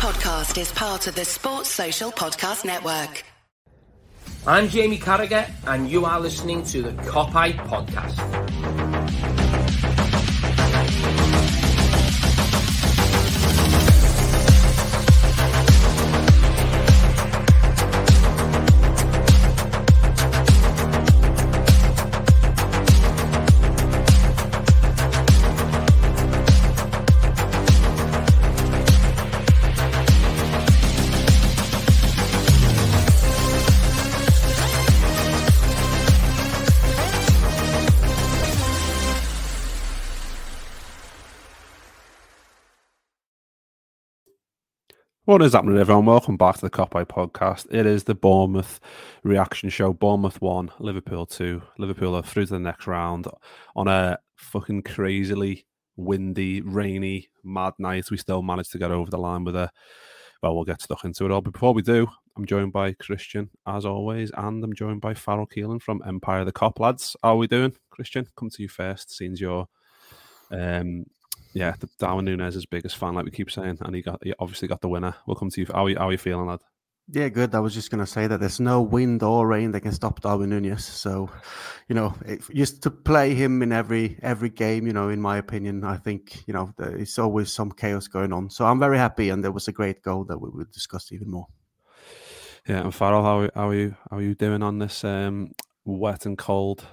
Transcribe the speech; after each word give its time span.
podcast 0.00 0.58
is 0.58 0.72
part 0.72 1.06
of 1.08 1.14
the 1.14 1.26
Sports 1.26 1.68
Social 1.68 2.10
Podcast 2.10 2.64
Network. 2.64 3.22
I'm 4.46 4.66
Jamie 4.66 4.96
Carragher, 4.96 5.46
and 5.66 5.90
you 5.90 6.06
are 6.06 6.18
listening 6.18 6.64
to 6.72 6.80
the 6.80 6.92
Kop 7.02 7.34
Eye 7.34 7.52
Podcast. 7.52 8.79
What 45.30 45.42
is 45.42 45.52
happening, 45.52 45.78
everyone? 45.78 46.06
Welcome 46.06 46.36
back 46.36 46.56
to 46.56 46.68
the 46.68 46.82
Eye 46.82 47.04
podcast. 47.04 47.68
It 47.70 47.86
is 47.86 48.02
the 48.02 48.16
Bournemouth 48.16 48.80
reaction 49.22 49.68
show. 49.70 49.92
Bournemouth 49.92 50.42
1, 50.42 50.72
Liverpool 50.80 51.24
two. 51.24 51.62
Liverpool 51.78 52.16
are 52.16 52.22
through 52.24 52.46
to 52.46 52.54
the 52.54 52.58
next 52.58 52.88
round 52.88 53.28
on 53.76 53.86
a 53.86 54.18
fucking 54.34 54.82
crazily 54.82 55.68
windy, 55.96 56.62
rainy, 56.62 57.30
mad 57.44 57.74
night. 57.78 58.10
We 58.10 58.16
still 58.16 58.42
managed 58.42 58.72
to 58.72 58.78
get 58.78 58.90
over 58.90 59.08
the 59.08 59.18
line 59.18 59.44
with 59.44 59.54
a. 59.54 59.70
Well, 60.42 60.56
we'll 60.56 60.64
get 60.64 60.82
stuck 60.82 61.04
into 61.04 61.26
it 61.26 61.30
all. 61.30 61.42
But 61.42 61.52
before 61.52 61.74
we 61.74 61.82
do, 61.82 62.08
I'm 62.36 62.44
joined 62.44 62.72
by 62.72 62.94
Kristian, 62.94 63.50
as 63.68 63.86
always, 63.86 64.32
and 64.36 64.64
I'm 64.64 64.74
joined 64.74 65.00
by 65.00 65.14
Farrell 65.14 65.46
Keeling 65.46 65.78
from 65.78 66.02
Empire 66.04 66.40
of 66.40 66.46
the 66.46 66.52
Kop. 66.52 66.80
lads. 66.80 67.14
How 67.22 67.34
are 67.34 67.36
we 67.36 67.46
doing, 67.46 67.72
Kristian? 67.96 68.26
Come 68.36 68.50
to 68.50 68.62
you 68.62 68.68
first, 68.68 69.16
since 69.16 69.40
your 69.40 69.68
um, 70.50 71.04
yeah, 71.52 71.74
the 71.78 71.88
Darwin 71.98 72.24
Nunez's 72.24 72.66
biggest 72.66 72.96
fan, 72.96 73.14
like 73.14 73.24
we 73.24 73.30
keep 73.30 73.50
saying, 73.50 73.78
and 73.80 73.94
he 73.94 74.02
got 74.02 74.20
he 74.22 74.32
obviously 74.38 74.68
got 74.68 74.80
the 74.80 74.88
winner. 74.88 75.14
Welcome 75.26 75.50
to 75.50 75.60
you. 75.60 75.66
How 75.72 75.86
are 75.86 75.90
you, 75.90 75.98
how 75.98 76.08
are 76.08 76.12
you 76.12 76.18
feeling, 76.18 76.46
lad? 76.46 76.60
Yeah, 77.12 77.28
good. 77.28 77.56
I 77.56 77.60
was 77.60 77.74
just 77.74 77.90
going 77.90 78.04
to 78.04 78.06
say 78.06 78.28
that 78.28 78.38
there's 78.38 78.60
no 78.60 78.82
wind 78.82 79.24
or 79.24 79.44
rain 79.44 79.72
that 79.72 79.80
can 79.80 79.90
stop 79.90 80.20
Darwin 80.20 80.50
Nunez. 80.50 80.84
So, 80.84 81.28
you 81.88 81.96
know, 81.96 82.14
it, 82.24 82.42
just 82.54 82.84
to 82.84 82.90
play 82.90 83.34
him 83.34 83.62
in 83.62 83.72
every 83.72 84.16
every 84.22 84.48
game, 84.48 84.86
you 84.86 84.92
know, 84.92 85.08
in 85.08 85.20
my 85.20 85.38
opinion, 85.38 85.82
I 85.82 85.96
think 85.96 86.46
you 86.46 86.54
know 86.54 86.72
it's 86.78 87.18
always 87.18 87.52
some 87.52 87.72
chaos 87.72 88.06
going 88.06 88.32
on. 88.32 88.50
So 88.50 88.64
I'm 88.64 88.78
very 88.78 88.98
happy, 88.98 89.30
and 89.30 89.42
there 89.42 89.52
was 89.52 89.66
a 89.66 89.72
great 89.72 90.02
goal 90.02 90.24
that 90.24 90.38
we 90.38 90.50
will 90.50 90.66
discuss 90.72 91.10
even 91.10 91.30
more. 91.30 91.46
Yeah, 92.68 92.82
and 92.82 92.94
Farrell, 92.94 93.24
how 93.24 93.50
how 93.54 93.70
are 93.70 93.74
you 93.74 93.96
how 94.08 94.18
are 94.18 94.22
you 94.22 94.36
doing 94.36 94.62
on 94.62 94.78
this 94.78 95.02
um, 95.02 95.52
wet 95.84 96.26
and 96.26 96.38
cold 96.38 96.86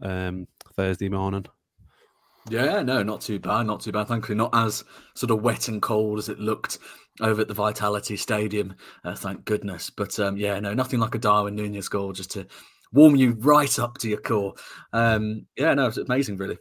um, 0.00 0.48
Thursday 0.74 1.08
morning? 1.08 1.46
Yeah, 2.50 2.82
no, 2.82 3.02
not 3.02 3.20
too 3.20 3.38
bad, 3.38 3.66
not 3.66 3.80
too 3.80 3.92
bad. 3.92 4.08
Thankfully, 4.08 4.36
not 4.36 4.54
as 4.54 4.84
sort 5.14 5.30
of 5.30 5.42
wet 5.42 5.68
and 5.68 5.80
cold 5.80 6.18
as 6.18 6.28
it 6.28 6.40
looked 6.40 6.78
over 7.20 7.40
at 7.40 7.48
the 7.48 7.54
Vitality 7.54 8.16
Stadium. 8.16 8.74
Uh, 9.04 9.14
thank 9.14 9.44
goodness. 9.44 9.90
But 9.90 10.18
um, 10.18 10.36
yeah, 10.36 10.58
no, 10.58 10.74
nothing 10.74 11.00
like 11.00 11.14
a 11.14 11.18
Darwin 11.18 11.54
Nunez 11.54 11.88
goal 11.88 12.12
just 12.12 12.32
to 12.32 12.46
warm 12.92 13.16
you 13.16 13.32
right 13.40 13.78
up 13.78 13.98
to 13.98 14.08
your 14.08 14.20
core. 14.20 14.54
Um, 14.92 15.46
yeah, 15.56 15.74
no, 15.74 15.86
it's 15.86 15.98
amazing, 15.98 16.36
really. 16.36 16.58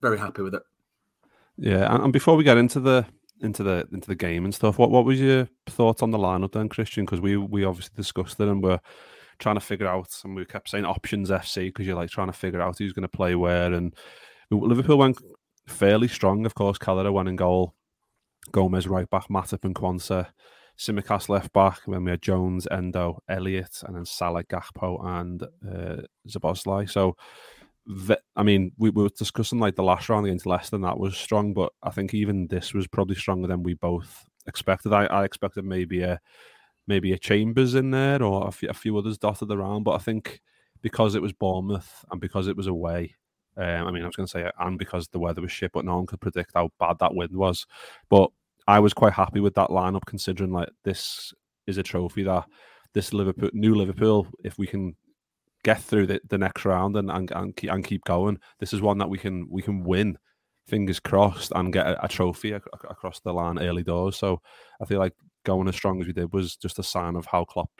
Very 0.00 0.18
happy 0.18 0.42
with 0.42 0.54
it. 0.54 0.62
Yeah, 1.56 1.94
and, 1.94 2.12
before 2.12 2.36
we 2.36 2.44
get 2.44 2.58
into 2.58 2.80
the 2.80 3.06
into 3.40 3.62
the 3.62 3.88
into 3.92 4.08
the 4.08 4.14
game 4.14 4.44
and 4.44 4.54
stuff, 4.54 4.78
what 4.78 4.90
what 4.90 5.04
was 5.04 5.20
your 5.20 5.48
thoughts 5.66 6.02
on 6.02 6.10
the 6.10 6.18
lineup 6.18 6.52
then, 6.52 6.68
Kristian? 6.68 7.02
Because 7.02 7.20
we 7.20 7.36
we 7.36 7.64
obviously 7.64 7.94
discussed 7.96 8.38
it 8.40 8.48
and 8.48 8.62
we're 8.62 8.80
trying 9.38 9.56
to 9.56 9.60
figure 9.60 9.86
out, 9.86 10.08
and 10.24 10.36
we 10.36 10.44
kept 10.44 10.68
saying 10.68 10.84
options 10.84 11.30
FC 11.30 11.66
because 11.66 11.86
you're 11.86 11.96
like 11.96 12.10
trying 12.10 12.28
to 12.28 12.32
figure 12.32 12.60
out 12.60 12.78
who's 12.78 12.92
going 12.92 13.02
to 13.02 13.08
play 13.08 13.34
where 13.34 13.72
and 13.72 13.94
Liverpool 14.50 14.98
went 14.98 15.18
fairly 15.66 16.08
strong, 16.08 16.46
of 16.46 16.54
course. 16.54 16.78
Kelleher 16.78 17.12
went 17.12 17.28
in 17.28 17.36
goal. 17.36 17.74
Gomez 18.52 18.86
right 18.86 19.08
back, 19.08 19.28
Matip 19.28 19.64
and 19.64 19.74
Quansah. 19.74 20.28
Tsimikas 20.78 21.28
left 21.28 21.52
back. 21.52 21.80
Then 21.86 22.04
we 22.04 22.10
had 22.10 22.22
Jones, 22.22 22.66
Endo, 22.70 23.22
Elliott, 23.28 23.82
and 23.84 23.96
then 23.96 24.04
Salah, 24.04 24.44
Gakpo, 24.44 25.04
and 25.04 25.42
uh. 25.42 26.86
So, 26.86 27.16
I 28.36 28.42
mean, 28.42 28.72
we, 28.76 28.90
we, 28.90 29.02
were 29.02 29.10
discussing 29.10 29.60
like 29.60 29.76
the 29.76 29.82
last 29.82 30.08
round 30.08 30.26
against 30.26 30.46
Leicester, 30.46 30.76
and 30.76 30.84
that 30.84 30.98
was 30.98 31.16
strong. 31.16 31.54
But 31.54 31.72
I 31.82 31.90
think 31.90 32.12
even 32.12 32.48
this 32.48 32.74
was 32.74 32.86
probably 32.86 33.14
stronger 33.14 33.46
than 33.46 33.62
we 33.62 33.74
both 33.74 34.24
expected. 34.46 34.92
I, 34.92 35.04
I 35.06 35.24
expected 35.24 35.64
maybe 35.64 36.02
a 36.02 36.20
maybe 36.86 37.12
a 37.12 37.18
Chambers 37.18 37.74
in 37.74 37.90
there 37.90 38.22
or 38.22 38.48
a 38.48 38.74
few 38.74 38.98
others 38.98 39.18
dotted 39.18 39.50
around. 39.50 39.84
But 39.84 39.92
I 39.92 39.98
think 39.98 40.40
because 40.82 41.14
it 41.14 41.22
was 41.22 41.32
Bournemouth 41.32 42.04
and 42.10 42.20
because 42.20 42.46
it 42.46 42.56
was 42.56 42.66
away, 42.66 43.14
um, 43.56 43.86
I 43.86 43.90
mean, 43.90 44.02
I 44.02 44.06
was 44.06 44.16
going 44.16 44.26
to 44.26 44.30
say, 44.30 44.50
and 44.58 44.78
because 44.78 45.08
the 45.08 45.18
weather 45.18 45.42
was 45.42 45.52
shit, 45.52 45.72
but 45.72 45.84
no 45.84 45.96
one 45.96 46.06
could 46.06 46.20
predict 46.20 46.52
how 46.54 46.70
bad 46.78 46.98
that 47.00 47.14
wind 47.14 47.36
was. 47.36 47.66
But 48.08 48.30
I 48.66 48.80
was 48.80 48.94
quite 48.94 49.12
happy 49.12 49.40
with 49.40 49.54
that 49.54 49.70
lineup, 49.70 50.06
considering 50.06 50.52
like 50.52 50.70
this 50.84 51.32
is 51.66 51.78
a 51.78 51.82
trophy 51.82 52.24
that 52.24 52.44
this 52.94 53.12
Liverpool, 53.12 53.50
new 53.52 53.74
Liverpool, 53.74 54.26
if 54.42 54.58
we 54.58 54.66
can 54.66 54.96
get 55.64 55.82
through 55.82 56.06
the, 56.06 56.20
the 56.28 56.38
next 56.38 56.64
round 56.64 56.96
and, 56.96 57.10
and 57.10 57.30
and 57.32 57.56
keep, 57.56 57.70
and 57.70 57.84
keep 57.84 58.04
going, 58.04 58.38
this 58.58 58.72
is 58.72 58.80
one 58.80 58.98
that 58.98 59.10
we 59.10 59.18
can 59.18 59.46
we 59.50 59.62
can 59.62 59.84
win. 59.84 60.18
Fingers 60.66 60.98
crossed, 60.98 61.52
and 61.54 61.74
get 61.74 61.86
a, 61.86 62.04
a 62.04 62.08
trophy 62.08 62.52
across 62.52 63.20
the 63.20 63.32
line 63.32 63.58
early 63.58 63.82
doors. 63.82 64.16
So 64.16 64.40
I 64.80 64.86
feel 64.86 64.98
like 64.98 65.12
going 65.44 65.68
as 65.68 65.76
strong 65.76 66.00
as 66.00 66.06
we 66.06 66.14
did 66.14 66.32
was 66.32 66.56
just 66.56 66.78
a 66.78 66.82
sign 66.82 67.16
of 67.16 67.26
how 67.26 67.44
Klopp, 67.44 67.70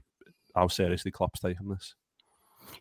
how 0.55 0.69
seriously 0.69 1.11
Klopp's 1.11 1.41
taking 1.41 1.69
this. 1.71 1.95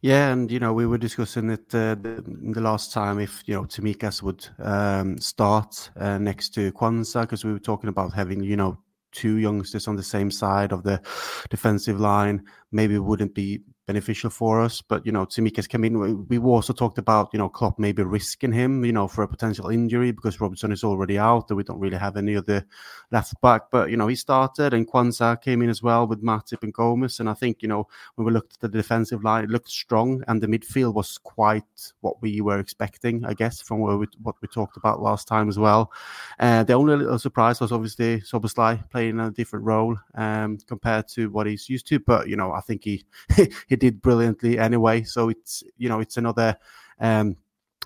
Yeah, 0.01 0.31
and 0.31 0.51
you 0.51 0.59
know 0.59 0.73
we 0.73 0.85
were 0.85 0.97
discussing 0.97 1.49
it 1.49 1.73
uh, 1.73 1.95
the, 1.95 2.23
the, 2.25 2.61
last 2.61 2.91
time 2.91 3.19
if 3.19 3.43
you 3.45 3.53
know 3.53 3.63
Tsimikas 3.63 4.21
would 4.21 4.47
um, 4.59 5.17
start 5.17 5.91
uh, 5.97 6.17
next 6.17 6.49
to 6.55 6.71
Quansah 6.73 7.21
because 7.21 7.45
we 7.45 7.53
were 7.53 7.59
talking 7.59 7.89
about 7.89 8.13
having 8.13 8.43
you 8.43 8.57
know 8.57 8.77
two 9.13 9.37
youngsters 9.37 9.87
on 9.87 9.95
the 9.95 10.03
same 10.03 10.29
side 10.29 10.73
of 10.73 10.83
the 10.83 11.01
defensive 11.49 11.99
line. 11.99 12.43
Maybe 12.71 12.97
wouldn't 12.99 13.33
be 13.33 13.61
beneficial 13.85 14.29
for 14.29 14.61
us. 14.61 14.81
But 14.81 15.05
you 15.05 15.11
know, 15.11 15.25
Tsimikas 15.25 15.67
came 15.67 15.83
in. 15.83 16.27
We 16.27 16.37
also 16.39 16.73
talked 16.73 16.97
about 16.97 17.29
you 17.33 17.39
know 17.39 17.49
Klopp 17.49 17.79
maybe 17.79 18.03
risking 18.03 18.51
him, 18.51 18.85
you 18.85 18.91
know, 18.91 19.07
for 19.07 19.23
a 19.23 19.27
potential 19.27 19.69
injury 19.69 20.11
because 20.11 20.39
Robertson 20.39 20.71
is 20.71 20.83
already 20.83 21.17
out, 21.17 21.49
and 21.49 21.57
we 21.57 21.63
don't 21.63 21.79
really 21.79 21.97
have 21.97 22.17
any 22.17 22.35
other 22.35 22.65
left 23.11 23.39
back. 23.41 23.63
But 23.71 23.89
you 23.89 23.97
know, 23.97 24.07
he 24.07 24.15
started, 24.15 24.73
and 24.73 24.87
Quansah 24.87 25.41
came 25.41 25.61
in 25.61 25.69
as 25.69 25.83
well 25.83 26.07
with 26.07 26.23
Matip 26.23 26.63
and 26.63 26.73
Gomez. 26.73 27.19
And 27.19 27.29
I 27.29 27.33
think 27.33 27.61
you 27.61 27.67
know 27.67 27.87
when 28.15 28.25
we 28.25 28.31
looked 28.31 28.53
at 28.53 28.59
the 28.59 28.77
defensive 28.77 29.23
line, 29.23 29.43
it 29.43 29.49
looked 29.49 29.69
strong, 29.69 30.23
and 30.27 30.41
the 30.41 30.47
midfield 30.47 30.93
was 30.93 31.17
quite 31.17 31.63
what 32.01 32.21
we 32.21 32.41
were 32.41 32.59
expecting, 32.59 33.25
I 33.25 33.33
guess, 33.33 33.61
from 33.61 33.81
we, 33.81 34.07
what 34.21 34.35
we 34.41 34.47
talked 34.47 34.77
about 34.77 35.01
last 35.01 35.27
time 35.27 35.49
as 35.49 35.59
well. 35.59 35.91
Uh, 36.39 36.63
the 36.63 36.73
only 36.73 36.95
little 36.95 37.19
surprise 37.19 37.59
was 37.59 37.71
obviously 37.71 38.21
Szoboszlai 38.21 38.89
playing 38.89 39.19
a 39.19 39.31
different 39.31 39.65
role 39.65 39.97
um, 40.15 40.57
compared 40.67 41.07
to 41.09 41.29
what 41.29 41.47
he's 41.47 41.69
used 41.69 41.87
to. 41.87 41.99
But 41.99 42.27
you 42.27 42.35
know, 42.35 42.51
I 42.51 42.61
think 42.61 42.83
he 42.83 43.05
he 43.73 43.77
did 43.77 44.01
brilliantly 44.01 44.59
anyway. 44.59 45.03
So 45.03 45.29
it's 45.29 45.63
you 45.77 45.89
know 45.89 45.99
it's 45.99 46.17
another 46.17 46.55
um, 46.99 47.35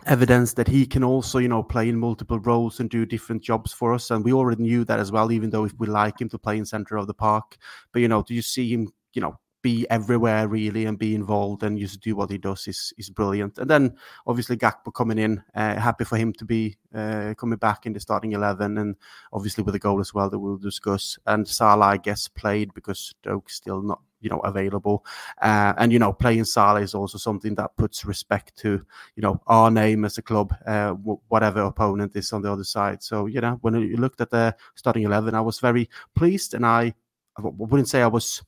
evidence 0.06 0.53
that 0.53 0.68
he 0.68 0.86
can 0.86 1.03
also 1.03 1.40
you 1.40 1.48
know 1.48 1.64
play 1.64 1.90
in 1.90 1.98
multiple 1.98 2.40
roles 2.40 2.80
and 2.80 2.90
do 2.90 3.06
different 3.06 3.42
jobs 3.42 3.72
for 3.72 3.94
us. 3.94 4.12
And 4.12 4.24
we 4.24 4.34
already 4.34 4.64
knew 4.64 4.84
that 4.86 5.00
as 5.00 5.12
well. 5.12 5.31
Even 5.31 5.50
though 5.50 5.66
if 5.66 5.74
we 5.78 5.88
like 5.88 6.20
him 6.22 6.30
to 6.30 6.40
play 6.40 6.58
in 6.58 6.66
center 6.66 6.98
of 6.98 7.08
the 7.08 7.14
park, 7.14 7.58
but 7.92 8.02
you 8.02 8.08
know, 8.08 8.22
do 8.22 8.34
you 8.34 8.42
see 8.42 8.70
him 8.70 8.92
you 9.14 9.22
know 9.22 9.40
be 9.62 9.90
everywhere 9.90 10.48
really 10.48 10.86
and 10.86 11.00
be 11.00 11.16
involved 11.16 11.64
and 11.64 11.80
just 11.80 12.00
do 12.02 12.16
what 12.16 12.30
he 12.30 12.38
does 12.38 12.68
is 12.68 12.94
is 12.98 13.09
brilliant. 13.09 13.58
And 13.58 13.69
then 13.69 13.96
obviously 14.25 14.56
Gakpo 14.58 14.94
coming 14.94 15.18
in, 15.18 15.44
uh, 15.56 15.75
happy 15.75 16.06
for 16.06 16.18
him 16.18 16.31
to 16.34 16.46
be 16.46 16.78
uh, 16.94 17.34
coming 17.38 17.58
back 17.58 17.86
in 17.86 17.94
the 17.94 18.00
starting 18.00 18.34
eleven, 18.34 18.78
and 18.78 18.96
obviously 19.34 19.64
with 19.64 19.75
a 19.75 19.80
goal 19.80 20.00
as 20.00 20.14
well 20.14 20.30
that 20.30 20.40
we'll 20.40 20.58
discuss. 20.58 21.18
And 21.25 21.48
Salah, 21.48 21.86
I 21.86 21.98
guess, 21.98 22.28
played 22.28 22.74
because 22.74 23.13
Doak's 23.24 23.56
still 23.56 23.81
not 23.81 24.01
you 24.22 24.30
know 24.30 24.40
available. 24.40 25.06
Uh, 25.42 25.74
and 25.78 25.92
you 25.92 26.00
know 26.00 26.14
playing 26.14 26.46
Salah 26.46 26.81
is 26.81 26.94
also 26.94 27.18
something 27.18 27.56
that 27.56 27.75
puts 27.78 28.06
respect 28.06 28.56
to 28.58 28.86
you 29.16 29.22
know 29.22 29.42
our 29.48 29.69
name 29.72 30.06
as 30.06 30.18
a 30.18 30.22
club 30.22 30.54
uh, 30.66 30.90
w- 30.90 31.19
whatever 31.28 31.62
opponent 31.62 32.16
is 32.16 32.34
on 32.34 32.42
the 32.42 32.52
other 32.52 32.64
side. 32.64 33.04
So 33.04 33.25
you 33.25 33.42
know 33.42 33.58
when 33.62 33.75
you 33.75 33.98
looked 33.98 34.22
at 34.22 34.30
the 34.30 34.56
starting 34.75 35.04
11 35.04 35.36
I 35.36 35.42
was 35.42 35.60
very 35.60 35.90
pleased 36.16 36.54
and 36.54 36.66
I, 36.66 36.94
I 37.38 37.42
wouldn't 37.42 37.90
say 37.90 38.02
I 38.02 38.08
was 38.08 38.44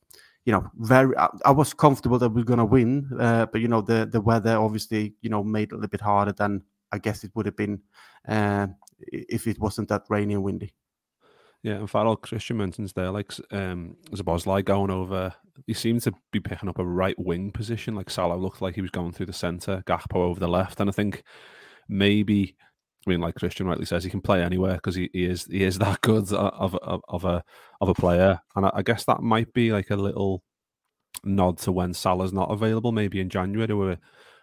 you 0.46 0.54
know 0.54 0.70
very 0.78 1.16
I, 1.18 1.30
I 1.46 1.52
was 1.52 1.74
comfortable 1.74 2.20
that 2.20 2.30
we 2.30 2.42
are 2.42 2.46
going 2.46 2.60
to 2.60 2.66
win 2.66 3.10
uh, 3.20 3.46
but 3.46 3.62
you 3.62 3.68
know 3.68 3.82
the 3.82 4.06
the 4.06 4.22
weather 4.22 4.58
obviously 4.58 5.14
you 5.22 5.30
know 5.30 5.44
made 5.44 5.72
it 5.72 5.74
a 5.74 5.76
little 5.76 5.90
bit 5.90 6.02
harder 6.02 6.32
than 6.32 6.64
I 6.92 6.98
guess 6.98 7.24
it 7.24 7.32
would 7.36 7.46
have 7.46 7.56
been 7.56 7.82
uh, 8.28 8.68
if 9.12 9.48
it 9.48 9.60
wasn't 9.60 9.90
that 9.90 10.04
rainy 10.10 10.34
and 10.34 10.44
windy 10.44 10.74
yeah, 11.64 11.74
and 11.74 11.90
Farrell 11.90 12.18
Kristian 12.18 12.56
mentions 12.56 12.94
there, 12.94 13.12
like 13.12 13.32
um, 13.52 13.98
Szoboszlai 14.12 14.64
going 14.64 14.92
over. 14.92 15.34
He 15.68 15.74
seemed 15.74 16.02
to 16.04 16.14
be 16.32 16.40
picking 16.40 16.70
up 16.70 16.80
a 16.80 16.86
right 16.86 17.18
wing 17.20 17.52
position. 17.52 17.96
Like 17.96 18.10
Salah 18.10 18.36
looked 18.36 18.62
like 18.62 18.76
he 18.76 18.82
was 18.82 18.92
going 18.92 19.12
through 19.12 19.26
the 19.26 19.34
centre, 19.34 19.84
Gakpo 19.86 20.16
over 20.16 20.40
the 20.40 20.48
left, 20.48 20.80
and 20.80 20.90
I 20.90 20.94
think 20.94 21.24
maybe 21.90 22.56
I 23.06 23.10
mean, 23.10 23.22
like 23.22 23.36
Kristian 23.36 23.66
rightly 23.66 23.86
says, 23.86 24.04
he 24.04 24.10
can 24.10 24.22
play 24.22 24.44
anywhere 24.44 24.76
because 24.76 24.96
he, 24.96 25.10
he 25.14 25.26
is 25.26 25.46
he 25.46 25.64
is 25.64 25.80
that 25.80 26.02
good 26.02 26.32
of 26.34 26.76
of, 26.76 27.02
of 27.08 27.26
a 27.26 27.44
of 27.82 27.90
a 27.90 27.94
player, 27.94 28.40
and 28.56 28.66
I, 28.66 28.72
I, 28.76 28.82
guess 28.82 29.06
that 29.06 29.22
might 29.22 29.54
be 29.54 29.72
like 29.72 29.90
a 29.90 29.96
little 29.96 30.44
nod 31.24 31.58
to 31.60 31.72
when 31.72 31.94
Salah's 31.94 32.34
not 32.34 32.52
available, 32.52 32.92
maybe 32.92 33.20
in 33.20 33.30
January, 33.30 33.68
there 33.68 33.78
were 33.78 33.98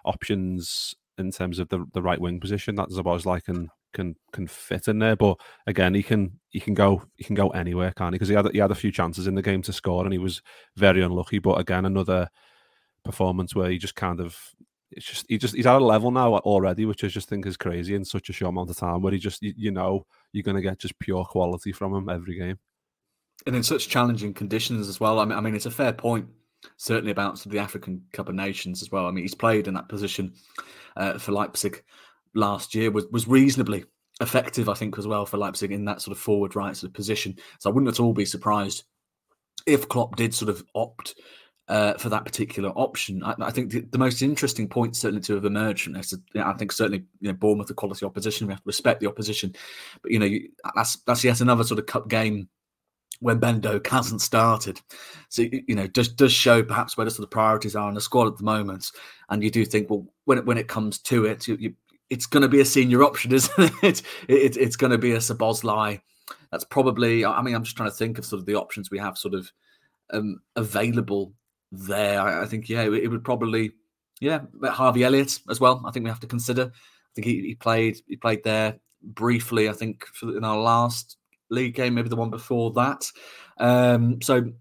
options 0.04 0.94
in 1.18 1.30
terms 1.30 1.58
of 1.58 1.68
the, 1.68 1.84
the 1.94 2.02
right 2.02 2.20
wing 2.20 2.40
position 2.40 2.74
that 2.76 2.90
Szoboszlai 2.90 3.42
can 3.42 3.68
can 3.92 4.16
can 4.32 4.46
fit 4.46 4.88
in 4.88 4.98
there. 4.98 5.16
But 5.16 5.38
again, 5.66 5.94
he 5.94 6.02
can 6.02 6.38
he 6.50 6.60
can 6.60 6.74
go 6.74 7.02
he 7.16 7.24
can 7.24 7.34
go 7.34 7.48
anywhere, 7.50 7.92
can't 7.92 8.14
he? 8.14 8.16
Because 8.16 8.28
he 8.28 8.34
had 8.34 8.50
he 8.52 8.58
had 8.58 8.70
a 8.70 8.76
few 8.76 8.92
chances 8.92 9.26
in 9.26 9.34
the 9.34 9.42
game 9.42 9.62
to 9.62 9.72
score, 9.72 10.04
and 10.04 10.12
he 10.12 10.18
was 10.18 10.42
very 10.76 11.02
unlucky. 11.02 11.38
But 11.38 11.60
again, 11.60 11.84
another 11.84 12.28
performance 13.04 13.54
where 13.54 13.70
he 13.70 13.78
just 13.78 13.94
kind 13.94 14.20
of 14.20 14.36
it's 14.90 15.06
just 15.06 15.26
he 15.28 15.38
just 15.38 15.54
he's 15.54 15.66
at 15.66 15.80
a 15.80 15.84
level 15.84 16.10
now 16.10 16.36
already, 16.38 16.84
which 16.84 17.04
I 17.04 17.08
just 17.08 17.28
think 17.28 17.46
is 17.46 17.56
crazy 17.56 17.94
in 17.94 18.04
such 18.04 18.28
a 18.28 18.32
short 18.32 18.50
amount 18.50 18.70
of 18.70 18.76
time. 18.76 19.02
Where 19.02 19.12
he 19.12 19.18
just 19.18 19.42
you, 19.42 19.54
you 19.56 19.70
know 19.70 20.06
you're 20.32 20.42
going 20.42 20.56
to 20.56 20.62
get 20.62 20.78
just 20.78 20.98
pure 20.98 21.24
quality 21.24 21.72
from 21.72 21.94
him 21.94 22.08
every 22.08 22.38
game, 22.38 22.58
and 23.46 23.56
in 23.56 23.62
such 23.62 23.88
challenging 23.88 24.34
conditions 24.34 24.88
as 24.88 25.00
well. 25.00 25.18
I 25.18 25.24
mean, 25.24 25.38
I 25.38 25.40
mean 25.40 25.54
it's 25.54 25.66
a 25.66 25.70
fair 25.70 25.92
point 25.92 26.26
certainly 26.76 27.12
about 27.12 27.40
the 27.40 27.58
African 27.58 28.02
Cup 28.12 28.28
of 28.28 28.34
Nations 28.34 28.82
as 28.82 28.90
well. 28.90 29.06
I 29.06 29.10
mean, 29.10 29.24
he's 29.24 29.34
played 29.34 29.68
in 29.68 29.74
that 29.74 29.88
position 29.88 30.34
uh, 30.96 31.18
for 31.18 31.32
Leipzig 31.32 31.82
last 32.36 32.74
year, 32.74 32.90
was 32.90 33.06
was 33.10 33.26
reasonably 33.26 33.84
effective, 34.20 34.68
I 34.68 34.74
think, 34.74 34.98
as 34.98 35.06
well 35.06 35.26
for 35.26 35.36
Leipzig 35.36 35.72
in 35.72 35.84
that 35.86 36.00
sort 36.00 36.16
of 36.16 36.22
forward 36.22 36.56
right 36.56 36.76
sort 36.76 36.90
of 36.90 36.94
position. 36.94 37.36
So 37.58 37.70
I 37.70 37.72
wouldn't 37.72 37.92
at 37.92 38.00
all 38.00 38.12
be 38.12 38.24
surprised 38.24 38.84
if 39.66 39.88
Klopp 39.88 40.16
did 40.16 40.34
sort 40.34 40.48
of 40.48 40.64
opt 40.74 41.14
uh, 41.68 41.94
for 41.94 42.08
that 42.08 42.24
particular 42.24 42.70
option. 42.70 43.22
I, 43.22 43.34
I 43.40 43.50
think 43.50 43.72
the, 43.72 43.80
the, 43.80 43.98
most 43.98 44.22
interesting 44.22 44.68
point 44.68 44.94
certainly 44.94 45.22
to 45.22 45.34
have 45.34 45.44
emerged 45.44 45.82
from 45.82 45.94
this, 45.94 46.14
I 46.36 46.52
think 46.52 46.70
certainly 46.70 47.04
you 47.20 47.28
know 47.28 47.34
Bournemouth, 47.34 47.66
the 47.66 47.74
quality 47.74 48.06
opposition, 48.06 48.46
we 48.46 48.52
have 48.52 48.62
to 48.62 48.66
respect 48.66 49.00
the 49.00 49.08
opposition, 49.08 49.54
but 50.02 50.12
you 50.12 50.18
know 50.18 50.26
you, 50.26 50.48
that's 50.76 50.96
that's 51.06 51.24
yet 51.24 51.40
another 51.40 51.64
sort 51.64 51.80
of 51.80 51.86
cup 51.86 52.08
game 52.08 52.48
when 53.20 53.38
Ben 53.38 53.60
Doak 53.60 53.86
hasn't 53.88 54.20
started. 54.20 54.80
So 55.28 55.42
you 55.42 55.74
know, 55.74 55.86
does 55.86 56.08
does 56.08 56.32
show 56.32 56.62
perhaps 56.62 56.96
where 56.96 57.04
the 57.04 57.10
sort 57.10 57.24
of 57.24 57.30
priorities 57.30 57.76
are 57.76 57.88
in 57.88 57.94
the 57.94 58.00
squad 58.00 58.28
at 58.28 58.36
the 58.36 58.44
moment. 58.44 58.90
And 59.28 59.42
you 59.42 59.50
do 59.50 59.64
think, 59.64 59.90
well, 59.90 60.06
when 60.24 60.38
it 60.38 60.46
when 60.46 60.58
it 60.58 60.68
comes 60.68 60.98
to 61.00 61.24
it, 61.24 61.48
you, 61.48 61.56
you, 61.58 61.74
it's 62.10 62.26
going 62.26 62.42
to 62.42 62.48
be 62.48 62.60
a 62.60 62.64
senior 62.64 63.02
option, 63.02 63.32
isn't 63.34 63.72
it? 63.82 64.02
it 64.28 64.56
it's 64.56 64.76
going 64.76 64.92
to 64.92 64.98
be 64.98 65.12
a 65.12 65.18
Szoboszlai. 65.18 66.00
That's 66.50 66.64
probably. 66.64 67.24
I 67.24 67.42
mean, 67.42 67.54
I'm 67.54 67.64
just 67.64 67.76
trying 67.76 67.90
to 67.90 67.96
think 67.96 68.18
of 68.18 68.24
sort 68.24 68.40
of 68.40 68.46
the 68.46 68.54
options 68.54 68.90
we 68.90 68.98
have 68.98 69.18
sort 69.18 69.34
of 69.34 69.50
um, 70.10 70.40
available 70.54 71.32
there. 71.72 72.20
I, 72.20 72.42
I 72.42 72.46
think, 72.46 72.68
yeah, 72.68 72.82
it, 72.82 72.92
it, 72.92 73.08
would 73.08 73.24
probably, 73.24 73.72
yeah, 74.20 74.40
Harvey 74.64 75.04
Elliott 75.04 75.40
as 75.50 75.60
well. 75.60 75.82
I 75.86 75.90
think 75.90 76.04
we 76.04 76.10
have 76.10 76.20
to 76.20 76.26
consider. 76.26 76.70
I 76.72 77.10
think 77.14 77.26
he, 77.26 77.40
he 77.42 77.54
played 77.54 77.98
he 78.06 78.16
played 78.16 78.44
there 78.44 78.78
briefly. 79.02 79.68
I 79.68 79.72
think 79.72 80.04
in 80.22 80.44
our 80.44 80.58
last 80.58 81.16
league 81.50 81.74
game, 81.74 81.94
maybe 81.94 82.08
the 82.08 82.16
one 82.16 82.30
before 82.30 82.72
that. 82.72 83.10
Um, 83.58 84.20
so, 84.22 84.52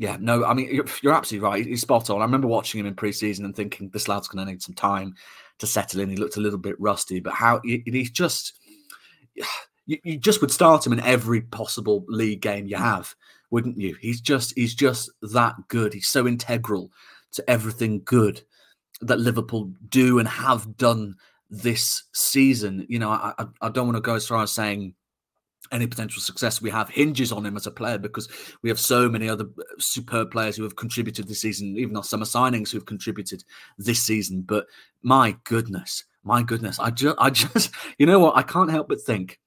yeah, 0.00 0.16
no, 0.18 0.46
I 0.46 0.54
mean, 0.54 0.74
you're, 1.02 1.12
absolutely 1.12 1.46
right. 1.46 1.66
He's 1.66 1.82
spot 1.82 2.08
on. 2.08 2.22
I 2.22 2.24
remember 2.24 2.48
watching 2.48 2.80
him 2.80 2.86
in 2.86 2.94
preseason 2.94 3.44
and 3.44 3.54
thinking 3.54 3.90
this 3.90 4.08
lad's 4.08 4.28
going 4.28 4.42
to 4.42 4.50
need 4.50 4.62
some 4.62 4.74
time 4.74 5.14
to 5.58 5.66
settle 5.66 6.00
in. 6.00 6.08
He 6.08 6.16
looked 6.16 6.38
a 6.38 6.40
little 6.40 6.58
bit 6.58 6.80
rusty, 6.80 7.20
but 7.20 7.34
how 7.34 7.60
he, 7.62 7.82
he's 7.84 8.10
just, 8.10 8.58
you, 9.84 9.98
you 10.02 10.16
just 10.16 10.40
would 10.40 10.50
start 10.50 10.86
him 10.86 10.94
in 10.94 11.00
every 11.00 11.42
possible 11.42 12.06
league 12.08 12.40
game 12.40 12.66
you 12.66 12.76
have, 12.76 13.14
wouldn't 13.50 13.78
you? 13.78 13.94
He's 14.00 14.22
just, 14.22 14.54
he's 14.56 14.74
just 14.74 15.10
that 15.20 15.56
good. 15.68 15.92
He's 15.92 16.08
so 16.08 16.26
integral 16.26 16.90
to 17.32 17.50
everything 17.50 18.00
good 18.06 18.40
that 19.02 19.20
Liverpool 19.20 19.70
do 19.90 20.18
and 20.18 20.26
have 20.26 20.78
done 20.78 21.14
this 21.50 22.04
season. 22.14 22.86
You 22.88 23.00
know, 23.00 23.10
I, 23.10 23.34
I 23.60 23.68
don't 23.68 23.86
want 23.86 23.96
to 23.96 24.00
go 24.00 24.14
as 24.14 24.26
far 24.26 24.42
as 24.42 24.52
saying 24.52 24.94
any 25.72 25.86
potential 25.86 26.20
success 26.20 26.60
we 26.60 26.70
have 26.70 26.88
hinges 26.88 27.32
on 27.32 27.46
him 27.46 27.56
as 27.56 27.66
a 27.66 27.70
player 27.70 27.98
because 27.98 28.28
we 28.62 28.68
have 28.68 28.80
so 28.80 29.08
many 29.08 29.28
other 29.28 29.44
uh, 29.58 29.62
superb 29.78 30.30
players 30.30 30.56
who 30.56 30.62
have 30.62 30.76
contributed 30.76 31.28
this 31.28 31.40
season, 31.40 31.76
even 31.76 31.96
our 31.96 32.04
summer 32.04 32.24
signings 32.24 32.70
who 32.70 32.78
have 32.78 32.86
contributed 32.86 33.44
this 33.78 34.02
season. 34.02 34.42
But 34.42 34.66
my 35.02 35.36
goodness, 35.44 36.04
my 36.24 36.42
goodness, 36.42 36.78
I 36.78 36.90
just, 36.90 37.16
I 37.18 37.30
just, 37.30 37.72
you 37.98 38.06
know 38.06 38.18
what? 38.18 38.36
I 38.36 38.42
can't 38.42 38.70
help 38.70 38.88
but 38.88 39.00
think, 39.00 39.38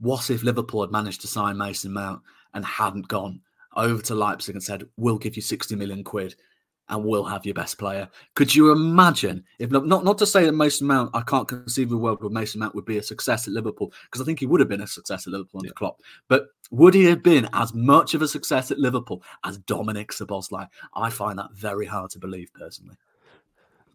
what 0.00 0.30
if 0.30 0.42
Liverpool 0.42 0.82
had 0.82 0.90
managed 0.90 1.22
to 1.22 1.26
sign 1.28 1.56
Mason 1.56 1.92
Mount 1.92 2.22
and 2.54 2.64
hadn't 2.64 3.08
gone 3.08 3.40
over 3.76 4.02
to 4.02 4.14
Leipzig 4.14 4.54
and 4.54 4.62
said, 4.62 4.88
"We'll 4.96 5.18
give 5.18 5.36
you 5.36 5.42
sixty 5.42 5.76
million 5.76 6.04
quid." 6.04 6.34
And 6.88 7.04
will 7.04 7.24
have 7.24 7.44
your 7.44 7.54
best 7.54 7.78
player. 7.78 8.08
Could 8.34 8.54
you 8.54 8.72
imagine 8.72 9.44
if 9.58 9.70
not 9.70 9.86
not, 9.86 10.04
not 10.04 10.18
to 10.18 10.26
say 10.26 10.44
that 10.44 10.52
Mason 10.52 10.86
Mount, 10.86 11.10
I 11.14 11.22
can't 11.22 11.48
conceive 11.48 11.88
of 11.88 11.94
a 11.94 11.96
world 11.98 12.22
where 12.22 12.30
Mason 12.30 12.60
Mount 12.60 12.74
would 12.74 12.84
be 12.84 12.98
a 12.98 13.02
success 13.02 13.46
at 13.46 13.54
Liverpool 13.54 13.92
because 14.04 14.20
I 14.20 14.24
think 14.24 14.40
he 14.40 14.46
would 14.46 14.60
have 14.60 14.68
been 14.68 14.82
a 14.82 14.86
success 14.86 15.26
at 15.26 15.32
Liverpool 15.32 15.60
under 15.60 15.68
yeah. 15.68 15.74
Klopp. 15.74 16.00
But 16.28 16.48
would 16.70 16.94
he 16.94 17.04
have 17.04 17.22
been 17.22 17.48
as 17.52 17.74
much 17.74 18.14
of 18.14 18.22
a 18.22 18.28
success 18.28 18.70
at 18.70 18.78
Liverpool 18.78 19.22
as 19.44 19.58
Dominic 19.58 20.10
Szoboszlai? 20.10 20.68
I 20.94 21.10
find 21.10 21.38
that 21.38 21.52
very 21.52 21.86
hard 21.86 22.10
to 22.10 22.18
believe 22.18 22.52
personally. 22.54 22.96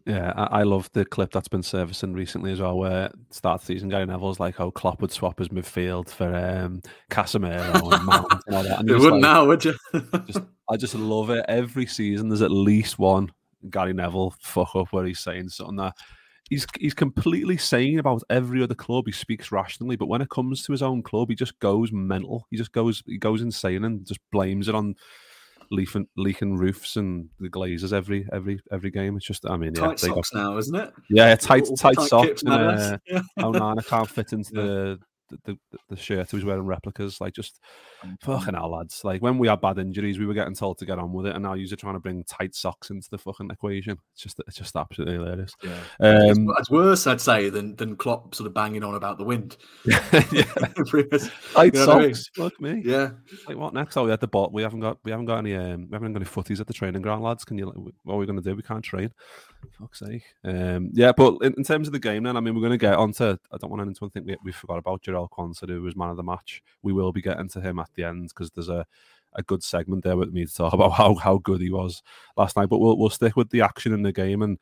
Yeah, 0.04 0.32
I, 0.36 0.60
I, 0.60 0.62
love 0.64 0.90
the 0.94 1.04
clip 1.04 1.30
that's 1.30 1.48
been 1.48 1.62
servicing 1.62 2.12
recently 2.12 2.50
as 2.50 2.60
well, 2.60 2.76
where 2.76 3.10
start 3.30 3.60
the 3.60 3.66
season 3.66 3.88
Gary 3.88 4.04
Neville's 4.04 4.40
like, 4.40 4.58
"Oh, 4.60 4.72
Klopp 4.72 5.00
would 5.00 5.12
swap 5.12 5.38
his 5.38 5.48
midfield 5.48 6.08
for 6.08 6.34
um, 6.34 6.82
Casemiro 7.10 7.92
and 7.92 8.04
Mount 8.04 8.32
and 8.46 8.56
all 8.56 8.62
that." 8.64 8.80
And 8.80 8.90
wouldn't 8.90 9.12
like, 9.12 9.20
now, 9.20 9.46
would 9.46 9.64
you? 9.64 9.74
just, 10.26 10.40
I 10.68 10.76
just 10.76 10.96
love 10.96 11.30
it. 11.30 11.44
Every 11.46 11.86
season, 11.86 12.28
there's 12.28 12.42
at 12.42 12.50
least 12.50 12.98
one 12.98 13.30
Gary 13.70 13.92
Neville 13.92 14.34
fuck 14.40 14.74
up 14.74 14.88
where 14.92 15.04
he's 15.04 15.20
saying 15.20 15.50
something 15.50 15.76
that 15.76 15.94
he's 16.50 16.66
he's 16.78 16.94
completely 16.94 17.56
sane 17.56 17.98
about 17.98 18.22
every 18.28 18.62
other 18.62 18.74
club. 18.74 19.04
He 19.06 19.12
speaks 19.12 19.52
rationally, 19.52 19.96
but 19.96 20.08
when 20.08 20.22
it 20.22 20.30
comes 20.30 20.62
to 20.64 20.72
his 20.72 20.82
own 20.82 21.02
club, 21.02 21.30
he 21.30 21.34
just 21.34 21.58
goes 21.60 21.92
mental. 21.92 22.46
He 22.50 22.56
just 22.56 22.72
goes 22.72 23.02
he 23.06 23.18
goes 23.18 23.40
insane 23.40 23.84
and 23.84 24.06
just 24.06 24.20
blames 24.30 24.68
it 24.68 24.74
on 24.74 24.94
leaking, 25.72 26.06
leaking 26.16 26.56
roofs 26.56 26.96
and 26.96 27.28
the 27.40 27.48
glazers 27.48 27.92
every 27.92 28.26
every 28.32 28.60
every 28.70 28.90
game. 28.90 29.16
It's 29.16 29.26
just, 29.26 29.48
I 29.48 29.56
mean, 29.56 29.72
yeah, 29.74 29.86
tight 29.86 29.98
socks 29.98 30.30
got, 30.30 30.38
now, 30.38 30.58
isn't 30.58 30.74
it? 30.74 30.92
Yeah, 31.10 31.34
tight 31.34 31.66
tight, 31.78 31.96
tight 31.96 32.06
socks. 32.06 32.42
And, 32.42 32.52
uh, 32.52 32.98
oh 33.38 33.52
man, 33.52 33.78
I 33.78 33.82
can't 33.82 34.08
fit 34.08 34.32
into 34.32 34.50
yeah. 34.54 34.62
the 34.62 34.98
the, 35.30 35.58
the, 35.70 35.78
the 35.90 35.96
shirt 35.96 36.30
he 36.30 36.36
was 36.36 36.44
wearing 36.44 36.66
replicas. 36.66 37.20
Like 37.20 37.34
just 37.34 37.60
fucking 38.20 38.54
hell, 38.54 38.72
lads. 38.72 39.04
Like 39.04 39.22
when 39.22 39.38
we 39.38 39.48
had 39.48 39.60
bad 39.60 39.78
injuries, 39.78 40.18
we 40.18 40.26
were 40.26 40.34
getting 40.34 40.54
told 40.54 40.78
to 40.78 40.86
get 40.86 40.98
on 40.98 41.12
with 41.12 41.26
it, 41.26 41.34
and 41.34 41.42
now 41.42 41.54
you're 41.54 41.76
trying 41.76 41.94
to 41.94 42.00
bring 42.00 42.24
tight 42.24 42.54
socks 42.54 42.90
into 42.90 43.08
the 43.10 43.18
fucking 43.18 43.50
equation. 43.50 43.96
It's 44.12 44.22
just 44.22 44.40
it's 44.46 44.56
just 44.56 44.76
absolutely 44.76 45.14
hilarious. 45.14 45.52
Yeah, 45.62 45.70
um, 46.00 46.48
it's, 46.48 46.58
it's, 46.58 46.70
worse, 46.70 47.06
I'd 47.06 47.20
say, 47.20 47.48
than 47.50 47.76
than 47.76 47.96
Klopp 47.96 48.34
sort 48.34 48.46
of 48.46 48.54
banging 48.54 48.84
on 48.84 48.94
about 48.94 49.18
the 49.18 49.24
wind. 49.24 49.56
yeah, 49.84 49.98
tight 51.52 51.74
you 51.74 51.80
know 51.80 51.84
socks. 51.84 52.30
Fuck 52.36 52.60
me. 52.60 52.82
Yeah. 52.84 53.10
Like 53.46 53.56
what 53.56 53.74
next? 53.74 53.96
Oh, 53.96 54.04
we 54.04 54.10
had 54.10 54.20
the 54.20 54.28
bot. 54.28 54.52
We 54.52 54.62
haven't 54.62 54.80
got 54.80 54.98
we 55.04 55.10
haven't 55.10 55.26
got 55.26 55.38
any 55.38 55.54
um, 55.54 55.88
we 55.90 55.94
haven't 55.94 56.12
got 56.12 56.22
any 56.22 56.30
footies 56.30 56.60
at 56.60 56.66
the 56.66 56.72
training 56.72 57.02
ground, 57.02 57.22
lads. 57.22 57.44
Can 57.44 57.58
you? 57.58 57.66
What 58.04 58.14
are 58.14 58.18
we 58.18 58.26
going 58.26 58.40
to 58.40 58.42
do? 58.42 58.56
We 58.56 58.62
can't 58.62 58.84
train. 58.84 59.12
Fuck's 59.78 60.00
sake. 60.00 60.24
Um, 60.44 60.90
yeah, 60.92 61.12
but 61.12 61.36
in, 61.42 61.54
in, 61.56 61.64
terms 61.64 61.86
of 61.86 61.92
the 61.92 61.98
game, 61.98 62.24
then 62.24 62.36
I 62.36 62.40
mean, 62.40 62.54
we're 62.54 62.60
going 62.60 62.72
to 62.72 62.78
get 62.78 62.94
onto. 62.94 63.24
I 63.24 63.56
don't 63.58 63.70
want 63.70 63.80
anyone 63.80 63.94
to 63.94 64.10
think 64.10 64.26
we, 64.26 64.36
we 64.44 64.52
forgot 64.52 64.78
about 64.78 65.02
Jarell 65.02 65.28
Quansah, 65.30 65.68
who 65.68 65.82
was 65.82 65.96
man 65.96 66.10
of 66.10 66.16
the 66.16 66.22
match. 66.22 66.62
We 66.82 66.92
will 66.92 67.12
be 67.12 67.22
getting 67.22 67.48
to 67.50 67.60
him 67.60 67.78
at 67.78 67.88
the 67.94 68.04
end 68.04 68.28
because 68.28 68.50
there's 68.50 68.68
a, 68.68 68.86
a 69.34 69.42
good 69.42 69.62
segment 69.62 70.04
there 70.04 70.16
with 70.16 70.32
me 70.32 70.46
to 70.46 70.54
talk 70.54 70.72
about 70.72 70.92
how, 70.92 71.14
how 71.14 71.38
good 71.38 71.60
he 71.60 71.70
was 71.70 72.02
last 72.36 72.56
night. 72.56 72.68
But 72.68 72.78
we'll 72.78 72.98
we'll 72.98 73.10
stick 73.10 73.36
with 73.36 73.50
the 73.50 73.62
action 73.62 73.92
in 73.92 74.02
the 74.02 74.12
game 74.12 74.42
and 74.42 74.58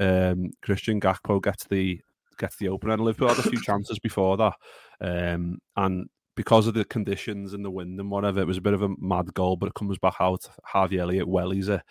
um, 0.00 0.50
Kristian 0.64 1.00
Gakpo 1.00 1.42
gets 1.42 1.64
the 1.64 2.00
gets 2.38 2.56
the 2.56 2.68
opener 2.68 2.92
and 2.94 3.02
Liverpool 3.02 3.28
had 3.28 3.44
a 3.44 3.50
few 3.50 3.60
chances 3.62 3.98
before 3.98 4.36
that, 4.36 4.54
um, 5.00 5.58
and 5.76 6.08
because 6.36 6.68
of 6.68 6.74
the 6.74 6.84
conditions 6.84 7.52
and 7.52 7.64
the 7.64 7.70
wind 7.70 7.98
and 7.98 8.12
whatever, 8.12 8.40
it 8.40 8.46
was 8.46 8.58
a 8.58 8.62
bit 8.62 8.72
of 8.72 8.82
a 8.82 8.94
mad 9.00 9.34
goal, 9.34 9.56
but 9.56 9.66
it 9.66 9.74
comes 9.74 9.98
back 9.98 10.14
out. 10.20 10.48
Harvey 10.62 11.00
Elliott 11.00 11.26
wellies 11.26 11.68
it, 11.68 11.82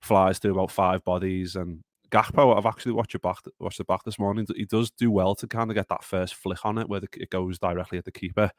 flies 0.00 0.40
through 0.40 0.50
about 0.50 0.72
five 0.72 1.04
bodies, 1.04 1.54
and 1.54 1.84
Gakpo, 2.12 2.56
I've 2.56 2.66
actually 2.66 2.92
watched 2.92 3.14
it 3.14 3.22
back, 3.22 3.38
watched 3.58 3.80
it 3.80 3.86
back 3.86 4.04
this 4.04 4.18
morning. 4.18 4.46
He 4.54 4.66
does 4.66 4.90
do 4.90 5.10
well 5.10 5.34
to 5.36 5.46
kind 5.46 5.70
of 5.70 5.74
get 5.74 5.88
that 5.88 6.04
first 6.04 6.34
flick 6.34 6.64
on 6.64 6.76
it, 6.76 6.88
where 6.88 7.00
the, 7.00 7.08
it 7.14 7.30
goes 7.30 7.58
directly 7.58 7.96
at 7.96 8.04
the 8.04 8.12
keeper, 8.12 8.50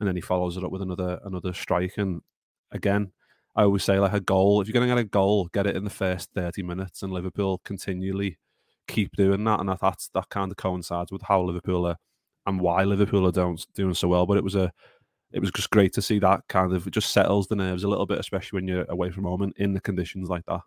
and 0.00 0.08
then 0.08 0.16
he 0.16 0.20
follows 0.20 0.56
it 0.56 0.64
up 0.64 0.72
with 0.72 0.82
another 0.82 1.20
another 1.24 1.52
strike. 1.52 1.96
And 1.96 2.22
again, 2.72 3.12
I 3.54 3.62
always 3.62 3.84
say 3.84 3.98
like 4.00 4.12
a 4.12 4.20
goal. 4.20 4.60
If 4.60 4.66
you're 4.66 4.72
going 4.72 4.88
to 4.88 4.94
get 4.94 5.00
a 5.00 5.04
goal, 5.04 5.46
get 5.52 5.66
it 5.66 5.76
in 5.76 5.84
the 5.84 5.90
first 5.90 6.30
thirty 6.34 6.62
minutes. 6.62 7.02
And 7.02 7.12
Liverpool 7.12 7.60
continually 7.64 8.36
keep 8.88 9.14
doing 9.16 9.44
that, 9.44 9.60
and 9.60 9.68
that 9.68 9.80
that's, 9.80 10.08
that 10.14 10.28
kind 10.30 10.50
of 10.50 10.56
coincides 10.56 11.12
with 11.12 11.22
how 11.22 11.42
Liverpool 11.42 11.86
are 11.86 11.96
and 12.46 12.60
why 12.60 12.82
Liverpool 12.82 13.26
are 13.26 13.32
doing 13.32 13.58
doing 13.74 13.94
so 13.94 14.08
well. 14.08 14.26
But 14.26 14.38
it 14.38 14.44
was 14.44 14.56
a 14.56 14.72
it 15.30 15.40
was 15.40 15.50
just 15.52 15.70
great 15.70 15.92
to 15.92 16.02
see 16.02 16.18
that 16.18 16.40
kind 16.48 16.72
of 16.72 16.90
just 16.90 17.12
settles 17.12 17.46
the 17.46 17.56
nerves 17.56 17.84
a 17.84 17.88
little 17.88 18.06
bit, 18.06 18.18
especially 18.18 18.56
when 18.56 18.66
you're 18.66 18.86
away 18.88 19.10
from 19.10 19.24
home 19.24 19.42
and 19.42 19.52
in 19.56 19.72
the 19.72 19.80
conditions 19.80 20.28
like 20.28 20.46
that. 20.46 20.62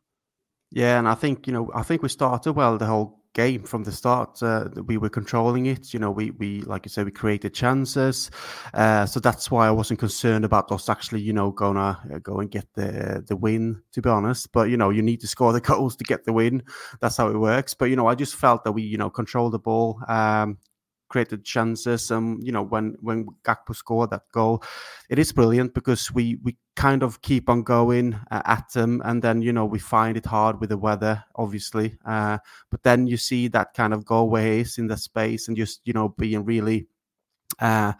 Yeah, 0.71 0.97
and 0.99 1.07
I 1.07 1.15
think 1.15 1.47
you 1.47 1.53
know, 1.53 1.69
I 1.75 1.83
think 1.83 2.01
we 2.01 2.09
started 2.09 2.53
well 2.53 2.77
the 2.77 2.85
whole 2.85 3.19
game 3.33 3.63
from 3.63 3.83
the 3.83 3.91
start. 3.91 4.41
Uh, 4.41 4.69
we 4.85 4.97
were 4.97 5.09
controlling 5.09 5.65
it. 5.65 5.93
You 5.93 5.99
know, 5.99 6.11
we 6.11 6.31
we 6.31 6.61
like 6.61 6.85
you 6.85 6.89
said, 6.89 7.05
we 7.05 7.11
created 7.11 7.53
chances. 7.53 8.31
Uh, 8.73 9.05
so 9.05 9.19
that's 9.19 9.51
why 9.51 9.67
I 9.67 9.71
wasn't 9.71 9.99
concerned 9.99 10.45
about 10.45 10.71
us 10.71 10.87
actually, 10.87 11.21
you 11.21 11.33
know, 11.33 11.51
gonna 11.51 11.99
uh, 12.13 12.19
go 12.19 12.39
and 12.39 12.49
get 12.49 12.67
the 12.75 13.23
the 13.27 13.35
win. 13.35 13.81
To 13.93 14.01
be 14.01 14.09
honest, 14.09 14.51
but 14.53 14.69
you 14.69 14.77
know, 14.77 14.89
you 14.91 15.01
need 15.01 15.19
to 15.21 15.27
score 15.27 15.51
the 15.53 15.61
goals 15.61 15.97
to 15.97 16.05
get 16.05 16.23
the 16.23 16.33
win. 16.33 16.63
That's 17.01 17.17
how 17.17 17.29
it 17.29 17.37
works. 17.37 17.73
But 17.73 17.85
you 17.85 17.97
know, 17.97 18.07
I 18.07 18.15
just 18.15 18.35
felt 18.35 18.63
that 18.63 18.71
we, 18.71 18.83
you 18.83 18.97
know, 18.97 19.09
controlled 19.09 19.51
the 19.53 19.59
ball. 19.59 19.99
Um, 20.07 20.57
created 21.11 21.43
chances. 21.43 22.09
Um, 22.09 22.39
you 22.41 22.51
know, 22.51 22.63
when 22.63 22.95
when 23.01 23.27
Gakpo 23.43 23.75
scored 23.75 24.11
that 24.11 24.23
goal, 24.31 24.63
it 25.09 25.19
is 25.19 25.33
brilliant 25.33 25.73
because 25.73 26.11
we 26.11 26.37
we 26.41 26.55
kind 26.75 27.03
of 27.03 27.21
keep 27.21 27.49
on 27.49 27.63
going 27.63 28.15
uh, 28.31 28.41
at 28.45 28.71
them, 28.73 29.01
and 29.03 29.21
then 29.21 29.41
you 29.41 29.51
know 29.53 29.65
we 29.65 29.79
find 29.79 30.15
it 30.17 30.25
hard 30.25 30.59
with 30.59 30.69
the 30.69 30.77
weather, 30.77 31.23
obviously. 31.35 31.97
Uh, 32.05 32.37
but 32.69 32.81
then 32.83 33.07
you 33.07 33.17
see 33.17 33.49
that 33.49 33.73
kind 33.73 33.93
of 33.93 34.05
go 34.05 34.23
ways 34.23 34.77
in 34.77 34.87
the 34.87 34.97
space 34.97 35.47
and 35.47 35.57
just 35.57 35.81
you 35.83 35.93
know 35.93 36.09
being 36.17 36.45
really, 36.45 36.87
uh, 37.59 37.93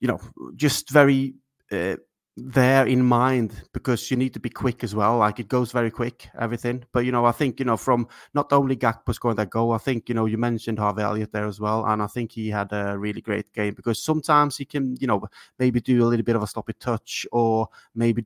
you 0.00 0.08
know, 0.08 0.20
just 0.56 0.90
very. 0.90 1.34
Uh, 1.70 1.96
there 2.36 2.86
in 2.86 3.04
mind 3.04 3.62
because 3.74 4.10
you 4.10 4.16
need 4.16 4.32
to 4.32 4.40
be 4.40 4.48
quick 4.48 4.82
as 4.82 4.94
well. 4.94 5.18
Like 5.18 5.38
it 5.38 5.48
goes 5.48 5.70
very 5.70 5.90
quick, 5.90 6.28
everything. 6.38 6.84
But 6.92 7.04
you 7.04 7.12
know, 7.12 7.26
I 7.26 7.32
think 7.32 7.58
you 7.58 7.66
know 7.66 7.76
from 7.76 8.08
not 8.32 8.52
only 8.52 8.76
Gakpo 8.76 9.14
scoring 9.14 9.36
that 9.36 9.50
goal, 9.50 9.72
I 9.72 9.78
think 9.78 10.08
you 10.08 10.14
know 10.14 10.26
you 10.26 10.38
mentioned 10.38 10.78
Harvey 10.78 11.02
Elliott 11.02 11.32
there 11.32 11.46
as 11.46 11.60
well, 11.60 11.84
and 11.86 12.02
I 12.02 12.06
think 12.06 12.32
he 12.32 12.48
had 12.48 12.72
a 12.72 12.98
really 12.98 13.20
great 13.20 13.52
game 13.52 13.74
because 13.74 14.02
sometimes 14.02 14.56
he 14.56 14.64
can 14.64 14.96
you 14.98 15.06
know 15.06 15.22
maybe 15.58 15.80
do 15.80 16.02
a 16.04 16.08
little 16.08 16.24
bit 16.24 16.36
of 16.36 16.42
a 16.42 16.46
sloppy 16.46 16.74
touch 16.74 17.26
or 17.32 17.68
maybe 17.94 18.24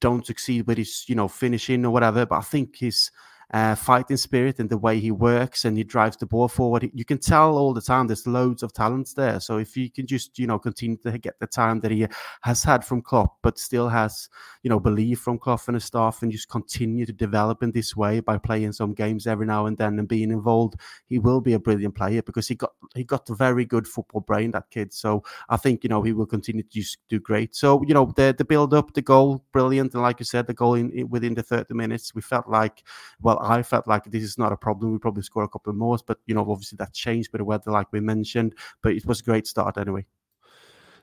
don't 0.00 0.26
succeed 0.26 0.66
with 0.66 0.78
his 0.78 1.04
you 1.08 1.16
know 1.16 1.28
finishing 1.28 1.84
or 1.84 1.90
whatever. 1.90 2.26
But 2.26 2.38
I 2.38 2.42
think 2.42 2.76
his 2.76 3.10
uh, 3.52 3.74
fighting 3.74 4.16
spirit 4.16 4.58
and 4.58 4.68
the 4.68 4.76
way 4.76 5.00
he 5.00 5.10
works 5.10 5.64
and 5.64 5.76
he 5.76 5.84
drives 5.84 6.16
the 6.16 6.26
ball 6.26 6.48
forward. 6.48 6.90
You 6.92 7.04
can 7.04 7.18
tell 7.18 7.56
all 7.56 7.72
the 7.72 7.80
time 7.80 8.06
there's 8.06 8.26
loads 8.26 8.62
of 8.62 8.72
talents 8.72 9.14
there. 9.14 9.40
So 9.40 9.58
if 9.58 9.76
you 9.76 9.90
can 9.90 10.06
just, 10.06 10.38
you 10.38 10.46
know, 10.46 10.58
continue 10.58 10.98
to 10.98 11.16
get 11.18 11.38
the 11.40 11.46
time 11.46 11.80
that 11.80 11.90
he 11.90 12.06
has 12.42 12.62
had 12.62 12.84
from 12.84 13.00
Klopp, 13.00 13.36
but 13.42 13.58
still 13.58 13.88
has, 13.88 14.28
you 14.62 14.68
know, 14.68 14.78
belief 14.78 15.20
from 15.20 15.38
Klopp 15.38 15.66
and 15.66 15.76
his 15.76 15.84
staff 15.84 16.22
and 16.22 16.30
just 16.30 16.48
continue 16.48 17.06
to 17.06 17.12
develop 17.12 17.62
in 17.62 17.72
this 17.72 17.96
way 17.96 18.20
by 18.20 18.36
playing 18.36 18.72
some 18.72 18.92
games 18.92 19.26
every 19.26 19.46
now 19.46 19.66
and 19.66 19.78
then 19.78 19.98
and 19.98 20.08
being 20.08 20.30
involved, 20.30 20.76
he 21.06 21.18
will 21.18 21.40
be 21.40 21.54
a 21.54 21.58
brilliant 21.58 21.94
player 21.94 22.22
because 22.22 22.48
he 22.48 22.54
got 22.54 22.72
he 22.94 23.04
got 23.04 23.28
a 23.30 23.34
very 23.34 23.64
good 23.64 23.86
football 23.86 24.20
brain, 24.20 24.50
that 24.50 24.70
kid. 24.70 24.92
So 24.92 25.22
I 25.48 25.56
think, 25.56 25.84
you 25.84 25.88
know, 25.88 26.02
he 26.02 26.12
will 26.12 26.26
continue 26.26 26.62
to 26.62 26.96
do 27.08 27.18
great. 27.18 27.54
So, 27.54 27.82
you 27.86 27.94
know, 27.94 28.12
the 28.16 28.34
the 28.36 28.44
build 28.44 28.74
up, 28.74 28.92
the 28.92 29.02
goal, 29.02 29.44
brilliant. 29.52 29.94
And 29.94 30.02
like 30.02 30.20
you 30.20 30.24
said, 30.24 30.46
the 30.46 30.54
goal 30.54 30.74
in, 30.74 30.90
in 30.90 31.08
within 31.08 31.34
the 31.34 31.42
30 31.42 31.74
minutes, 31.74 32.14
we 32.14 32.22
felt 32.22 32.48
like, 32.48 32.82
well, 33.20 33.37
I 33.42 33.62
felt 33.62 33.86
like 33.86 34.04
this 34.04 34.22
is 34.22 34.38
not 34.38 34.52
a 34.52 34.56
problem. 34.56 34.92
We 34.92 34.98
probably 34.98 35.22
score 35.22 35.44
a 35.44 35.48
couple 35.48 35.70
of 35.70 35.76
more, 35.76 35.98
but 36.06 36.18
you 36.26 36.34
know, 36.34 36.50
obviously 36.50 36.76
that 36.76 36.92
changed 36.92 37.32
with 37.32 37.40
the 37.40 37.44
weather, 37.44 37.70
like 37.70 37.92
we 37.92 38.00
mentioned. 38.00 38.54
But 38.82 38.92
it 38.92 39.06
was 39.06 39.20
a 39.20 39.24
great 39.24 39.46
start 39.46 39.78
anyway. 39.78 40.06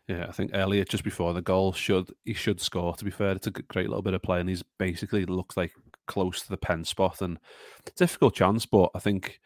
Yeah, 0.07 0.27
I 0.29 0.31
think 0.31 0.51
Elliott 0.53 0.89
just 0.89 1.03
before 1.03 1.33
the 1.33 1.41
goal 1.41 1.73
should 1.73 2.11
he 2.25 2.33
should 2.33 2.61
score. 2.61 2.95
To 2.95 3.05
be 3.05 3.11
fair, 3.11 3.31
it's 3.31 3.47
a 3.47 3.51
great 3.51 3.89
little 3.89 4.03
bit 4.03 4.13
of 4.13 4.21
play, 4.21 4.39
and 4.39 4.49
he's 4.49 4.63
basically 4.77 5.25
looks 5.25 5.57
like 5.57 5.71
close 6.07 6.43
to 6.43 6.49
the 6.49 6.57
pen 6.57 6.83
spot, 6.83 7.21
and 7.21 7.39
difficult 7.95 8.35
chance. 8.35 8.65
But 8.65 8.91
I 8.93 8.99
think 8.99 9.39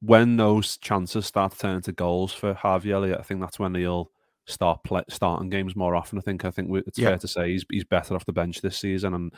when 0.00 0.36
those 0.36 0.76
chances 0.76 1.26
start 1.26 1.52
to 1.52 1.58
turn 1.58 1.76
into 1.76 1.92
goals 1.92 2.32
for 2.32 2.52
Harvey 2.52 2.92
Elliott, 2.92 3.20
I 3.20 3.22
think 3.22 3.40
that's 3.40 3.58
when 3.58 3.74
he'll 3.74 4.10
start 4.46 4.84
play, 4.84 5.02
starting 5.08 5.48
games 5.48 5.74
more 5.74 5.94
often. 5.94 6.18
I 6.18 6.22
think 6.22 6.44
I 6.44 6.50
think 6.50 6.68
it's 6.86 6.98
yeah. 6.98 7.08
fair 7.08 7.18
to 7.18 7.28
say 7.28 7.52
he's 7.52 7.64
he's 7.70 7.84
better 7.84 8.14
off 8.14 8.26
the 8.26 8.32
bench 8.32 8.60
this 8.60 8.78
season, 8.78 9.14
and 9.14 9.32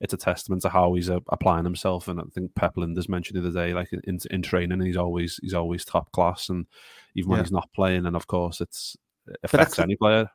it's 0.00 0.12
a 0.12 0.18
testament 0.18 0.62
to 0.62 0.68
how 0.68 0.94
he's 0.94 1.10
uh, 1.10 1.20
applying 1.28 1.64
himself. 1.64 2.08
And 2.08 2.20
I 2.20 2.24
think 2.34 2.54
Pep 2.54 2.74
Lijnders 2.76 3.08
mentioned 3.08 3.42
the 3.42 3.48
other 3.48 3.66
day, 3.66 3.74
like 3.74 3.90
in, 3.92 4.18
in 4.30 4.42
training, 4.42 4.80
he's 4.80 4.96
always 4.96 5.38
he's 5.42 5.54
always 5.54 5.84
top 5.84 6.12
class, 6.12 6.48
and 6.48 6.66
even 7.14 7.30
when 7.30 7.38
yeah. 7.38 7.44
he's 7.44 7.52
not 7.52 7.68
playing, 7.74 8.06
and 8.06 8.16
of 8.16 8.26
course, 8.26 8.60
it's 8.60 8.96
it 9.26 9.36
affects 9.42 9.78
any 9.78 9.96
player. 9.96 10.28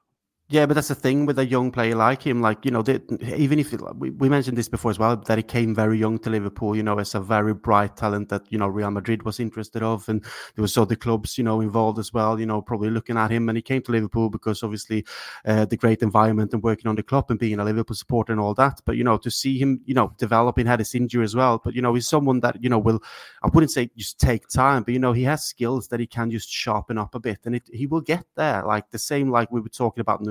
Yeah, 0.51 0.65
but 0.65 0.74
that's 0.74 0.88
the 0.88 0.96
thing 0.96 1.27
with 1.27 1.38
a 1.38 1.46
young 1.46 1.72
player 1.72 1.94
like 1.94 2.24
him. 2.24 2.41
Like 2.41 2.65
you 2.65 2.72
know, 2.72 2.82
they, 2.82 3.00
even 3.36 3.60
if 3.60 3.72
we, 3.72 4.10
we 4.10 4.29
mentioned 4.29 4.58
this 4.58 4.68
before 4.68 4.89
as 4.89 4.98
well, 4.98 5.15
that 5.15 5.38
he 5.38 5.44
came 5.44 5.75
very 5.75 6.00
young 6.00 6.18
to 6.20 6.32
Liverpool. 6.32 6.75
You 6.75 6.82
know, 6.82 6.98
as 6.98 7.13
a 7.13 7.20
very 7.20 7.53
bright 7.53 7.96
talent 7.96 8.29
that 8.29 8.41
you 8.51 8.58
know 8.58 8.68
Real 8.68 8.89
Madrid 8.89 9.22
was 9.22 9.39
interested 9.39 9.84
of, 9.84 10.10
and 10.10 10.24
there 10.56 10.63
was 10.63 10.75
other 10.75 10.96
clubs 10.96 11.38
you 11.38 11.44
know 11.44 11.62
involved 11.62 12.00
as 12.00 12.12
well. 12.13 12.39
You 12.39 12.48
know, 12.48 12.63
probably 12.63 12.89
looking 12.89 13.15
at 13.15 13.29
him, 13.29 13.48
and 13.48 13.60
he 13.60 13.62
came 13.62 13.84
to 13.84 13.91
Liverpool 13.91 14.32
because 14.32 14.63
obviously 14.63 15.06
uh, 15.46 15.65
the 15.65 15.77
great 15.77 16.01
environment 16.01 16.51
and 16.51 16.63
working 16.63 16.88
on 16.88 16.96
the 16.96 17.03
club 17.03 17.25
and 17.29 17.38
being 17.39 17.60
a 17.60 17.63
Liverpool 17.63 17.96
supporter 17.96 18.32
and 18.32 18.41
all 18.41 18.56
that. 18.56 18.82
But 18.86 18.98
you 18.98 19.03
know, 19.03 19.18
to 19.20 19.29
see 19.29 19.60
him, 19.60 19.82
you 19.86 19.94
know, 19.94 20.13
developing 20.18 20.65
had 20.65 20.79
his 20.79 20.96
injury 20.96 21.25
as 21.25 21.36
well. 21.36 21.62
But 21.63 21.75
you 21.75 21.84
know, 21.84 21.94
he's 21.94 22.08
someone 22.08 22.39
that 22.39 22.58
you 22.63 22.70
know 22.70 22.79
will, 22.79 23.03
I 23.44 23.50
wouldn't 23.53 23.72
say 23.72 23.91
just 23.96 24.20
take 24.20 24.48
time, 24.48 24.82
but 24.82 24.96
you 24.96 25.00
know, 25.00 25.13
he 25.13 25.25
has 25.25 25.46
skills 25.46 25.89
that 25.89 26.00
he 26.00 26.08
can 26.08 26.32
just 26.32 26.50
sharpen 26.50 26.98
up 26.98 27.13
a 27.13 27.20
bit, 27.20 27.38
and 27.46 27.53
it, 27.53 27.70
he 27.72 27.86
will 27.86 28.01
get 28.01 28.25
there. 28.36 28.63
Like 28.65 28.89
the 28.89 28.98
same, 28.98 29.29
like 29.29 29.51
we 29.51 29.62
were 29.62 29.70
talking 29.70 30.01
about 30.01 30.22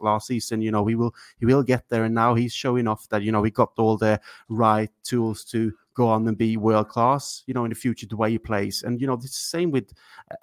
Last 0.00 0.26
season. 0.26 0.62
You 0.62 0.70
know, 0.70 0.86
he 0.86 0.94
will 0.94 1.14
he 1.38 1.46
will 1.46 1.62
get 1.62 1.88
there, 1.88 2.04
and 2.04 2.14
now 2.14 2.34
he's 2.34 2.52
showing 2.52 2.88
off 2.88 3.08
that 3.08 3.22
you 3.22 3.32
know 3.32 3.42
he 3.42 3.50
got 3.50 3.72
all 3.78 3.96
the 3.96 4.20
right 4.48 4.90
tools 5.02 5.44
to 5.46 5.72
go 5.94 6.08
on 6.08 6.26
and 6.28 6.38
be 6.38 6.56
world 6.56 6.88
class. 6.88 7.42
You 7.46 7.54
know, 7.54 7.64
in 7.64 7.70
the 7.70 7.74
future, 7.74 8.06
the 8.06 8.16
way 8.16 8.30
he 8.30 8.38
plays, 8.38 8.82
and 8.82 9.00
you 9.00 9.06
know, 9.06 9.14
it's 9.14 9.24
the 9.24 9.28
same 9.28 9.70
with 9.70 9.92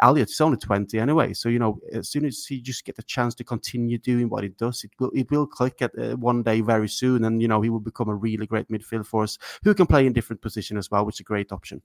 Elliott. 0.01 0.29
He's 0.29 0.41
only 0.41 0.57
twenty 0.57 0.99
anyway, 0.99 1.33
so 1.33 1.49
you 1.49 1.59
know, 1.59 1.79
as 1.93 2.09
soon 2.09 2.25
as 2.25 2.45
he 2.45 2.61
just 2.61 2.85
get 2.85 2.95
the 2.95 3.03
chance 3.03 3.35
to 3.35 3.43
continue 3.43 3.97
doing 3.97 4.29
what 4.29 4.43
he 4.43 4.49
does, 4.49 4.83
it 4.83 4.91
will 4.99 5.11
it 5.13 5.29
will 5.31 5.47
click 5.47 5.81
at 5.81 5.97
uh, 5.97 6.15
one 6.17 6.43
day 6.43 6.61
very 6.61 6.89
soon, 6.89 7.25
and 7.25 7.41
you 7.41 7.47
know, 7.47 7.61
he 7.61 7.69
will 7.69 7.79
become 7.79 8.09
a 8.09 8.15
really 8.15 8.45
great 8.45 8.67
midfield 8.69 9.05
for 9.05 9.23
us 9.23 9.37
who 9.63 9.73
can 9.73 9.87
play 9.87 10.05
in 10.05 10.13
different 10.13 10.41
positions 10.41 10.77
as 10.77 10.91
well, 10.91 11.05
which 11.05 11.17
is 11.17 11.21
a 11.21 11.23
great 11.23 11.51
option. 11.51 11.81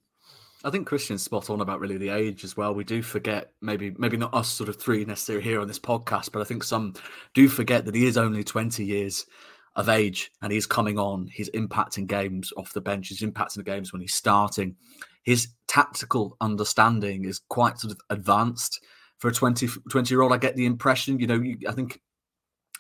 I 0.64 0.70
think 0.70 0.88
Kristian's 0.88 1.22
spot 1.22 1.50
on 1.50 1.60
about 1.60 1.80
really 1.80 1.96
the 1.96 2.10
age 2.10 2.44
as 2.44 2.56
well. 2.56 2.74
We 2.74 2.84
do 2.84 3.02
forget, 3.02 3.52
maybe 3.60 3.94
maybe 3.98 4.16
not 4.16 4.34
us 4.34 4.48
sort 4.48 4.68
of 4.68 4.76
three 4.76 5.04
necessarily 5.04 5.44
here 5.44 5.60
on 5.60 5.68
this 5.68 5.78
podcast, 5.78 6.30
but 6.32 6.40
I 6.40 6.44
think 6.44 6.62
some 6.62 6.94
do 7.34 7.48
forget 7.48 7.84
that 7.84 7.94
he 7.94 8.06
is 8.06 8.16
only 8.16 8.44
20 8.44 8.84
years 8.84 9.26
of 9.74 9.88
age 9.88 10.30
and 10.40 10.52
he's 10.52 10.66
coming 10.66 10.98
on. 10.98 11.28
He's 11.32 11.50
impacting 11.50 12.06
games 12.06 12.52
off 12.56 12.72
the 12.72 12.80
bench. 12.80 13.08
He's 13.08 13.22
impacting 13.22 13.56
the 13.56 13.62
games 13.64 13.92
when 13.92 14.02
he's 14.02 14.14
starting. 14.14 14.76
His 15.24 15.48
tactical 15.66 16.36
understanding 16.40 17.24
is 17.24 17.40
quite 17.48 17.78
sort 17.78 17.92
of 17.92 18.00
advanced 18.10 18.80
for 19.18 19.28
a 19.28 19.32
20, 19.32 19.68
20 19.90 20.14
year 20.14 20.22
old. 20.22 20.32
I 20.32 20.36
get 20.36 20.56
the 20.56 20.66
impression, 20.66 21.18
you 21.18 21.26
know, 21.26 21.40
you, 21.40 21.58
I 21.68 21.72
think 21.72 22.00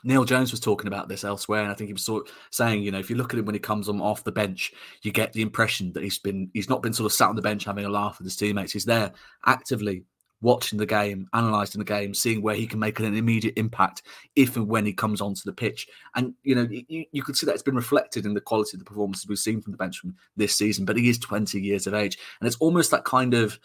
Neil 0.04 0.24
Jones 0.24 0.50
was 0.50 0.60
talking 0.60 0.88
about 0.88 1.08
this 1.08 1.24
elsewhere, 1.24 1.62
and 1.62 1.70
I 1.70 1.74
think 1.74 1.88
he 1.88 1.94
was 1.94 2.04
sort 2.04 2.28
of 2.28 2.34
saying, 2.50 2.82
you 2.82 2.90
know, 2.90 2.98
if 2.98 3.10
you 3.10 3.16
look 3.16 3.32
at 3.32 3.38
him 3.38 3.46
when 3.46 3.54
he 3.54 3.60
comes 3.60 3.88
on 3.88 4.00
off 4.00 4.24
the 4.24 4.32
bench, 4.32 4.72
you 5.02 5.12
get 5.12 5.32
the 5.32 5.42
impression 5.42 5.92
that 5.92 6.02
he's 6.02 6.18
been 6.18 6.50
he's 6.54 6.68
not 6.68 6.82
been 6.82 6.92
sort 6.92 7.06
of 7.06 7.12
sat 7.12 7.28
on 7.28 7.36
the 7.36 7.42
bench 7.42 7.64
having 7.64 7.84
a 7.84 7.90
laugh 7.90 8.18
with 8.18 8.26
his 8.26 8.36
teammates. 8.36 8.72
He's 8.72 8.84
there 8.84 9.12
actively 9.46 10.04
watching 10.42 10.78
the 10.78 10.86
game, 10.86 11.28
analysing 11.32 11.78
the 11.78 11.84
game, 11.84 12.12
seeing 12.12 12.42
where 12.42 12.56
he 12.56 12.66
can 12.66 12.80
make 12.80 12.98
an 12.98 13.16
immediate 13.16 13.54
impact 13.56 14.02
if 14.34 14.56
and 14.56 14.66
when 14.66 14.84
he 14.84 14.92
comes 14.92 15.20
onto 15.20 15.42
the 15.44 15.52
pitch. 15.52 15.86
And 16.14 16.34
you 16.42 16.54
know, 16.54 16.68
you, 16.68 17.04
you 17.12 17.22
could 17.22 17.36
see 17.36 17.46
that 17.46 17.52
it's 17.52 17.62
been 17.62 17.76
reflected 17.76 18.26
in 18.26 18.34
the 18.34 18.40
quality 18.40 18.76
of 18.76 18.80
the 18.80 18.84
performances 18.84 19.26
we've 19.26 19.38
seen 19.38 19.62
from 19.62 19.70
the 19.70 19.78
bench 19.78 19.98
from 19.98 20.16
this 20.36 20.54
season. 20.54 20.84
But 20.84 20.96
he 20.96 21.08
is 21.08 21.18
20 21.18 21.60
years 21.60 21.86
of 21.86 21.94
age, 21.94 22.18
and 22.40 22.46
it's 22.46 22.56
almost 22.56 22.90
that 22.90 23.04
kind 23.04 23.34
of 23.34 23.58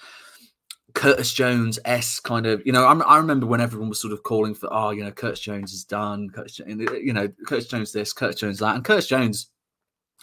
Curtis 0.97 1.31
Jones 1.31 1.77
s 1.85 2.19
kind 2.19 2.47
of 2.47 2.65
you 2.65 2.71
know 2.71 2.87
I'm, 2.87 3.03
i 3.03 3.17
remember 3.17 3.45
when 3.45 3.61
everyone 3.61 3.87
was 3.87 4.01
sort 4.01 4.13
of 4.13 4.23
calling 4.23 4.55
for 4.55 4.67
oh 4.71 4.89
you 4.89 5.03
know 5.03 5.11
Curtis 5.11 5.39
Jones 5.39 5.71
is 5.71 5.83
done 5.83 6.29
Curtis, 6.31 6.59
you 6.59 7.13
know 7.13 7.27
Curtis 7.45 7.67
Jones 7.67 7.91
this 7.91 8.13
Curtis 8.13 8.39
Jones 8.39 8.59
that 8.59 8.75
and 8.75 8.83
Curtis 8.83 9.07
Jones 9.07 9.51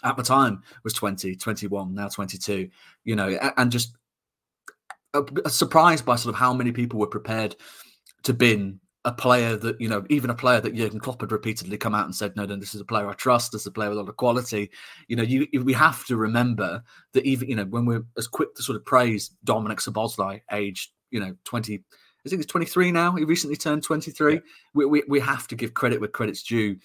at 0.03 0.17
the 0.17 0.23
time 0.23 0.61
was 0.83 0.93
20 0.93 1.35
21 1.37 1.95
now 1.95 2.09
22 2.09 2.69
you 3.05 3.15
know 3.15 3.29
and 3.57 3.71
just 3.71 3.95
uh, 5.13 5.23
surprised 5.47 6.05
by 6.05 6.17
sort 6.17 6.35
of 6.35 6.39
how 6.39 6.53
many 6.53 6.73
people 6.73 6.99
were 6.99 7.07
prepared 7.07 7.55
to 8.23 8.33
bin 8.33 8.79
a 9.05 9.11
player 9.11 9.55
that 9.55 9.79
you 9.79 9.87
know, 9.87 10.03
even 10.09 10.31
a 10.31 10.35
player 10.35 10.59
that 10.59 10.75
Jurgen 10.75 10.99
Klopp 10.99 11.21
had 11.21 11.31
repeatedly 11.31 11.77
come 11.77 11.93
out 11.93 12.05
and 12.05 12.15
said, 12.15 12.35
"No, 12.35 12.45
no, 12.45 12.55
this 12.55 12.73
is 12.73 12.81
a 12.81 12.85
player 12.85 13.07
I 13.07 13.13
trust. 13.13 13.51
This 13.51 13.61
is 13.61 13.67
a 13.67 13.71
player 13.71 13.89
with 13.89 13.99
a 13.99 14.01
lot 14.01 14.09
of 14.09 14.17
quality." 14.17 14.71
You 15.07 15.15
know, 15.15 15.23
you 15.23 15.47
we 15.63 15.73
have 15.73 16.05
to 16.07 16.17
remember 16.17 16.83
that 17.13 17.23
even 17.23 17.47
you 17.47 17.55
know 17.55 17.65
when 17.65 17.85
we're 17.85 18.03
as 18.17 18.27
quick 18.27 18.55
to 18.55 18.63
sort 18.63 18.75
of 18.75 18.83
praise 18.83 19.29
Dominic 19.43 19.77
Szoboszlai, 19.77 20.41
aged 20.51 20.89
you 21.11 21.19
know 21.19 21.35
twenty, 21.45 21.83
I 22.25 22.29
think 22.29 22.39
he's 22.41 22.47
twenty 22.47 22.65
three 22.65 22.91
now. 22.91 23.11
He 23.15 23.23
recently 23.23 23.55
turned 23.55 23.83
twenty 23.83 24.09
three. 24.09 24.35
Yeah. 24.35 24.39
We, 24.73 24.85
we 24.85 25.03
we 25.07 25.19
have 25.19 25.47
to 25.49 25.55
give 25.55 25.75
credit 25.75 25.99
where 25.99 26.09
credit's 26.09 26.41
due 26.41 26.77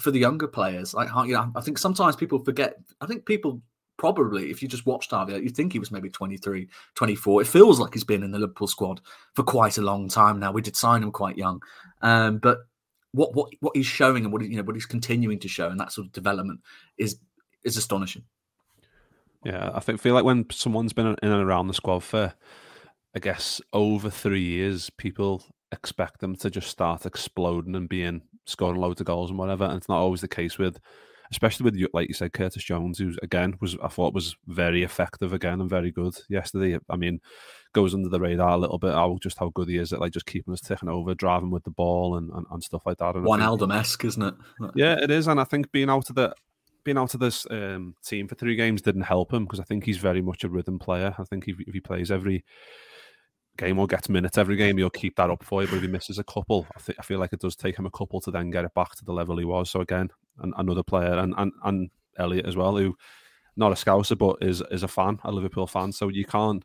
for 0.00 0.12
the 0.12 0.20
younger 0.20 0.46
players. 0.46 0.94
Like 0.94 1.08
you 1.26 1.34
know, 1.34 1.50
I 1.56 1.60
think 1.60 1.78
sometimes 1.78 2.14
people 2.14 2.38
forget. 2.38 2.76
I 3.00 3.06
think 3.06 3.26
people 3.26 3.60
probably, 3.98 4.50
if 4.50 4.62
you 4.62 4.68
just 4.68 4.86
watched 4.86 5.10
Harvey, 5.10 5.34
you'd 5.34 5.56
think 5.56 5.72
he 5.72 5.78
was 5.78 5.90
maybe 5.90 6.08
23, 6.08 6.68
24. 6.94 7.42
It 7.42 7.46
feels 7.46 7.78
like 7.78 7.92
he's 7.92 8.04
been 8.04 8.22
in 8.22 8.30
the 8.30 8.38
Liverpool 8.38 8.68
squad 8.68 9.00
for 9.34 9.42
quite 9.42 9.76
a 9.76 9.82
long 9.82 10.08
time 10.08 10.40
now. 10.40 10.52
We 10.52 10.62
did 10.62 10.76
sign 10.76 11.02
him 11.02 11.12
quite 11.12 11.36
young. 11.36 11.62
Um, 12.00 12.38
but 12.38 12.60
what 13.12 13.34
what 13.34 13.52
what 13.60 13.76
he's 13.76 13.86
showing 13.86 14.24
and 14.24 14.32
what 14.32 14.42
you 14.42 14.56
know 14.56 14.62
what 14.62 14.76
he's 14.76 14.86
continuing 14.86 15.38
to 15.40 15.48
show 15.48 15.68
and 15.68 15.80
that 15.80 15.92
sort 15.92 16.06
of 16.06 16.12
development 16.12 16.60
is 16.96 17.18
is 17.64 17.76
astonishing. 17.76 18.24
Yeah, 19.44 19.70
I 19.72 19.80
think 19.80 20.00
feel 20.00 20.14
like 20.14 20.24
when 20.24 20.46
someone's 20.50 20.92
been 20.92 21.06
in 21.06 21.16
and 21.22 21.42
around 21.42 21.68
the 21.68 21.74
squad 21.74 22.02
for 22.02 22.34
I 23.14 23.18
guess 23.18 23.60
over 23.72 24.10
three 24.10 24.42
years, 24.42 24.90
people 24.90 25.44
expect 25.72 26.20
them 26.20 26.36
to 26.36 26.50
just 26.50 26.68
start 26.68 27.06
exploding 27.06 27.74
and 27.74 27.88
being 27.88 28.22
scoring 28.46 28.80
loads 28.80 29.00
of 29.00 29.06
goals 29.06 29.30
and 29.30 29.38
whatever. 29.38 29.64
And 29.64 29.76
it's 29.76 29.88
not 29.88 29.98
always 29.98 30.20
the 30.20 30.28
case 30.28 30.58
with 30.58 30.78
especially 31.30 31.64
with 31.64 31.88
like 31.92 32.08
you 32.08 32.14
said, 32.14 32.32
Curtis 32.32 32.64
Jones, 32.64 32.98
who 32.98 33.14
again 33.22 33.56
was 33.60 33.76
I 33.82 33.88
thought 33.88 34.14
was 34.14 34.36
very 34.46 34.82
effective 34.82 35.32
again 35.32 35.60
and 35.60 35.70
very 35.70 35.90
good 35.90 36.16
yesterday. 36.28 36.78
I 36.88 36.96
mean, 36.96 37.20
goes 37.72 37.94
under 37.94 38.08
the 38.08 38.20
radar 38.20 38.50
a 38.50 38.58
little 38.58 38.78
bit 38.78 38.94
how 38.94 39.18
just 39.20 39.38
how 39.38 39.50
good 39.50 39.68
he 39.68 39.76
is 39.76 39.92
at 39.92 40.00
like 40.00 40.12
just 40.12 40.26
keeping 40.26 40.52
us 40.52 40.60
ticking 40.60 40.88
over, 40.88 41.14
driving 41.14 41.50
with 41.50 41.64
the 41.64 41.70
ball 41.70 42.16
and, 42.16 42.30
and, 42.30 42.46
and 42.50 42.62
stuff 42.62 42.82
like 42.86 42.98
that. 42.98 43.16
And 43.16 43.26
Wijnaldum 43.26 43.74
esque, 43.74 44.04
isn't 44.04 44.22
it? 44.22 44.34
Yeah, 44.74 44.98
it 45.00 45.10
is, 45.10 45.26
and 45.26 45.40
I 45.40 45.44
think 45.44 45.70
being 45.72 45.90
out 45.90 46.08
of 46.08 46.16
the 46.16 46.34
being 46.84 46.98
out 46.98 47.12
of 47.12 47.20
this 47.20 47.46
um, 47.50 47.94
team 48.04 48.28
for 48.28 48.34
three 48.34 48.56
games 48.56 48.80
didn't 48.80 49.02
help 49.02 49.32
him 49.32 49.44
because 49.44 49.60
I 49.60 49.64
think 49.64 49.84
he's 49.84 49.98
very 49.98 50.22
much 50.22 50.44
a 50.44 50.48
rhythm 50.48 50.78
player. 50.78 51.14
I 51.18 51.24
think 51.24 51.46
if, 51.46 51.60
if 51.60 51.74
he 51.74 51.80
plays 51.80 52.10
every 52.10 52.44
game 53.58 53.78
or 53.78 53.86
gets 53.86 54.08
minutes 54.08 54.38
every 54.38 54.56
game, 54.56 54.78
he'll 54.78 54.88
keep 54.88 55.16
that 55.16 55.28
up 55.28 55.42
for 55.42 55.60
you. 55.60 55.68
But 55.68 55.76
if 55.76 55.82
he 55.82 55.88
misses 55.88 56.18
a 56.18 56.24
couple, 56.24 56.66
I, 56.74 56.80
th- 56.80 56.98
I 56.98 57.02
feel 57.02 57.18
like 57.18 57.32
it 57.34 57.40
does 57.40 57.56
take 57.56 57.78
him 57.78 57.84
a 57.84 57.90
couple 57.90 58.20
to 58.22 58.30
then 58.30 58.50
get 58.50 58.64
it 58.64 58.72
back 58.72 58.94
to 58.94 59.04
the 59.04 59.12
level 59.12 59.36
he 59.36 59.44
was. 59.44 59.68
So 59.68 59.80
again, 59.80 60.08
an- 60.40 60.54
another 60.56 60.82
player 60.82 61.18
and, 61.18 61.34
and 61.36 61.52
and 61.64 61.90
Elliott 62.18 62.46
as 62.46 62.56
well, 62.56 62.76
who 62.76 62.96
not 63.56 63.72
a 63.72 63.74
scouser 63.74 64.16
but 64.16 64.36
is 64.40 64.62
is 64.70 64.82
a 64.82 64.88
fan, 64.88 65.18
a 65.24 65.32
Liverpool 65.32 65.66
fan. 65.66 65.92
So 65.92 66.08
you 66.08 66.24
can't 66.24 66.64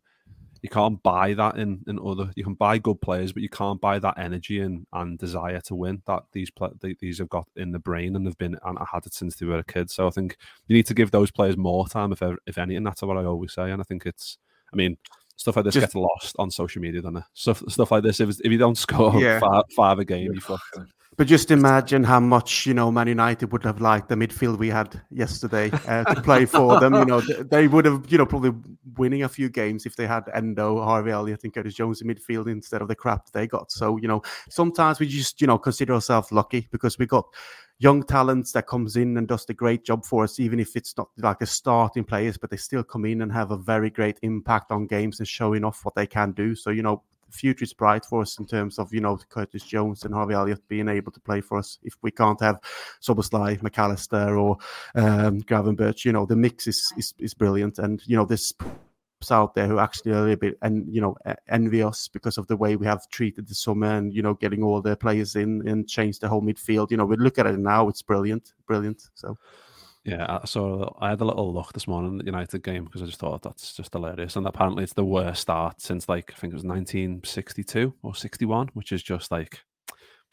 you 0.61 0.69
can't 0.69 1.01
buy 1.03 1.33
that 1.33 1.57
in 1.57 1.83
in 1.87 1.99
other. 1.99 2.31
You 2.35 2.43
can 2.43 2.53
buy 2.53 2.77
good 2.77 3.01
players, 3.01 3.33
but 3.33 3.43
you 3.43 3.49
can't 3.49 3.81
buy 3.81 3.99
that 3.99 4.17
energy 4.17 4.61
and, 4.61 4.87
and 4.93 5.19
desire 5.19 5.59
to 5.61 5.75
win 5.75 6.01
that 6.07 6.23
these 6.31 6.49
play, 6.49 6.69
these 6.99 7.17
have 7.19 7.29
got 7.29 7.47
in 7.57 7.71
the 7.71 7.79
brain 7.79 8.15
and 8.15 8.25
have 8.25 8.37
been 8.37 8.57
and 8.63 8.79
I 8.79 8.85
had 8.89 9.05
it 9.05 9.13
since 9.13 9.35
they 9.35 9.45
were 9.45 9.59
a 9.59 9.63
kid. 9.63 9.91
So 9.91 10.07
I 10.07 10.11
think 10.11 10.37
you 10.67 10.75
need 10.75 10.85
to 10.87 10.93
give 10.93 11.11
those 11.11 11.31
players 11.31 11.57
more 11.57 11.87
time, 11.87 12.13
if 12.13 12.21
if 12.47 12.57
anything. 12.57 12.83
That's 12.83 13.01
what 13.01 13.17
I 13.17 13.25
always 13.25 13.53
say, 13.53 13.71
and 13.71 13.81
I 13.81 13.83
think 13.83 14.05
it's. 14.05 14.37
I 14.71 14.75
mean, 14.75 14.97
stuff 15.35 15.55
like 15.55 15.65
this 15.65 15.75
Just, 15.75 15.83
gets 15.83 15.95
lost 15.95 16.35
on 16.39 16.49
social 16.49 16.81
media, 16.81 17.01
doesn't 17.01 17.17
it? 17.17 17.23
Stuff 17.33 17.61
stuff 17.67 17.91
like 17.91 18.03
this. 18.03 18.19
If 18.19 18.29
if 18.39 18.51
you 18.51 18.57
don't 18.57 18.77
score 18.77 19.19
yeah. 19.19 19.39
five, 19.39 19.63
five 19.75 19.99
a 19.99 20.05
game, 20.05 20.33
you 20.33 20.39
fuck. 20.39 20.61
But 21.15 21.27
just 21.27 21.51
imagine 21.51 22.03
how 22.03 22.19
much 22.19 22.65
you 22.65 22.73
know 22.73 22.91
Man 22.91 23.07
United 23.07 23.51
would 23.51 23.63
have 23.63 23.81
liked 23.81 24.09
the 24.09 24.15
midfield 24.15 24.57
we 24.57 24.69
had 24.69 25.01
yesterday 25.11 25.69
uh, 25.87 26.03
to 26.05 26.21
play 26.23 26.45
for 26.45 26.79
them. 26.79 26.93
You 26.93 27.05
know, 27.05 27.21
they 27.21 27.67
would 27.67 27.85
have 27.85 28.05
you 28.09 28.17
know 28.17 28.25
probably 28.25 28.53
winning 28.97 29.23
a 29.23 29.29
few 29.29 29.49
games 29.49 29.85
if 29.85 29.95
they 29.95 30.07
had 30.07 30.29
Endo, 30.33 30.81
Harvey 30.81 31.11
Elliott, 31.11 31.43
and 31.43 31.53
Curtis 31.53 31.75
Jones 31.75 32.01
in 32.01 32.07
midfield 32.07 32.47
instead 32.47 32.81
of 32.81 32.87
the 32.87 32.95
crap 32.95 33.31
they 33.31 33.47
got. 33.47 33.71
So 33.71 33.97
you 33.97 34.07
know, 34.07 34.21
sometimes 34.49 34.99
we 34.99 35.07
just 35.07 35.39
you 35.41 35.47
know 35.47 35.57
consider 35.57 35.93
ourselves 35.93 36.31
lucky 36.31 36.67
because 36.71 36.97
we 36.97 37.05
got 37.05 37.25
young 37.79 38.03
talents 38.03 38.51
that 38.53 38.67
comes 38.67 38.95
in 38.95 39.17
and 39.17 39.27
does 39.27 39.45
the 39.45 39.53
great 39.53 39.83
job 39.83 40.05
for 40.05 40.23
us, 40.23 40.39
even 40.39 40.59
if 40.59 40.75
it's 40.75 40.95
not 40.97 41.09
like 41.17 41.41
a 41.41 41.45
starting 41.45 42.03
players, 42.03 42.37
but 42.37 42.49
they 42.49 42.57
still 42.57 42.83
come 42.83 43.03
in 43.05 43.21
and 43.21 43.31
have 43.31 43.51
a 43.51 43.57
very 43.57 43.89
great 43.89 44.17
impact 44.21 44.71
on 44.71 44.87
games 44.87 45.19
and 45.19 45.27
showing 45.27 45.63
off 45.63 45.83
what 45.83 45.95
they 45.95 46.07
can 46.07 46.31
do. 46.31 46.55
So 46.55 46.69
you 46.69 46.81
know, 46.81 47.03
future 47.33 47.63
is 47.63 47.73
bright 47.73 48.05
for 48.05 48.21
us 48.21 48.39
in 48.39 48.45
terms 48.45 48.79
of 48.79 48.93
you 48.93 49.01
know 49.01 49.17
Curtis 49.29 49.63
Jones 49.63 50.03
and 50.03 50.13
Harvey 50.13 50.33
Elliott 50.33 50.67
being 50.67 50.87
able 50.87 51.11
to 51.11 51.19
play 51.19 51.41
for 51.41 51.57
us. 51.57 51.79
If 51.83 51.95
we 52.01 52.11
can't 52.11 52.39
have 52.41 52.59
Szoboszlai, 53.01 53.59
McAllister, 53.61 54.39
or 54.39 54.57
um, 54.95 55.41
Gravenberch, 55.41 56.05
you 56.05 56.11
know 56.11 56.25
the 56.25 56.35
mix 56.35 56.67
is, 56.67 56.93
is 56.97 57.13
is 57.19 57.33
brilliant, 57.33 57.79
and 57.79 58.01
you 58.05 58.15
know 58.15 58.25
this 58.25 58.53
out 59.31 59.55
there 59.55 59.67
who 59.67 59.79
actually 59.79 60.11
are 60.11 60.17
a 60.17 60.21
little 60.21 60.35
bit 60.35 60.57
and 60.63 60.93
you 60.93 60.99
know 60.99 61.15
envy 61.47 61.81
us 61.81 62.09
because 62.09 62.37
of 62.37 62.45
the 62.47 62.57
way 62.57 62.75
we 62.75 62.85
have 62.85 63.07
treated 63.09 63.47
the 63.47 63.55
summer 63.55 63.87
and 63.87 64.13
you 64.13 64.21
know 64.21 64.33
getting 64.33 64.61
all 64.63 64.81
the 64.81 64.97
players 64.97 65.37
in 65.37 65.65
and 65.65 65.87
changed 65.87 66.19
the 66.21 66.27
whole 66.27 66.41
midfield. 66.41 66.91
You 66.91 66.97
know, 66.97 67.05
we 67.05 67.15
look 67.15 67.39
at 67.39 67.47
it 67.47 67.57
now; 67.57 67.87
it's 67.87 68.01
brilliant, 68.01 68.53
brilliant. 68.67 69.01
So. 69.15 69.37
Yeah, 70.05 70.43
so 70.43 70.93
I 70.99 71.09
had 71.09 71.21
a 71.21 71.25
little 71.25 71.53
look 71.53 71.71
this 71.71 71.87
morning 71.87 72.19
at 72.19 72.25
the 72.25 72.31
United 72.31 72.61
game 72.61 72.83
because 72.83 73.01
I 73.01 73.05
just 73.05 73.19
thought 73.19 73.41
that's 73.41 73.73
just 73.73 73.93
hilarious. 73.93 74.35
And 74.35 74.45
apparently, 74.45 74.83
it's 74.83 74.93
the 74.93 75.05
worst 75.05 75.41
start 75.41 75.79
since 75.79 76.09
like 76.09 76.33
I 76.35 76.39
think 76.39 76.51
it 76.51 76.55
was 76.55 76.65
1962 76.65 77.93
or 78.03 78.13
61, 78.13 78.69
which 78.73 78.91
is 78.91 79.01
just 79.01 79.31
like, 79.31 79.61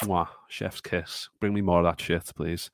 wow, 0.04 0.28
chef's 0.48 0.80
kiss. 0.80 1.28
Bring 1.38 1.54
me 1.54 1.60
more 1.60 1.78
of 1.78 1.84
that 1.84 2.00
shit, 2.00 2.32
please. 2.34 2.70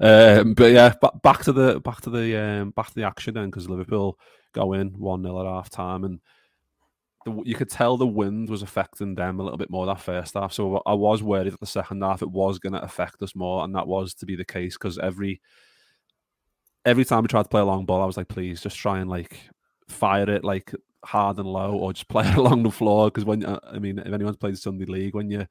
Um, 0.00 0.54
but 0.54 0.72
yeah, 0.72 0.94
back 1.22 1.44
to 1.44 1.52
the 1.52 1.78
back 1.78 2.00
to 2.02 2.10
the 2.10 2.36
um, 2.36 2.70
back 2.70 2.88
to 2.88 2.94
the 2.94 3.04
action 3.04 3.34
then 3.34 3.46
because 3.46 3.68
Liverpool 3.68 4.18
go 4.52 4.72
in 4.72 4.88
one 4.98 5.22
0 5.22 5.40
at 5.40 5.46
half 5.46 5.70
time 5.70 6.04
and. 6.04 6.20
The, 7.24 7.40
you 7.44 7.54
could 7.54 7.70
tell 7.70 7.96
the 7.96 8.04
wind 8.04 8.50
was 8.50 8.62
affecting 8.62 9.14
them 9.14 9.38
a 9.38 9.44
little 9.44 9.56
bit 9.56 9.70
more 9.70 9.86
that 9.86 10.00
first 10.00 10.34
half. 10.34 10.52
So 10.52 10.82
I 10.84 10.94
was 10.94 11.22
worried 11.22 11.52
that 11.52 11.60
the 11.60 11.66
second 11.66 12.02
half 12.02 12.20
it 12.20 12.28
was 12.28 12.58
going 12.58 12.72
to 12.72 12.82
affect 12.82 13.22
us 13.22 13.36
more, 13.36 13.62
and 13.62 13.72
that 13.76 13.86
was 13.86 14.12
to 14.14 14.26
be 14.26 14.34
the 14.34 14.44
case 14.44 14.76
because 14.76 14.98
every 14.98 15.40
every 16.84 17.04
time 17.04 17.22
we 17.22 17.28
tried 17.28 17.44
to 17.44 17.48
play 17.48 17.60
a 17.60 17.64
long 17.64 17.84
ball, 17.84 18.02
I 18.02 18.06
was 18.06 18.16
like, 18.16 18.28
please 18.28 18.60
just 18.60 18.76
try 18.76 19.00
and 19.00 19.08
like 19.08 19.38
fire 19.88 20.28
it 20.28 20.44
like 20.44 20.72
hard 21.04 21.38
and 21.38 21.48
low, 21.48 21.74
or 21.74 21.92
just 21.92 22.08
play 22.08 22.28
it 22.28 22.36
along 22.36 22.62
the 22.62 22.70
floor. 22.70 23.06
Because 23.06 23.24
when 23.24 23.44
uh, 23.44 23.60
I 23.64 23.78
mean, 23.78 23.98
if 23.98 24.12
anyone's 24.12 24.36
played 24.36 24.54
the 24.54 24.58
Sunday 24.58 24.86
League, 24.86 25.14
when 25.14 25.30
you 25.30 25.46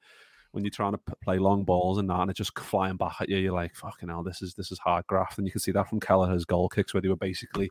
when 0.52 0.66
you're 0.66 0.72
trying 0.72 0.92
to 0.92 1.00
play 1.24 1.40
long 1.40 1.64
balls 1.64 1.98
and 1.98 2.10
that, 2.10 2.20
and 2.20 2.30
it's 2.30 2.38
just 2.38 2.58
flying 2.60 2.98
back 2.98 3.16
at 3.22 3.30
you, 3.30 3.38
you're 3.38 3.54
like, 3.54 3.74
fucking 3.76 4.10
hell, 4.10 4.24
this 4.24 4.42
is 4.42 4.54
this 4.56 4.72
is 4.72 4.80
hard 4.80 5.08
graft. 5.08 5.38
And 5.38 5.48
you 5.48 5.52
can 5.52 5.62
see 5.62 5.72
that 5.72 5.90
from 5.90 6.00
Kelleher's 6.00 6.46
goal 6.46 6.70
kicks, 6.70 6.94
where 6.94 7.02
they 7.02 7.10
were 7.10 7.16
basically 7.16 7.70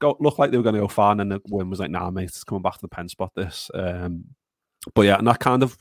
go 0.00 0.16
look 0.20 0.38
like 0.38 0.50
they 0.50 0.56
were 0.56 0.62
going 0.62 0.74
to 0.74 0.80
go 0.80 0.88
far, 0.88 1.12
and 1.12 1.20
then 1.20 1.28
the 1.30 1.40
win 1.48 1.70
was 1.70 1.80
like, 1.80 1.90
nah, 1.90 2.10
mate, 2.10 2.24
it's 2.24 2.44
coming 2.44 2.62
back 2.62 2.74
to 2.74 2.80
the 2.82 2.88
pen 2.88 3.08
spot. 3.08 3.32
This, 3.34 3.70
um, 3.74 4.24
but 4.94 5.02
yeah, 5.02 5.18
and 5.18 5.26
that 5.26 5.40
kind 5.40 5.62
of 5.62 5.76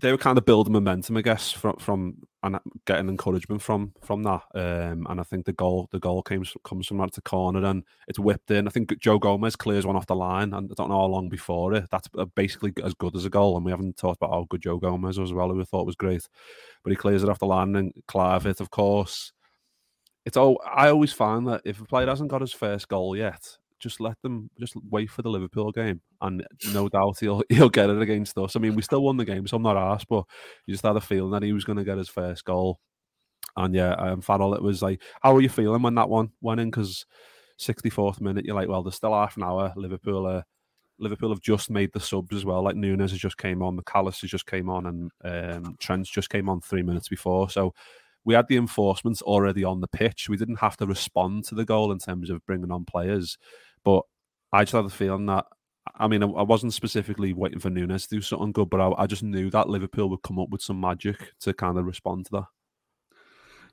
they 0.00 0.12
were 0.12 0.18
kind 0.18 0.38
of 0.38 0.44
building 0.44 0.72
momentum, 0.72 1.16
I 1.16 1.22
guess, 1.22 1.52
from 1.52 1.76
from 1.76 2.22
and 2.42 2.58
getting 2.86 3.08
encouragement 3.08 3.62
from 3.62 3.92
from 4.02 4.22
that. 4.24 4.42
Um, 4.54 5.06
and 5.08 5.20
I 5.20 5.22
think 5.22 5.46
the 5.46 5.52
goal 5.52 5.88
the 5.92 5.98
goal 5.98 6.22
comes 6.22 6.54
comes 6.64 6.86
from 6.86 6.98
that 6.98 7.16
corner 7.24 7.64
and 7.64 7.82
it's 8.08 8.18
whipped 8.18 8.50
in. 8.50 8.66
I 8.66 8.70
think 8.70 8.98
Joe 8.98 9.18
Gomez 9.18 9.56
clears 9.56 9.86
one 9.86 9.96
off 9.96 10.06
the 10.06 10.14
line, 10.14 10.52
and 10.52 10.70
I 10.70 10.74
don't 10.76 10.88
know 10.88 11.00
how 11.00 11.06
long 11.06 11.28
before 11.28 11.74
it. 11.74 11.86
That's 11.90 12.08
uh, 12.16 12.26
basically 12.26 12.72
as 12.82 12.94
good 12.94 13.16
as 13.16 13.24
a 13.24 13.30
goal. 13.30 13.56
And 13.56 13.64
we 13.64 13.72
haven't 13.72 13.96
talked 13.96 14.18
about 14.22 14.32
how 14.32 14.46
good 14.48 14.62
Joe 14.62 14.78
Gomez 14.78 15.18
was 15.18 15.30
as 15.30 15.34
well, 15.34 15.48
who 15.48 15.56
we 15.56 15.64
thought 15.64 15.86
was 15.86 15.96
great. 15.96 16.28
But 16.82 16.90
he 16.90 16.96
clears 16.96 17.22
it 17.22 17.28
off 17.28 17.38
the 17.38 17.46
line 17.46 17.74
and 17.76 17.92
Kluivert, 18.08 18.60
of 18.60 18.70
course. 18.70 19.32
It's 20.24 20.36
all 20.36 20.60
I 20.64 20.88
always 20.88 21.12
find 21.12 21.46
that 21.48 21.62
if 21.64 21.80
a 21.80 21.84
player 21.84 22.06
hasn't 22.06 22.30
got 22.30 22.40
his 22.40 22.52
first 22.52 22.88
goal 22.88 23.16
yet, 23.16 23.58
just 23.80 24.00
let 24.00 24.20
them 24.22 24.50
just 24.58 24.74
wait 24.90 25.10
for 25.10 25.22
the 25.22 25.30
Liverpool 25.30 25.72
game, 25.72 26.00
and 26.20 26.46
no 26.72 26.88
doubt 26.88 27.18
he'll 27.20 27.42
he'll 27.48 27.68
get 27.68 27.90
it 27.90 28.00
against 28.00 28.36
us. 28.38 28.56
I 28.56 28.58
mean, 28.58 28.74
we 28.74 28.82
still 28.82 29.02
won 29.02 29.16
the 29.16 29.24
game, 29.24 29.46
so 29.46 29.56
I'm 29.56 29.62
not 29.62 29.76
asked, 29.76 30.08
but 30.08 30.24
you 30.66 30.74
just 30.74 30.84
had 30.84 30.96
a 30.96 31.00
feeling 31.00 31.32
that 31.32 31.42
he 31.42 31.52
was 31.52 31.64
going 31.64 31.78
to 31.78 31.84
get 31.84 31.98
his 31.98 32.08
first 32.08 32.44
goal. 32.44 32.80
And 33.56 33.74
yeah, 33.74 33.92
um, 33.94 34.20
Farrell, 34.20 34.54
it 34.54 34.62
was 34.62 34.82
like, 34.82 35.02
how 35.22 35.32
were 35.32 35.40
you 35.40 35.48
feeling 35.48 35.82
when 35.82 35.94
that 35.94 36.10
one 36.10 36.30
went 36.42 36.60
in? 36.60 36.70
Because 36.70 37.06
64th 37.58 38.20
minute, 38.20 38.44
you're 38.44 38.54
like, 38.54 38.68
well, 38.68 38.82
there's 38.82 38.96
still 38.96 39.14
half 39.14 39.36
an 39.36 39.44
hour. 39.44 39.72
Liverpool. 39.76 40.42
Liverpool 40.98 41.28
have 41.28 41.42
just 41.42 41.68
made 41.68 41.92
the 41.92 42.00
subs 42.00 42.34
as 42.34 42.44
well. 42.44 42.62
Like 42.62 42.76
Nunez 42.76 43.10
has 43.10 43.20
just 43.20 43.36
came 43.36 43.62
on, 43.62 43.78
McAllister 43.78 44.24
just 44.24 44.46
came 44.46 44.70
on, 44.70 44.86
and 44.86 45.10
um, 45.24 45.76
Trent 45.78 46.06
just 46.06 46.30
came 46.30 46.48
on 46.48 46.60
three 46.60 46.82
minutes 46.82 47.08
before. 47.08 47.50
So 47.50 47.74
we 48.26 48.34
had 48.34 48.48
the 48.48 48.56
enforcements 48.56 49.22
already 49.22 49.62
on 49.62 49.80
the 49.80 49.88
pitch. 49.88 50.28
We 50.28 50.36
didn't 50.36 50.58
have 50.58 50.76
to 50.78 50.86
respond 50.86 51.44
to 51.44 51.54
the 51.54 51.64
goal 51.64 51.92
in 51.92 51.98
terms 51.98 52.28
of 52.28 52.44
bringing 52.44 52.72
on 52.72 52.84
players. 52.84 53.38
But 53.86 54.02
I 54.52 54.64
just 54.64 54.72
had 54.72 54.84
the 54.84 54.90
feeling 54.90 55.26
that 55.26 55.46
I 55.94 56.08
mean, 56.08 56.22
I, 56.22 56.42
wasn't 56.42 56.74
specifically 56.74 57.32
waiting 57.32 57.60
for 57.60 57.70
Nunez 57.70 58.06
to 58.08 58.16
do 58.16 58.20
something 58.20 58.50
good, 58.52 58.68
but 58.68 58.80
I, 58.80 58.92
I, 58.98 59.06
just 59.06 59.22
knew 59.22 59.50
that 59.50 59.68
Liverpool 59.68 60.10
would 60.10 60.22
come 60.22 60.38
up 60.38 60.50
with 60.50 60.60
some 60.60 60.80
magic 60.80 61.32
to 61.40 61.54
kind 61.54 61.78
of 61.78 61.86
respond 61.86 62.26
to 62.26 62.32
that. 62.32 62.46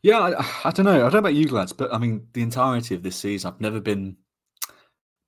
Yeah, 0.04 0.20
I, 0.20 0.46
I, 0.66 0.72
don't 0.72 0.86
know. 0.86 0.98
I 0.98 1.10
don't 1.10 1.14
know 1.14 1.20
about 1.20 1.34
you 1.34 1.50
lads, 1.50 1.74
but 1.74 1.92
I 1.92 1.98
mean, 1.98 2.28
the 2.34 2.44
entirety 2.44 2.94
of 2.94 3.02
this 3.02 3.16
season, 3.16 3.52
I've 3.52 3.60
never 3.60 3.80
been 3.80 4.16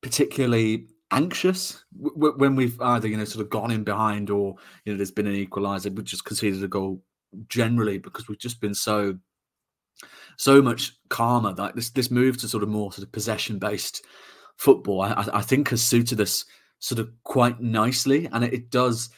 particularly 0.02 0.88
anxious 1.12 1.84
when 1.94 2.56
we've 2.56 2.80
either 2.82 3.08
you 3.08 3.16
know 3.18 3.26
sort 3.26 3.44
of 3.44 3.50
gone 3.50 3.72
in 3.72 3.84
behind 3.84 4.30
or 4.30 4.56
you 4.84 4.92
know 4.92 4.98
there's 4.98 5.12
been 5.12 5.28
an 5.28 5.46
equaliser. 5.46 5.94
We've 5.94 6.06
just 6.06 6.26
conceded 6.26 6.64
a 6.64 6.68
goal 6.68 7.02
generally 7.50 7.98
because 7.98 8.28
we've 8.28 8.40
just 8.40 8.62
been 8.62 8.76
so 8.76 9.18
so 10.38 10.62
much 10.62 10.94
calmer. 11.10 11.54
Like 11.54 11.74
this 11.74 11.90
this 11.90 12.12
move 12.12 12.38
to 12.38 12.48
sort 12.48 12.64
of 12.64 12.70
more 12.70 12.92
sort 12.92 13.08
of 13.08 13.12
possession 13.12 13.60
based 13.60 14.06
football, 14.58 15.02
I, 15.02 15.28
I 15.34 15.42
think 15.42 15.70
has 15.70 15.82
suited 15.82 16.20
us 16.22 16.46
sort 16.80 17.00
of 17.00 17.10
quite 17.24 17.60
nicely, 17.60 18.28
and 18.32 18.44
it, 18.44 18.54
it 18.54 18.70
does 18.70 19.10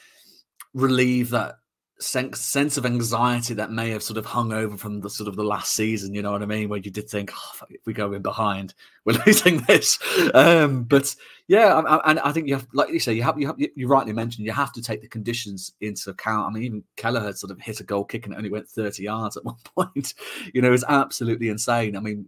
relieve 0.73 1.30
that 1.32 1.56
sense 2.00 2.39
sense 2.39 2.78
of 2.78 2.86
anxiety 2.86 3.56
that 3.56 3.71
may 3.71 3.89
have 3.89 4.04
sort 4.04 4.17
of 4.17 4.26
hung 4.26 4.54
over 4.54 4.78
from 4.78 5.02
the 5.02 5.10
sort 5.10 5.28
of 5.28 5.36
the 5.36 5.43
last 5.43 5.73
season. 5.73 6.13
You 6.13 6.21
know 6.21 6.32
what 6.32 6.43
I 6.43 6.45
mean? 6.45 6.69
Where 6.69 6.80
you 6.80 6.91
did 6.91 7.10
think, 7.10 7.32
oh, 7.34 7.65
if 7.69 7.82
we 7.86 7.93
go 7.93 8.13
in 8.13 8.21
behind, 8.21 8.73
we're 9.06 9.19
losing 9.26 9.60
this. 9.62 9.97
Um, 10.34 10.84
but 10.84 11.15
yeah, 11.47 11.78
and 11.80 12.19
I, 12.19 12.30
I, 12.30 12.32
think 12.32 12.47
you 12.47 12.56
have, 12.56 12.67
like 12.73 12.89
you 12.89 13.00
say, 13.00 13.13
you 13.13 13.23
have, 13.23 13.39
you 13.39 13.47
have, 13.47 13.56
you 13.58 13.88
rightly 13.88 14.13
mentioned, 14.13 14.45
you 14.45 14.52
have 14.52 14.73
to 14.73 14.82
take 14.82 15.02
the 15.02 15.08
conditions 15.08 15.73
into 15.82 16.10
account. 16.10 16.47
I 16.47 16.54
mean, 16.54 16.63
even 16.63 16.84
Kelleher 16.97 17.34
sort 17.34 17.52
of 17.52 17.60
hit 17.60 17.80
a 17.80 17.84
goal 17.84 18.04
kick 18.04 18.26
and 18.26 18.34
it 18.34 18.38
only 18.38 18.50
went 18.50 18.69
30 18.69 19.04
yards 19.04 19.38
at 19.38 19.45
one 19.45 19.58
point. 19.76 20.13
You 20.54 20.62
know, 20.62 20.73
it's 20.73 20.84
absolutely 20.88 21.50
insane. 21.50 21.95
I 21.95 22.00
mean, 22.00 22.26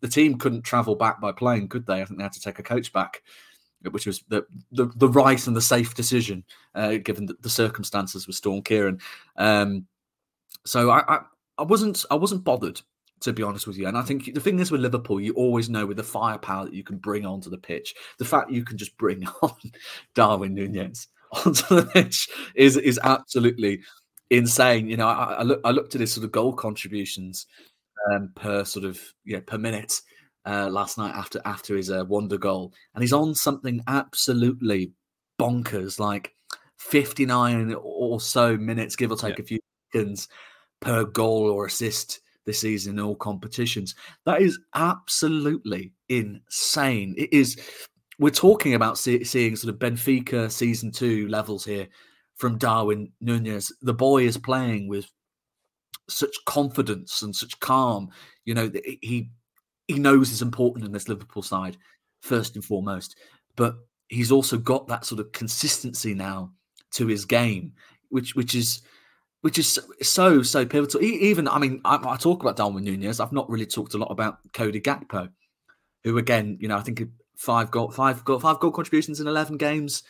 the 0.00 0.08
team 0.08 0.38
couldn't 0.38 0.62
travel 0.62 0.94
back 0.94 1.20
by 1.20 1.32
plane, 1.32 1.68
could 1.68 1.86
they? 1.86 2.00
I 2.00 2.04
think 2.04 2.18
they 2.18 2.24
had 2.24 2.32
to 2.32 2.40
take 2.40 2.58
a 2.58 2.62
coach 2.62 2.92
back, 2.92 3.22
which 3.90 4.06
was 4.06 4.22
the 4.28 4.46
the, 4.72 4.86
the 4.96 5.08
right 5.08 5.46
and 5.46 5.56
the 5.56 5.60
safe 5.60 5.94
decision 5.94 6.44
uh, 6.74 6.96
given 6.96 7.26
the, 7.26 7.36
the, 7.40 7.50
circumstances 7.50 8.26
with 8.26 8.36
Storm 8.36 8.62
Ciarán. 8.62 9.00
Um, 9.36 9.86
so 10.64 10.90
I, 10.90 11.16
I, 11.16 11.20
I 11.58 11.62
wasn't 11.62 12.04
I 12.10 12.14
wasn't 12.14 12.44
bothered 12.44 12.80
to 13.24 13.32
be 13.32 13.42
honest 13.42 13.66
with 13.66 13.78
you. 13.78 13.88
And 13.88 13.96
I 13.96 14.02
think 14.02 14.34
the 14.34 14.40
thing 14.40 14.58
is 14.58 14.70
with 14.70 14.82
Liverpool, 14.82 15.20
you 15.20 15.32
always 15.32 15.70
know 15.70 15.86
with 15.86 15.96
the 15.96 16.02
firepower 16.02 16.66
that 16.66 16.74
you 16.74 16.84
can 16.84 16.98
bring 16.98 17.24
onto 17.24 17.48
the 17.48 17.58
pitch, 17.58 17.94
the 18.18 18.24
fact 18.24 18.50
you 18.50 18.64
can 18.64 18.76
just 18.76 18.96
bring 18.98 19.26
on 19.42 19.54
Darwin 20.14 20.54
Nunez 20.54 21.08
onto 21.32 21.74
the 21.74 21.86
pitch 21.86 22.28
is 22.54 22.76
is 22.76 23.00
absolutely 23.02 23.80
insane. 24.30 24.88
You 24.88 24.96
know, 24.96 25.08
I, 25.08 25.36
I, 25.38 25.42
look, 25.42 25.60
I 25.64 25.70
looked 25.70 25.94
at 25.94 26.00
his 26.00 26.12
sort 26.12 26.24
of 26.24 26.32
goal 26.32 26.52
contributions 26.52 27.46
um, 28.10 28.30
per 28.34 28.64
sort 28.64 28.84
of 28.84 29.00
yeah 29.24 29.40
per 29.46 29.58
minute 29.58 30.00
uh, 30.46 30.68
last 30.70 30.98
night 30.98 31.14
after 31.14 31.40
after 31.44 31.76
his 31.76 31.90
uh, 31.90 32.04
wonder 32.06 32.38
goal, 32.38 32.72
and 32.94 33.02
he's 33.02 33.12
on 33.12 33.34
something 33.34 33.80
absolutely 33.86 34.92
bonkers, 35.40 35.98
like 35.98 36.34
fifty 36.78 37.26
nine 37.26 37.74
or 37.82 38.20
so 38.20 38.56
minutes, 38.56 38.96
give 38.96 39.10
or 39.10 39.16
take 39.16 39.38
yeah. 39.38 39.42
a 39.42 39.46
few 39.46 39.58
seconds 39.92 40.28
per 40.80 41.04
goal 41.04 41.50
or 41.50 41.66
assist 41.66 42.20
this 42.46 42.60
season 42.60 42.98
in 42.98 43.04
all 43.04 43.16
competitions. 43.16 43.94
That 44.26 44.42
is 44.42 44.58
absolutely 44.74 45.92
insane. 46.08 47.14
It 47.16 47.32
is 47.32 47.56
we're 48.18 48.30
talking 48.30 48.74
about 48.74 48.98
see, 48.98 49.24
seeing 49.24 49.56
sort 49.56 49.74
of 49.74 49.80
Benfica 49.80 50.50
season 50.50 50.92
two 50.92 51.26
levels 51.28 51.64
here 51.64 51.88
from 52.36 52.58
Darwin 52.58 53.12
Nunez. 53.20 53.72
The 53.82 53.94
boy 53.94 54.24
is 54.24 54.36
playing 54.36 54.88
with 54.88 55.10
such 56.08 56.36
confidence 56.44 57.22
and 57.22 57.34
such 57.34 57.58
calm. 57.60 58.10
You 58.44 58.54
know, 58.54 58.68
that 58.68 58.84
he 58.84 59.30
he 59.88 59.98
knows 59.98 60.30
is 60.30 60.42
important 60.42 60.84
in 60.84 60.92
this 60.92 61.08
Liverpool 61.08 61.42
side 61.42 61.76
first 62.20 62.54
and 62.54 62.64
foremost, 62.64 63.16
but 63.56 63.76
he's 64.08 64.32
also 64.32 64.56
got 64.58 64.86
that 64.88 65.04
sort 65.04 65.20
of 65.20 65.32
consistency 65.32 66.14
now 66.14 66.52
to 66.92 67.06
his 67.06 67.24
game, 67.24 67.72
which 68.08 68.34
which 68.34 68.54
is 68.54 68.82
which 69.40 69.58
is 69.58 69.78
so 70.02 70.42
so 70.42 70.64
pivotal. 70.64 71.02
Even 71.02 71.48
I 71.48 71.58
mean, 71.58 71.80
I, 71.84 71.98
I 72.02 72.16
talk 72.16 72.42
about 72.42 72.56
Darwin 72.56 72.84
Nunez. 72.84 73.20
I've 73.20 73.32
not 73.32 73.50
really 73.50 73.66
talked 73.66 73.94
a 73.94 73.98
lot 73.98 74.10
about 74.10 74.38
Cody 74.52 74.80
Gakpo, 74.80 75.30
who 76.02 76.18
again, 76.18 76.56
you 76.60 76.68
know, 76.68 76.76
I 76.76 76.80
think 76.80 77.02
five 77.36 77.70
goal 77.70 77.90
five 77.90 78.24
goal 78.24 78.40
five 78.40 78.60
goal 78.60 78.70
contributions 78.70 79.20
in 79.20 79.26
eleven 79.26 79.56
games. 79.56 80.02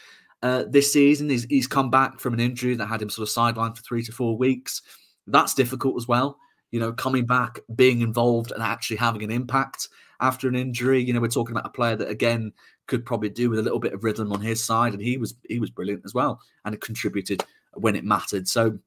Uh, 0.42 0.64
this 0.68 0.92
season, 0.92 1.30
he's, 1.30 1.44
he's 1.44 1.66
come 1.66 1.88
back 1.90 2.20
from 2.20 2.35
an 2.35 2.40
injury 2.40 2.74
that 2.74 2.87
had 2.87 3.00
him 3.00 3.09
sort 3.09 3.26
of 3.26 3.35
sidelined 3.35 3.74
for 3.74 3.83
three 3.83 4.02
to 4.02 4.12
four 4.12 4.37
weeks. 4.37 4.83
That's 5.26 5.54
difficult 5.54 5.96
as 5.96 6.08
well. 6.08 6.38
You 6.70 6.80
know, 6.80 6.92
coming 6.92 7.24
back, 7.26 7.60
being 7.74 8.00
involved, 8.00 8.50
and 8.50 8.62
actually 8.62 8.96
having 8.96 9.22
an 9.22 9.30
impact 9.30 9.88
after 10.20 10.48
an 10.48 10.56
injury. 10.56 11.02
You 11.02 11.12
know, 11.12 11.20
we're 11.20 11.28
talking 11.28 11.54
about 11.54 11.66
a 11.66 11.70
player 11.70 11.96
that 11.96 12.08
again 12.08 12.52
could 12.87 13.06
probably 13.06 13.30
do 13.30 13.48
with 13.48 13.58
a 13.58 13.62
little 13.62 13.78
bit 13.78 13.94
of 13.94 14.04
rhythm 14.04 14.32
on 14.32 14.40
his 14.40 14.62
side, 14.62 14.92
and 14.92 15.02
he 15.02 15.16
was 15.16 15.34
he 15.48 15.60
was 15.60 15.70
brilliant 15.70 16.02
as 16.04 16.14
well, 16.14 16.40
and 16.64 16.80
contributed 16.80 17.44
when 17.74 17.96
it 17.96 18.04
mattered. 18.04 18.48
So 18.48 18.78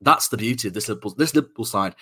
that's 0.00 0.28
the 0.28 0.36
beauty 0.36 0.68
of 0.68 0.74
this 0.74 0.88
Liverpool. 0.88 1.14
This 1.16 1.34
Liverpool 1.34 1.64
side 1.64 1.94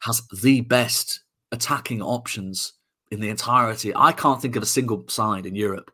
has 0.00 0.22
the 0.42 0.62
best 0.62 1.20
attacking 1.52 2.02
options 2.02 2.74
in 3.10 3.20
the 3.20 3.28
entirety. 3.28 3.94
I 3.94 4.12
can't 4.12 4.42
think 4.42 4.56
of 4.56 4.62
a 4.62 4.66
single 4.66 5.04
side 5.08 5.46
in 5.46 5.54
Europe 5.54 5.90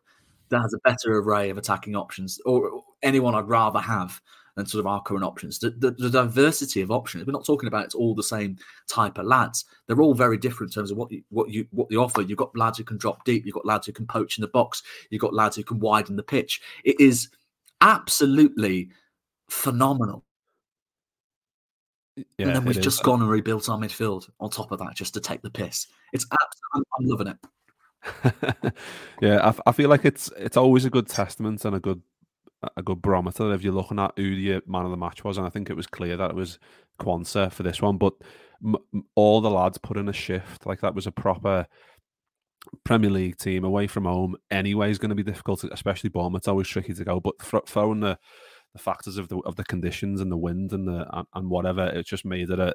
that 0.49 0.61
has 0.61 0.73
a 0.73 0.89
better 0.89 1.17
array 1.17 1.49
of 1.49 1.57
attacking 1.57 1.95
options, 1.95 2.39
or 2.45 2.83
anyone 3.01 3.35
I'd 3.35 3.47
rather 3.47 3.79
have 3.79 4.21
and 4.55 4.69
sort 4.69 4.79
of 4.79 4.87
our 4.87 5.01
current 5.01 5.23
options. 5.23 5.59
The, 5.59 5.71
the, 5.71 5.91
the, 5.91 6.09
diversity 6.09 6.81
of 6.81 6.91
options. 6.91 7.25
We're 7.25 7.33
not 7.33 7.45
talking 7.45 7.67
about 7.67 7.85
it's 7.85 7.95
all 7.95 8.13
the 8.13 8.23
same 8.23 8.57
type 8.87 9.17
of 9.17 9.25
lads. 9.25 9.65
They're 9.87 10.01
all 10.01 10.13
very 10.13 10.37
different 10.37 10.71
in 10.71 10.75
terms 10.75 10.91
of 10.91 10.97
what 10.97 11.11
you, 11.11 11.23
what 11.29 11.49
you 11.49 11.67
what 11.71 11.89
they 11.89 11.95
offer. 11.95 12.21
You've 12.21 12.37
got 12.37 12.55
lads 12.55 12.77
who 12.77 12.83
can 12.83 12.97
drop 12.97 13.25
deep. 13.25 13.45
You've 13.45 13.55
got 13.55 13.65
lads 13.65 13.87
who 13.87 13.93
can 13.93 14.05
poach 14.05 14.37
in 14.37 14.41
the 14.41 14.47
box. 14.47 14.83
You've 15.09 15.21
got 15.21 15.33
lads 15.33 15.55
who 15.55 15.63
can 15.63 15.79
widen 15.79 16.15
the 16.15 16.23
pitch. 16.23 16.61
It 16.83 16.99
is 16.99 17.29
absolutely 17.81 18.89
phenomenal. 19.49 20.23
Yeah, 22.15 22.23
and 22.39 22.55
then 22.55 22.65
we've 22.65 22.79
just 22.79 22.99
is. 22.99 23.05
gone 23.05 23.21
and 23.21 23.29
rebuilt 23.29 23.69
our 23.69 23.77
midfield 23.77 24.29
on 24.39 24.51
top 24.51 24.71
of 24.71 24.77
that 24.79 24.95
just 24.95 25.15
to 25.15 25.19
take 25.19 25.41
the 25.41 25.49
piss. 25.49 25.87
It's 26.13 26.27
absolutely, 26.31 26.85
I'm, 26.99 27.05
loving 27.07 27.27
it. 27.27 28.73
yeah, 29.21 29.49
I, 29.49 29.69
I, 29.69 29.71
feel 29.71 29.89
like 29.89 30.05
it's 30.05 30.29
it's 30.37 30.57
always 30.57 30.85
a 30.85 30.91
good 30.91 31.07
testament 31.07 31.65
and 31.65 31.75
a 31.75 31.79
good 31.79 32.03
a 32.77 32.83
good 32.83 33.01
barometer 33.01 33.53
if 33.53 33.63
you're 33.63 33.73
looking 33.73 33.99
at 33.99 34.13
who 34.15 34.35
the 34.35 34.61
man 34.67 34.85
of 34.85 34.91
the 34.91 34.97
match 34.97 35.23
was, 35.23 35.37
and 35.37 35.45
I 35.45 35.49
think 35.49 35.69
it 35.69 35.75
was 35.75 35.87
clear 35.87 36.17
that 36.17 36.31
it 36.31 36.35
was 36.35 36.59
Quansah 36.99 37.51
for 37.51 37.63
this 37.63 37.81
one. 37.81 37.97
But 37.97 38.13
m- 38.63 39.05
all 39.15 39.41
the 39.41 39.49
lads 39.49 39.77
put 39.77 39.97
in 39.97 40.09
a 40.09 40.13
shift, 40.13 40.65
like 40.65 40.81
that 40.81 40.95
was 40.95 41.07
a 41.07 41.11
proper 41.11 41.67
Premier 42.83 43.09
League 43.09 43.37
team 43.37 43.63
away 43.63 43.87
from 43.87 44.05
home. 44.05 44.35
Anyway, 44.51 44.89
is 44.89 44.99
going 44.99 45.09
to 45.09 45.15
be 45.15 45.23
difficult, 45.23 45.63
especially 45.65 46.09
Bournemouth. 46.09 46.41
It's 46.41 46.47
always 46.47 46.67
tricky 46.67 46.93
to 46.93 47.03
go, 47.03 47.19
but 47.19 47.35
throwing 47.67 47.99
the 47.99 48.17
the 48.73 48.79
factors 48.79 49.17
of 49.17 49.27
the 49.27 49.37
of 49.39 49.55
the 49.55 49.63
conditions 49.65 50.19
and 50.19 50.31
the 50.31 50.37
wind 50.37 50.73
and 50.73 50.87
the 50.87 51.05
and, 51.17 51.27
and 51.35 51.49
whatever, 51.49 51.87
it 51.87 52.07
just 52.07 52.25
made 52.25 52.49
it 52.49 52.59
a 52.59 52.73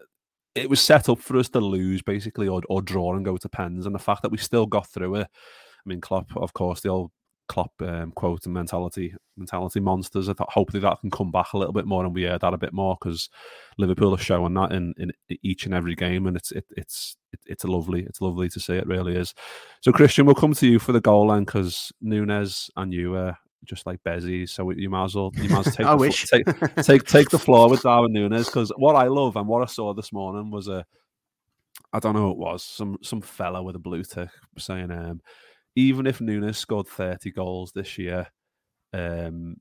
it 0.54 0.68
was 0.68 0.80
set 0.80 1.08
up 1.08 1.18
for 1.18 1.36
us 1.36 1.48
to 1.50 1.60
lose 1.60 2.02
basically 2.02 2.48
or, 2.48 2.60
or 2.68 2.82
draw 2.82 3.14
and 3.14 3.24
go 3.24 3.36
to 3.36 3.48
pens 3.48 3.86
and 3.86 3.94
the 3.94 3.98
fact 3.98 4.22
that 4.22 4.30
we 4.30 4.38
still 4.38 4.66
got 4.66 4.88
through 4.88 5.14
it 5.16 5.28
I 5.30 5.88
mean 5.88 6.00
Klopp 6.00 6.36
of 6.36 6.52
course 6.52 6.80
the 6.80 6.88
old 6.88 7.12
Klopp 7.48 7.72
um, 7.80 8.12
quote 8.12 8.44
and 8.44 8.54
mentality 8.54 9.14
mentality 9.36 9.80
monsters. 9.80 10.28
I 10.28 10.34
thought 10.34 10.52
hopefully 10.52 10.80
that 10.80 11.00
can 11.00 11.10
come 11.10 11.30
back 11.30 11.52
a 11.52 11.58
little 11.58 11.72
bit 11.72 11.86
more 11.86 12.04
and 12.04 12.14
we 12.14 12.22
hear 12.22 12.38
that 12.38 12.54
a 12.54 12.58
bit 12.58 12.72
more 12.72 12.96
because 13.00 13.30
Liverpool 13.78 14.14
are 14.14 14.18
showing 14.18 14.54
that 14.54 14.72
in, 14.72 14.94
in 14.98 15.12
each 15.42 15.64
and 15.64 15.74
every 15.74 15.94
game 15.94 16.26
and 16.26 16.36
it's 16.36 16.52
it, 16.52 16.66
it's 16.76 17.16
it, 17.32 17.40
it's 17.46 17.64
lovely 17.64 18.04
it's 18.04 18.20
lovely 18.20 18.48
to 18.50 18.60
see 18.60 18.74
it 18.74 18.86
really 18.86 19.16
is. 19.16 19.34
So 19.80 19.92
Kristian, 19.92 20.26
we'll 20.26 20.34
come 20.34 20.54
to 20.54 20.66
you 20.66 20.78
for 20.78 20.92
the 20.92 21.00
goal 21.00 21.28
line 21.28 21.44
because 21.44 21.92
Nunez 22.00 22.70
and 22.76 22.92
you 22.92 23.16
are 23.16 23.38
just 23.64 23.86
like 23.86 24.02
Bezzy, 24.04 24.48
so 24.48 24.70
you 24.70 24.88
might 24.90 25.04
as 25.04 25.14
well 25.14 25.32
you 25.36 25.48
might 25.48 25.66
as 25.66 25.66
well 25.66 25.74
take, 25.74 25.86
I 25.86 25.90
the, 25.92 25.96
wish. 25.96 26.26
take 26.26 26.76
take 26.84 27.04
take 27.06 27.30
the 27.30 27.38
floor 27.38 27.68
with 27.68 27.82
Darwin 27.82 28.12
Nunez 28.12 28.46
because 28.46 28.70
what 28.76 28.96
I 28.96 29.08
love 29.08 29.36
and 29.36 29.48
what 29.48 29.62
I 29.62 29.66
saw 29.66 29.94
this 29.94 30.12
morning 30.12 30.50
was 30.50 30.68
a 30.68 30.84
I 31.92 31.98
don't 32.00 32.14
know 32.14 32.26
who 32.26 32.32
it 32.32 32.38
was 32.38 32.62
some 32.62 32.98
some 33.02 33.20
fella 33.20 33.62
with 33.62 33.76
a 33.76 33.80
blue 33.80 34.04
tick 34.04 34.28
saying 34.58 34.90
um 34.90 35.20
even 35.78 36.08
if 36.08 36.20
Nunez 36.20 36.58
scored 36.58 36.88
30 36.88 37.30
goals 37.30 37.70
this 37.70 37.98
year, 37.98 38.26
um, 38.92 39.58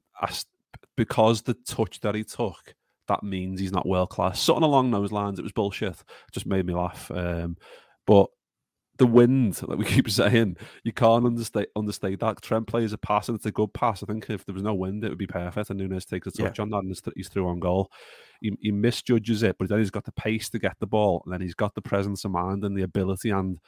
because 0.96 1.44
the 1.44 1.54
touch 1.54 2.00
that 2.00 2.16
he 2.16 2.24
took, 2.24 2.74
that 3.08 3.22
means 3.22 3.60
he's 3.60 3.72
not 3.72 3.88
world 3.88 4.10
class. 4.10 4.42
Something 4.42 4.64
along 4.64 4.90
those 4.90 5.12
lines. 5.12 5.38
It 5.38 5.44
was 5.44 5.52
bullshit. 5.52 6.04
Just 6.32 6.48
made 6.48 6.66
me 6.66 6.74
laugh. 6.74 7.12
Um, 7.12 7.56
but 8.08 8.30
the 8.98 9.06
wind, 9.06 9.62
like 9.68 9.78
we 9.78 9.86
keep 9.86 10.10
saying, 10.10 10.58
you 10.84 10.92
can't 10.92 11.24
understate 11.24 11.70
understate 11.76 12.20
that. 12.22 12.42
Trent 12.42 12.66
plays 12.66 12.94
a 12.94 12.98
pass 12.98 13.30
and 13.30 13.36
it's 13.36 13.46
a 13.46 13.52
good 13.52 13.72
pass. 13.76 14.02
I 14.02 14.08
think 14.08 14.28
if 14.32 14.44
there 14.44 14.56
was 14.56 14.64
no 14.64 14.74
wind, 14.74 15.04
it 15.04 15.10
would 15.10 15.20
be 15.20 15.28
perfect. 15.28 15.70
And 15.70 15.78
Nunez 15.78 16.06
takes 16.06 16.26
a 16.26 16.32
touch 16.32 16.58
yeah. 16.58 16.64
on 16.64 16.72
that 16.72 16.80
and 16.80 17.00
he's 17.16 17.30
through 17.30 17.48
on 17.48 17.60
goal. 17.60 17.92
He, 18.42 18.58
he 18.60 18.72
misjudges 18.72 19.44
it, 19.44 19.56
but 19.60 19.70
then 19.70 19.78
he's 19.78 19.92
got 19.92 20.06
the 20.06 20.12
pace 20.14 20.50
to 20.50 20.58
get 20.58 20.78
the 20.80 20.88
ball, 20.88 21.22
and 21.26 21.34
then 21.34 21.42
he's 21.42 21.54
got 21.54 21.76
the 21.76 21.82
presence 21.82 22.26
of 22.26 22.32
mind 22.32 22.64
and 22.64 22.76
the 22.76 22.82
ability 22.84 23.30
and 23.30 23.60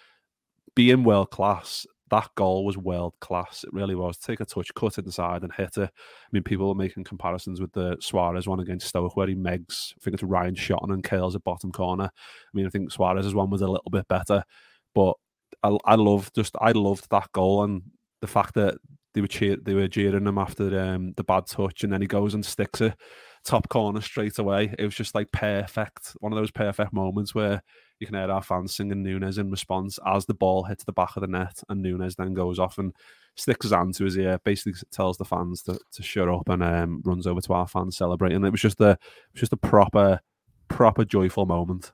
being 0.75 1.03
world 1.03 1.29
class 1.29 1.85
that 2.09 2.29
goal 2.35 2.65
was 2.65 2.77
world 2.77 3.13
class. 3.21 3.63
It 3.63 3.73
really 3.73 3.95
was. 3.95 4.17
Take 4.17 4.39
a 4.39 4.45
touch, 4.45 4.73
cut 4.75 4.97
inside, 4.97 5.43
and 5.43 5.53
hit 5.53 5.77
it. 5.77 5.89
I 5.89 6.29
mean, 6.31 6.43
people 6.43 6.69
are 6.69 6.75
making 6.75 7.03
comparisons 7.03 7.61
with 7.61 7.71
the 7.73 7.97
Suarez 7.99 8.47
one 8.47 8.59
against 8.59 8.87
Stoke, 8.87 9.15
where 9.15 9.27
he 9.27 9.35
megs. 9.35 9.93
I 9.97 10.03
think 10.03 10.13
it's 10.13 10.23
Ryan 10.23 10.55
Shotton 10.55 10.93
and 10.93 11.03
curls 11.03 11.35
at 11.35 11.43
bottom 11.43 11.71
corner. 11.71 12.05
I 12.05 12.51
mean, 12.53 12.65
I 12.65 12.69
think 12.69 12.91
Suarez's 12.91 13.35
one 13.35 13.49
was 13.49 13.61
a 13.61 13.67
little 13.67 13.91
bit 13.91 14.07
better, 14.07 14.43
but 14.93 15.13
I, 15.63 15.77
I 15.85 15.95
love 15.95 16.31
just 16.33 16.55
I 16.61 16.71
loved 16.71 17.09
that 17.11 17.31
goal 17.31 17.63
and 17.63 17.81
the 18.21 18.27
fact 18.27 18.55
that 18.55 18.75
they 19.13 19.21
were 19.21 19.27
cheer, 19.27 19.57
they 19.61 19.73
were 19.73 19.87
jeering 19.87 20.27
him 20.27 20.37
after 20.37 20.79
um, 20.79 21.13
the 21.17 21.23
bad 21.23 21.47
touch, 21.47 21.83
and 21.83 21.91
then 21.91 22.01
he 22.01 22.07
goes 22.07 22.33
and 22.33 22.45
sticks 22.45 22.81
it 22.81 22.95
top 23.45 23.69
corner 23.69 24.01
straight 24.01 24.37
away. 24.39 24.73
It 24.77 24.85
was 24.85 24.95
just 24.95 25.15
like 25.15 25.31
perfect, 25.31 26.15
one 26.19 26.31
of 26.31 26.37
those 26.37 26.51
perfect 26.51 26.93
moments 26.93 27.33
where 27.33 27.61
you 27.99 28.07
can 28.07 28.15
hear 28.15 28.31
our 28.31 28.41
fans 28.41 28.75
singing 28.75 29.03
Nunez 29.03 29.37
in 29.37 29.51
response 29.51 29.99
as 30.05 30.25
the 30.25 30.33
ball 30.33 30.63
hits 30.63 30.83
the 30.83 30.93
back 30.93 31.15
of 31.15 31.21
the 31.21 31.27
net, 31.27 31.61
and 31.69 31.81
Nunez 31.81 32.15
then 32.15 32.33
goes 32.33 32.59
off 32.59 32.77
and 32.77 32.93
sticks 33.35 33.65
his 33.65 33.73
hand 33.73 33.93
to 33.95 34.05
his 34.05 34.17
ear, 34.17 34.39
basically 34.43 34.73
tells 34.91 35.17
the 35.17 35.25
fans 35.25 35.61
to, 35.63 35.79
to 35.91 36.03
shut 36.03 36.29
up, 36.29 36.47
and 36.49 36.63
um, 36.63 37.01
runs 37.05 37.27
over 37.27 37.41
to 37.41 37.53
our 37.53 37.67
fans 37.67 37.97
celebrating. 37.97 38.43
It 38.45 38.51
was 38.51 38.61
just 38.61 38.79
a, 38.81 38.91
it 38.91 38.99
was 39.33 39.41
just 39.41 39.53
a 39.53 39.57
proper, 39.57 40.19
proper 40.67 41.05
joyful 41.05 41.45
moment. 41.45 41.91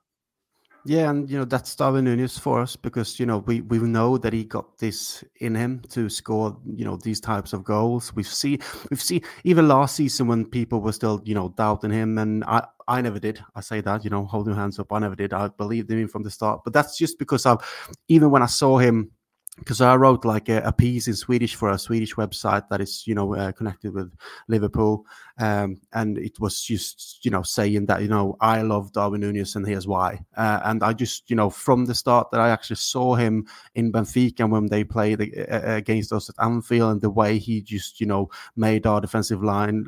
Yeah, 0.88 1.10
and 1.10 1.28
you 1.28 1.39
know 1.39 1.45
that's 1.45 1.76
Darwin 1.76 2.06
Nunez 2.06 2.38
for 2.38 2.62
us 2.62 2.76
because 2.76 3.19
you 3.19 3.26
know 3.26 3.39
we 3.39 3.62
we 3.62 3.80
know 3.80 4.19
that 4.19 4.34
he 4.34 4.43
got 4.43 4.78
this 4.78 5.24
in 5.39 5.56
him 5.56 5.82
to 5.89 6.10
score 6.10 6.56
you 6.76 6.86
know 6.86 6.95
these 6.98 7.19
types 7.19 7.54
of 7.54 7.63
goals. 7.63 8.13
We've 8.13 8.28
seen 8.28 8.60
we've 8.91 9.02
seen 9.02 9.21
even 9.43 9.67
last 9.67 9.95
season 9.95 10.28
when 10.28 10.45
people 10.45 10.82
were 10.82 10.91
still 10.91 11.24
you 11.26 11.34
know 11.34 11.50
doubting 11.58 11.89
him, 11.89 12.19
and 12.19 12.43
I 12.43 12.67
I 12.88 13.02
never 13.02 13.17
did. 13.17 13.43
I 13.56 13.62
say 13.62 13.82
that 13.82 14.04
you 14.04 14.12
know 14.12 14.26
holding 14.26 14.54
hands 14.54 14.78
up, 14.78 14.93
I 14.93 15.00
never 15.00 15.15
did. 15.15 15.34
I 15.34 15.48
believed 15.48 15.89
in 15.89 15.98
him 15.98 16.08
from 16.08 16.21
the 16.21 16.30
start, 16.30 16.62
but 16.63 16.71
that's 16.71 17.00
just 17.00 17.17
because 17.17 17.48
of 17.48 17.65
even 18.08 18.30
when 18.30 18.43
I 18.43 18.48
saw 18.48 18.78
him 18.78 19.10
because 19.58 19.80
I 19.80 19.96
wrote 19.96 20.26
like 20.26 20.50
a, 20.50 20.62
a, 20.62 20.74
piece 20.74 21.08
in 21.08 21.15
Swedish 21.15 21.56
for 21.56 21.70
a 21.70 21.80
Swedish 21.80 22.15
website 22.15 22.68
that 22.70 22.82
is, 22.82 23.08
you 23.08 23.15
know, 23.15 23.36
uh, 23.36 23.52
connected 23.54 23.94
with 23.94 24.13
Liverpool, 24.48 25.06
um, 25.39 25.80
and 25.94 26.18
it 26.18 26.39
was 26.39 26.62
just, 26.62 27.24
you 27.24 27.32
know, 27.32 27.41
saying 27.41 27.86
that, 27.86 28.02
you 28.02 28.10
know, 28.10 28.36
I 28.41 28.62
love 28.62 28.91
Darwin 28.91 29.22
Nunez 29.22 29.56
and 29.56 29.65
here's 29.65 29.88
why. 29.88 30.20
Uh, 30.36 30.60
and 30.65 30.84
I 30.84 30.94
just, 30.94 31.30
you 31.30 31.36
know, 31.36 31.50
from 31.50 31.86
the 31.86 31.96
start 31.96 32.32
that 32.32 32.41
I 32.41 32.50
actually 32.50 32.76
saw 32.78 33.15
him 33.15 33.48
in 33.76 33.91
Benfica 33.91 34.50
when 34.50 34.68
they 34.68 34.84
played 34.84 35.22
against 35.48 36.12
us 36.12 36.30
at 36.30 36.44
Anfield, 36.44 36.91
and 36.91 37.02
the 37.02 37.10
way 37.10 37.38
he 37.38 37.62
just, 37.62 38.02
you 38.02 38.08
know, 38.08 38.30
made 38.58 38.86
our 38.86 39.00
defensive 39.00 39.41
line, 39.41 39.86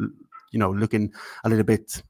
you 0.51 0.59
know, 0.59 0.71
looking 0.71 1.11
a 1.43 1.49
little 1.49 1.65
bit 1.65 2.01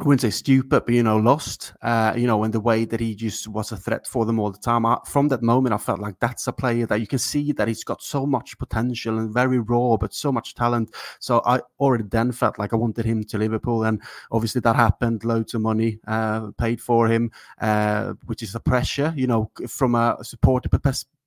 I 0.00 0.04
wouldn't 0.04 0.20
say 0.20 0.30
stupid, 0.30 0.84
but 0.86 0.94
you 0.94 1.02
know, 1.02 1.16
lost. 1.16 1.72
Uh, 1.82 2.14
you 2.16 2.28
know, 2.28 2.44
and 2.44 2.54
the 2.54 2.60
way 2.60 2.84
that 2.84 3.00
he 3.00 3.16
just 3.16 3.48
was 3.48 3.72
a 3.72 3.76
threat 3.76 4.06
for 4.06 4.24
them 4.24 4.38
all 4.38 4.52
the 4.52 4.58
time. 4.58 4.86
I, 4.86 4.98
from 5.04 5.26
that 5.28 5.42
moment, 5.42 5.74
I 5.74 5.78
felt 5.78 5.98
like 5.98 6.20
that's 6.20 6.46
a 6.46 6.52
player 6.52 6.86
that 6.86 7.00
you 7.00 7.08
can 7.08 7.18
see 7.18 7.50
that 7.52 7.66
he's 7.66 7.82
got 7.82 8.00
so 8.00 8.24
much 8.24 8.56
potential 8.58 9.18
and 9.18 9.34
very 9.34 9.58
raw, 9.58 9.96
but 9.96 10.14
so 10.14 10.30
much 10.30 10.54
talent. 10.54 10.94
So 11.18 11.42
I 11.44 11.60
already 11.80 12.04
then 12.04 12.30
felt 12.30 12.60
like 12.60 12.72
I 12.72 12.76
wanted 12.76 13.06
him 13.06 13.24
to 13.24 13.38
Liverpool, 13.38 13.84
and 13.84 14.00
obviously 14.30 14.60
that 14.60 14.76
happened. 14.76 15.24
Loads 15.24 15.54
of 15.54 15.62
money 15.62 15.98
uh, 16.06 16.52
paid 16.58 16.80
for 16.80 17.08
him, 17.08 17.32
uh, 17.60 18.12
which 18.26 18.44
is 18.44 18.54
a 18.54 18.60
pressure, 18.60 19.12
you 19.16 19.26
know, 19.26 19.50
from 19.66 19.96
a 19.96 20.18
supporter 20.22 20.68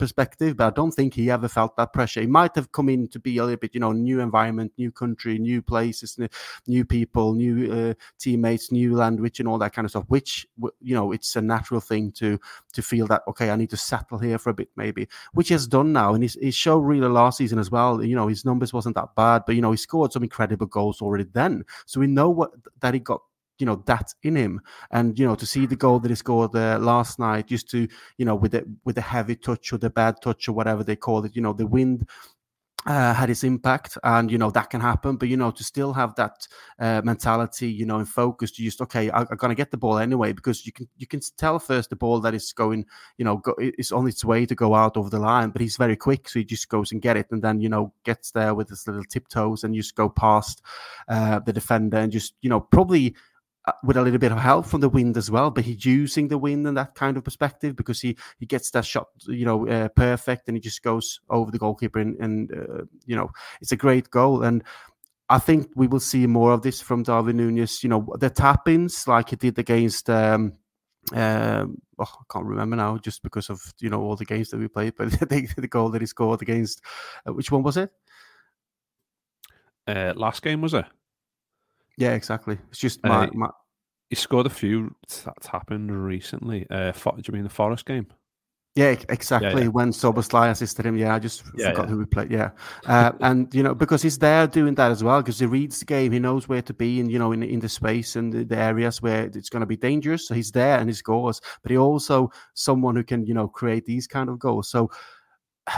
perspective, 0.01 0.57
but 0.57 0.65
I 0.65 0.69
don't 0.71 0.89
think 0.89 1.13
he 1.13 1.29
ever 1.29 1.47
felt 1.47 1.77
that 1.77 1.93
pressure. 1.93 2.21
He 2.21 2.25
might 2.25 2.55
have 2.55 2.71
come 2.71 2.89
in 2.89 3.07
to 3.09 3.19
be 3.19 3.37
a 3.37 3.43
little 3.43 3.59
bit, 3.59 3.75
you 3.75 3.79
know, 3.79 3.91
new 3.91 4.19
environment, 4.19 4.71
new 4.75 4.91
country, 4.91 5.37
new 5.37 5.61
places, 5.61 6.17
new 6.65 6.83
people, 6.83 7.35
new 7.35 7.71
uh, 7.71 7.93
teammates, 8.17 8.71
new 8.71 8.95
language, 8.95 9.39
and 9.39 9.47
all 9.47 9.59
that 9.59 9.73
kind 9.73 9.85
of 9.85 9.91
stuff. 9.91 10.05
Which 10.07 10.47
you 10.81 10.95
know, 10.95 11.11
it's 11.11 11.35
a 11.35 11.41
natural 11.41 11.81
thing 11.81 12.11
to 12.13 12.39
to 12.73 12.81
feel 12.81 13.05
that 13.07 13.21
okay, 13.27 13.51
I 13.51 13.55
need 13.55 13.69
to 13.69 13.77
settle 13.77 14.17
here 14.17 14.39
for 14.39 14.49
a 14.49 14.55
bit, 14.55 14.69
maybe, 14.75 15.07
which 15.33 15.49
he 15.49 15.53
has 15.53 15.67
done 15.67 15.93
now, 15.93 16.15
and 16.15 16.23
he 16.23 16.49
showed 16.49 16.79
really 16.79 17.07
last 17.07 17.37
season 17.37 17.59
as 17.59 17.69
well. 17.69 18.03
You 18.03 18.15
know, 18.15 18.27
his 18.27 18.43
numbers 18.43 18.73
wasn't 18.73 18.95
that 18.95 19.13
bad, 19.15 19.43
but 19.45 19.55
you 19.55 19.61
know, 19.61 19.69
he 19.69 19.77
scored 19.77 20.13
some 20.13 20.23
incredible 20.23 20.65
goals 20.65 20.99
already 20.99 21.27
then, 21.31 21.63
so 21.85 21.99
we 21.99 22.07
know 22.07 22.31
what 22.31 22.49
that 22.79 22.95
he 22.95 22.99
got 22.99 23.21
you 23.61 23.65
know 23.65 23.81
that 23.85 24.13
in 24.23 24.35
him 24.35 24.59
and 24.91 25.17
you 25.17 25.25
know 25.25 25.35
to 25.35 25.45
see 25.45 25.65
the 25.65 25.75
goal 25.75 25.99
that 25.99 26.09
he 26.09 26.15
scored 26.15 26.55
uh, 26.55 26.77
last 26.79 27.19
night 27.19 27.47
just 27.47 27.69
to 27.69 27.87
you 28.17 28.25
know 28.25 28.35
with 28.35 28.51
the 28.51 28.65
with 28.83 28.95
the 28.95 29.01
heavy 29.01 29.35
touch 29.35 29.71
or 29.71 29.77
the 29.77 29.89
bad 29.89 30.15
touch 30.21 30.49
or 30.49 30.53
whatever 30.53 30.83
they 30.83 30.95
call 30.95 31.23
it 31.23 31.35
you 31.35 31.41
know 31.41 31.53
the 31.53 31.67
wind 31.67 32.07
uh, 32.85 33.13
had 33.13 33.29
its 33.29 33.43
impact, 33.43 33.97
and 34.03 34.31
you 34.31 34.37
know 34.37 34.49
that 34.51 34.69
can 34.69 34.81
happen. 34.81 35.15
But 35.15 35.29
you 35.29 35.37
know 35.37 35.51
to 35.51 35.63
still 35.63 35.93
have 35.93 36.15
that 36.15 36.47
uh, 36.79 37.01
mentality, 37.03 37.71
you 37.71 37.85
know, 37.85 37.97
and 37.97 38.09
focus 38.09 38.51
to 38.51 38.63
just 38.63 38.81
okay, 38.81 39.09
I, 39.09 39.21
am 39.21 39.37
gonna 39.37 39.55
get 39.55 39.71
the 39.71 39.77
ball 39.77 39.99
anyway 39.99 40.33
because 40.33 40.65
you 40.65 40.71
can 40.71 40.87
you 40.97 41.05
can 41.05 41.21
tell 41.37 41.59
first 41.59 41.89
the 41.89 41.95
ball 41.95 42.19
that 42.21 42.33
is 42.33 42.51
going, 42.53 42.85
you 43.17 43.25
know, 43.25 43.37
go, 43.37 43.53
it's 43.59 43.91
on 43.91 44.07
its 44.07 44.25
way 44.25 44.45
to 44.45 44.55
go 44.55 44.73
out 44.73 44.97
over 44.97 45.09
the 45.09 45.19
line, 45.19 45.51
but 45.51 45.61
he's 45.61 45.77
very 45.77 45.95
quick, 45.95 46.27
so 46.27 46.39
he 46.39 46.45
just 46.45 46.69
goes 46.69 46.91
and 46.91 47.01
get 47.01 47.17
it, 47.17 47.27
and 47.31 47.41
then 47.41 47.61
you 47.61 47.69
know 47.69 47.93
gets 48.03 48.31
there 48.31 48.55
with 48.55 48.69
his 48.69 48.87
little 48.87 49.03
tiptoes 49.03 49.63
and 49.63 49.75
just 49.75 49.95
go 49.95 50.09
past 50.09 50.61
uh, 51.07 51.39
the 51.39 51.53
defender 51.53 51.97
and 51.97 52.11
just 52.11 52.33
you 52.41 52.49
know 52.49 52.59
probably 52.59 53.09
uh, 53.09 53.11
with 53.83 53.97
a 53.97 54.01
little 54.01 54.19
bit 54.19 54.31
of 54.31 54.39
help 54.39 54.65
from 54.65 54.81
the 54.81 54.89
wind 54.89 55.17
as 55.17 55.29
well, 55.29 55.51
but 55.51 55.63
he's 55.63 55.85
using 55.85 56.27
the 56.27 56.37
wind 56.37 56.65
in 56.65 56.73
that 56.73 56.95
kind 56.95 57.15
of 57.15 57.23
perspective 57.23 57.75
because 57.75 58.01
he 58.01 58.17
he 58.39 58.45
gets 58.45 58.71
that 58.71 58.85
shot, 58.85 59.07
you 59.27 59.45
know, 59.45 59.67
uh, 59.67 59.87
perfect, 59.89 60.47
and 60.47 60.57
he 60.57 60.61
just 60.61 60.81
goes 60.81 61.19
over 61.29 61.51
the 61.51 61.59
goalkeeper, 61.59 61.99
and, 61.99 62.17
and 62.19 62.51
uh, 62.51 62.83
you 63.05 63.15
know, 63.15 63.29
it's 63.61 63.71
a 63.71 63.77
great 63.77 64.09
goal. 64.09 64.43
And 64.43 64.63
I 65.29 65.37
think 65.37 65.69
we 65.75 65.87
will 65.87 65.99
see 65.99 66.25
more 66.27 66.51
of 66.53 66.63
this 66.63 66.81
from 66.81 67.03
Darwin 67.03 67.37
Nunez. 67.37 67.83
You 67.83 67.89
know, 67.89 68.15
the 68.19 68.29
tap 68.29 68.67
ins 68.67 69.07
like 69.07 69.29
he 69.29 69.35
did 69.35 69.59
against. 69.59 70.09
Um, 70.09 70.53
um, 71.13 71.81
oh, 71.99 72.03
I 72.03 72.23
can't 72.31 72.45
remember 72.45 72.75
now, 72.75 72.97
just 72.97 73.21
because 73.21 73.49
of 73.49 73.61
you 73.79 73.89
know 73.89 74.01
all 74.01 74.15
the 74.15 74.25
games 74.25 74.49
that 74.49 74.59
we 74.59 74.67
played. 74.67 74.95
But 74.97 75.11
the, 75.19 75.47
the 75.55 75.67
goal 75.67 75.89
that 75.89 76.01
he 76.01 76.07
scored 76.07 76.41
against, 76.41 76.81
uh, 77.27 77.33
which 77.33 77.51
one 77.51 77.63
was 77.63 77.77
it? 77.77 77.91
Uh, 79.87 80.13
last 80.15 80.41
game 80.41 80.61
was 80.61 80.73
it? 80.73 80.85
Yeah, 82.01 82.13
exactly. 82.13 82.57
It's 82.71 82.79
just 82.79 83.03
my, 83.03 83.25
uh, 83.25 83.29
my... 83.33 83.49
He 84.09 84.15
scored 84.15 84.47
a 84.47 84.49
few 84.49 84.95
that's 85.23 85.45
happened 85.45 85.91
recently. 85.91 86.65
Uh, 86.67 86.91
do 86.91 87.21
you 87.27 87.33
mean 87.33 87.43
the 87.43 87.49
Forest 87.49 87.85
game? 87.85 88.07
Yeah, 88.73 88.95
exactly. 89.09 89.49
Yeah, 89.49 89.59
yeah. 89.65 89.67
When 89.67 89.91
Szoboszlai 89.91 90.49
assisted 90.49 90.85
him, 90.85 90.97
yeah, 90.97 91.13
I 91.13 91.19
just 91.19 91.43
yeah, 91.55 91.69
forgot 91.69 91.89
who 91.89 91.99
we 91.99 92.05
played. 92.05 92.31
Yeah, 92.31 92.51
uh, 92.87 93.11
and 93.19 93.53
you 93.53 93.61
know 93.63 93.75
because 93.75 94.01
he's 94.01 94.17
there 94.17 94.47
doing 94.47 94.75
that 94.75 94.91
as 94.91 95.03
well 95.03 95.21
because 95.21 95.37
he 95.39 95.45
reads 95.45 95.79
the 95.79 95.85
game, 95.85 96.13
he 96.13 96.19
knows 96.19 96.47
where 96.47 96.61
to 96.61 96.73
be, 96.73 97.01
and 97.01 97.11
you 97.11 97.19
know 97.19 97.33
in 97.33 97.43
in 97.43 97.59
the 97.59 97.67
space 97.67 98.15
and 98.15 98.31
the, 98.31 98.45
the 98.45 98.57
areas 98.57 99.01
where 99.01 99.25
it's 99.25 99.49
going 99.49 99.59
to 99.59 99.65
be 99.65 99.75
dangerous. 99.75 100.27
So 100.27 100.33
he's 100.33 100.51
there 100.51 100.79
and 100.79 100.89
he 100.89 100.93
scores, 100.93 101.41
but 101.61 101.69
he 101.69 101.77
also 101.77 102.31
someone 102.53 102.95
who 102.95 103.03
can 103.03 103.25
you 103.25 103.33
know 103.33 103.49
create 103.49 103.85
these 103.85 104.07
kind 104.07 104.29
of 104.29 104.39
goals. 104.39 104.69
So 104.69 104.89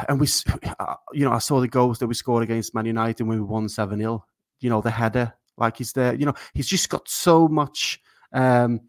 and 0.07 0.19
we, 0.19 0.27
uh, 0.79 0.95
you 1.13 1.25
know, 1.25 1.33
I 1.33 1.39
saw 1.39 1.59
the 1.59 1.67
goals 1.67 1.97
that 1.97 2.07
we 2.07 2.13
scored 2.13 2.43
against 2.43 2.75
Man 2.75 2.85
United 2.85 3.23
when 3.23 3.39
we 3.39 3.45
won 3.45 3.67
seven 3.67 3.99
0 3.99 4.23
You 4.59 4.69
know, 4.69 4.81
the 4.81 4.91
header 4.91 5.33
like 5.57 5.77
he's 5.77 5.93
there, 5.93 6.13
you 6.13 6.25
know, 6.25 6.33
he's 6.53 6.67
just 6.67 6.89
got 6.89 7.07
so 7.07 7.47
much, 7.47 7.99
um, 8.33 8.81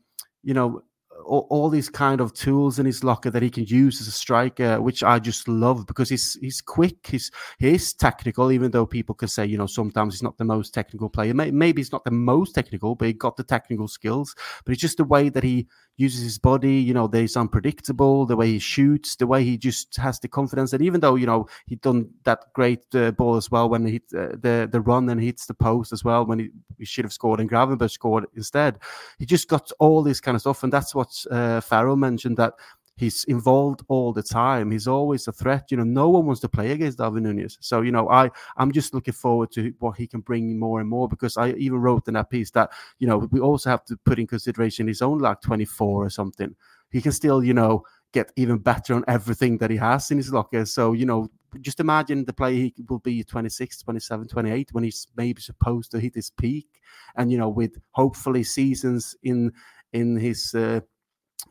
you 0.42 0.55
know, 0.55 0.83
all, 1.24 1.46
all, 1.50 1.68
these 1.68 1.88
kind 1.88 2.20
of 2.20 2.33
tools 2.35 2.79
in 2.79 2.87
his 2.87 3.05
locker 3.05 3.31
that 3.31 3.42
he 3.42 3.50
can 3.50 3.64
use 3.64 4.00
as 4.00 4.09
a 4.09 4.12
striker, 4.12 4.81
which 4.81 5.03
I 5.03 5.18
just 5.18 5.48
love 5.48 5.87
because 5.87 6.09
he's 6.09 6.37
he's 6.40 6.61
quick, 6.61 7.07
he's 7.07 7.31
he's 7.59 7.92
technical, 7.94 8.53
even 8.53 8.70
though 8.70 8.87
people 8.87 9.14
can 9.14 9.29
say, 9.29 9.46
you 9.46 9.57
know, 9.57 9.66
sometimes 9.66 10.14
he's 10.14 10.22
not 10.22 10.37
the 10.38 10.44
most 10.44 10.74
technical 10.74 11.09
player. 11.09 11.35
Maybe 11.35 11.81
he's 11.81 11.92
not 11.92 12.05
the 12.05 12.11
most 12.11 12.55
technical, 12.55 12.94
but 12.94 13.09
he 13.09 13.14
got 13.14 13.37
the 13.37 13.44
technical 13.44 13.88
skills. 13.88 14.35
But 14.64 14.72
it's 14.72 14.83
just 14.83 14.98
the 14.98 15.05
way 15.05 15.29
that 15.29 15.44
he 15.44 15.68
uses 15.96 16.22
his 16.22 16.38
body, 16.38 16.74
you 16.74 16.92
know, 16.92 17.09
he's 17.12 17.37
unpredictable, 17.37 18.26
the 18.26 18.37
way 18.37 18.48
he 18.48 18.59
shoots, 18.59 19.16
the 19.16 19.26
way 19.26 19.44
he 19.44 19.57
just 19.57 19.96
has 19.96 20.18
the 20.18 20.28
confidence. 20.28 20.72
that 20.72 20.83
even 20.83 21.00
though, 21.00 21.14
you 21.14 21.26
know, 21.26 21.46
he 21.66 21.76
done 21.76 22.11
that 22.24 22.52
great 22.52 22.83
uh, 22.94 23.12
ball 23.12 23.37
as 23.37 23.50
well 23.50 23.68
when 23.68 23.87
he 23.87 23.92
hit 23.92 24.02
uh, 24.16 24.28
the, 24.40 24.68
the 24.70 24.80
run 24.80 25.09
and 25.09 25.20
hits 25.20 25.46
the 25.46 25.54
post 25.54 25.92
as 25.92 26.02
well, 26.02 26.26
when 26.26 26.38
he, 26.38 26.50
he 26.78 26.85
should 26.85 27.04
have 27.04 27.12
scored 27.12 27.40
and 27.40 27.50
Gravenberch 27.50 27.92
scored 27.92 28.26
instead. 28.35 28.78
He 29.18 29.26
just 29.26 29.48
got 29.48 29.70
all 29.78 30.02
this 30.02 30.20
kind 30.20 30.35
of 30.35 30.40
stuff. 30.40 30.62
And 30.64 30.72
that's 30.72 30.94
what 30.94 31.24
uh, 31.30 31.61
Farrell 31.61 31.96
mentioned 31.96 32.37
that 32.38 32.54
He's 32.96 33.24
involved 33.24 33.83
all 33.88 34.12
the 34.12 34.22
time. 34.22 34.70
He's 34.70 34.87
always 34.87 35.26
a 35.26 35.33
threat. 35.33 35.66
You 35.70 35.78
know, 35.78 35.85
no 35.85 36.09
one 36.11 36.26
wants 36.26 36.40
to 36.42 36.48
play 36.48 36.70
against 36.70 36.98
Darwin 36.98 37.24
Nunez. 37.24 37.59
So, 37.61 37.80
you 37.80 37.90
know, 37.90 38.09
I, 38.09 38.30
I'm 38.57 38.70
just 38.70 38.94
looking 38.94 39.14
forward 39.14 39.50
to 39.52 39.74
what 39.80 39.96
he 39.96 40.07
can 40.07 40.20
bring 40.20 40.59
more 40.59 40.80
and 40.80 40.88
more 40.88 41.09
because 41.09 41.37
I 41.37 41.50
even 41.52 41.80
wrote 41.80 42.07
in 42.07 42.14
that 42.14 42.30
piece 42.30 42.52
that, 42.52 42.70
you 43.00 43.09
know, 43.09 43.18
we 43.33 43.40
also 43.40 43.70
have 43.70 43.85
to 43.87 43.96
put 44.04 44.20
in 44.20 44.28
consideration 44.28 44.87
his 44.87 45.02
own 45.02 45.18
like 45.18 45.40
24 45.40 46.04
or 46.04 46.11
something. 46.11 46.54
He 46.90 47.02
can 47.02 47.11
still, 47.11 47.42
you 47.42 47.54
know, 47.54 47.83
get 48.12 48.30
even 48.37 48.59
better 48.59 48.94
on 48.94 49.04
everything 49.09 49.59
that 49.59 49.70
he 49.70 49.76
has 49.76 50.11
in 50.12 50.18
his 50.18 50.33
locker. 50.33 50.64
So, 50.64 50.92
you 50.92 51.04
know, 51.04 51.28
just 51.61 51.80
imagine 51.80 52.24
the 52.24 52.33
player 52.33 52.54
he 52.54 52.74
will 52.88 53.00
be 53.00 53.24
26, 53.24 53.83
27, 53.83 54.28
28 54.28 54.68
when 54.72 54.85
he's 54.85 55.09
maybe 55.16 55.42
supposed 55.42 55.90
to 55.90 56.00
hit 56.00 56.14
his 56.14 56.30
peak. 56.30 56.68
And, 57.16 57.33
you 57.33 57.38
know, 57.38 57.48
with 57.48 57.76
hopefully 57.90 58.44
seasons 58.44 59.16
in 59.24 59.52
in 59.92 60.16
his 60.16 60.54
uh, 60.54 60.80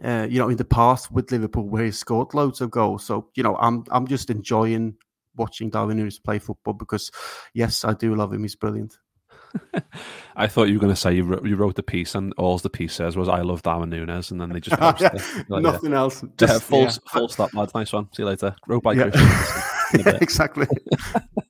uh, 0.03 0.27
you 0.29 0.39
know, 0.39 0.49
in 0.49 0.57
the 0.57 0.65
past 0.65 1.11
with 1.11 1.31
Liverpool 1.31 1.67
where 1.69 1.85
he 1.85 1.91
scored 1.91 2.33
loads 2.33 2.61
of 2.61 2.71
goals. 2.71 3.05
So, 3.05 3.29
you 3.35 3.43
know, 3.43 3.55
I'm 3.57 3.83
I'm 3.91 4.07
just 4.07 4.29
enjoying 4.29 4.95
watching 5.35 5.69
Darwin 5.69 5.97
Nunez 5.97 6.19
play 6.19 6.39
football 6.39 6.73
because, 6.73 7.11
yes, 7.53 7.83
I 7.83 7.93
do 7.93 8.15
love 8.15 8.33
him. 8.33 8.41
He's 8.41 8.55
brilliant. 8.55 8.97
I 10.35 10.47
thought 10.47 10.67
you 10.67 10.75
were 10.75 10.79
going 10.79 10.93
to 10.93 10.99
say 10.99 11.13
you 11.13 11.23
wrote, 11.23 11.45
you 11.45 11.55
wrote 11.55 11.75
the 11.75 11.83
piece 11.83 12.15
and 12.15 12.33
all 12.37 12.57
the 12.57 12.71
piece 12.71 12.93
says 12.93 13.15
was 13.15 13.29
"I 13.29 13.41
love 13.41 13.61
Darwin 13.61 13.89
Nunez," 13.89 14.31
and 14.31 14.41
then 14.41 14.49
they 14.49 14.59
just 14.59 14.81
yeah, 14.99 15.11
like, 15.47 15.61
nothing 15.61 15.91
yeah. 15.91 15.97
else. 15.97 16.23
Just 16.37 16.53
yeah, 16.53 16.59
full 16.59 16.89
full 17.11 17.29
stop, 17.29 17.53
lads. 17.53 17.73
Nice 17.75 17.93
one. 17.93 18.11
See 18.13 18.23
you 18.23 18.27
later. 18.29 18.55
Wrote 18.67 18.81
by 18.81 18.93
yeah. 18.93 19.11
exactly. 20.21 20.67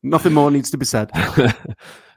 nothing 0.03 0.33
more 0.33 0.51
needs 0.51 0.69
to 0.71 0.77
be 0.77 0.85
said. 0.85 1.11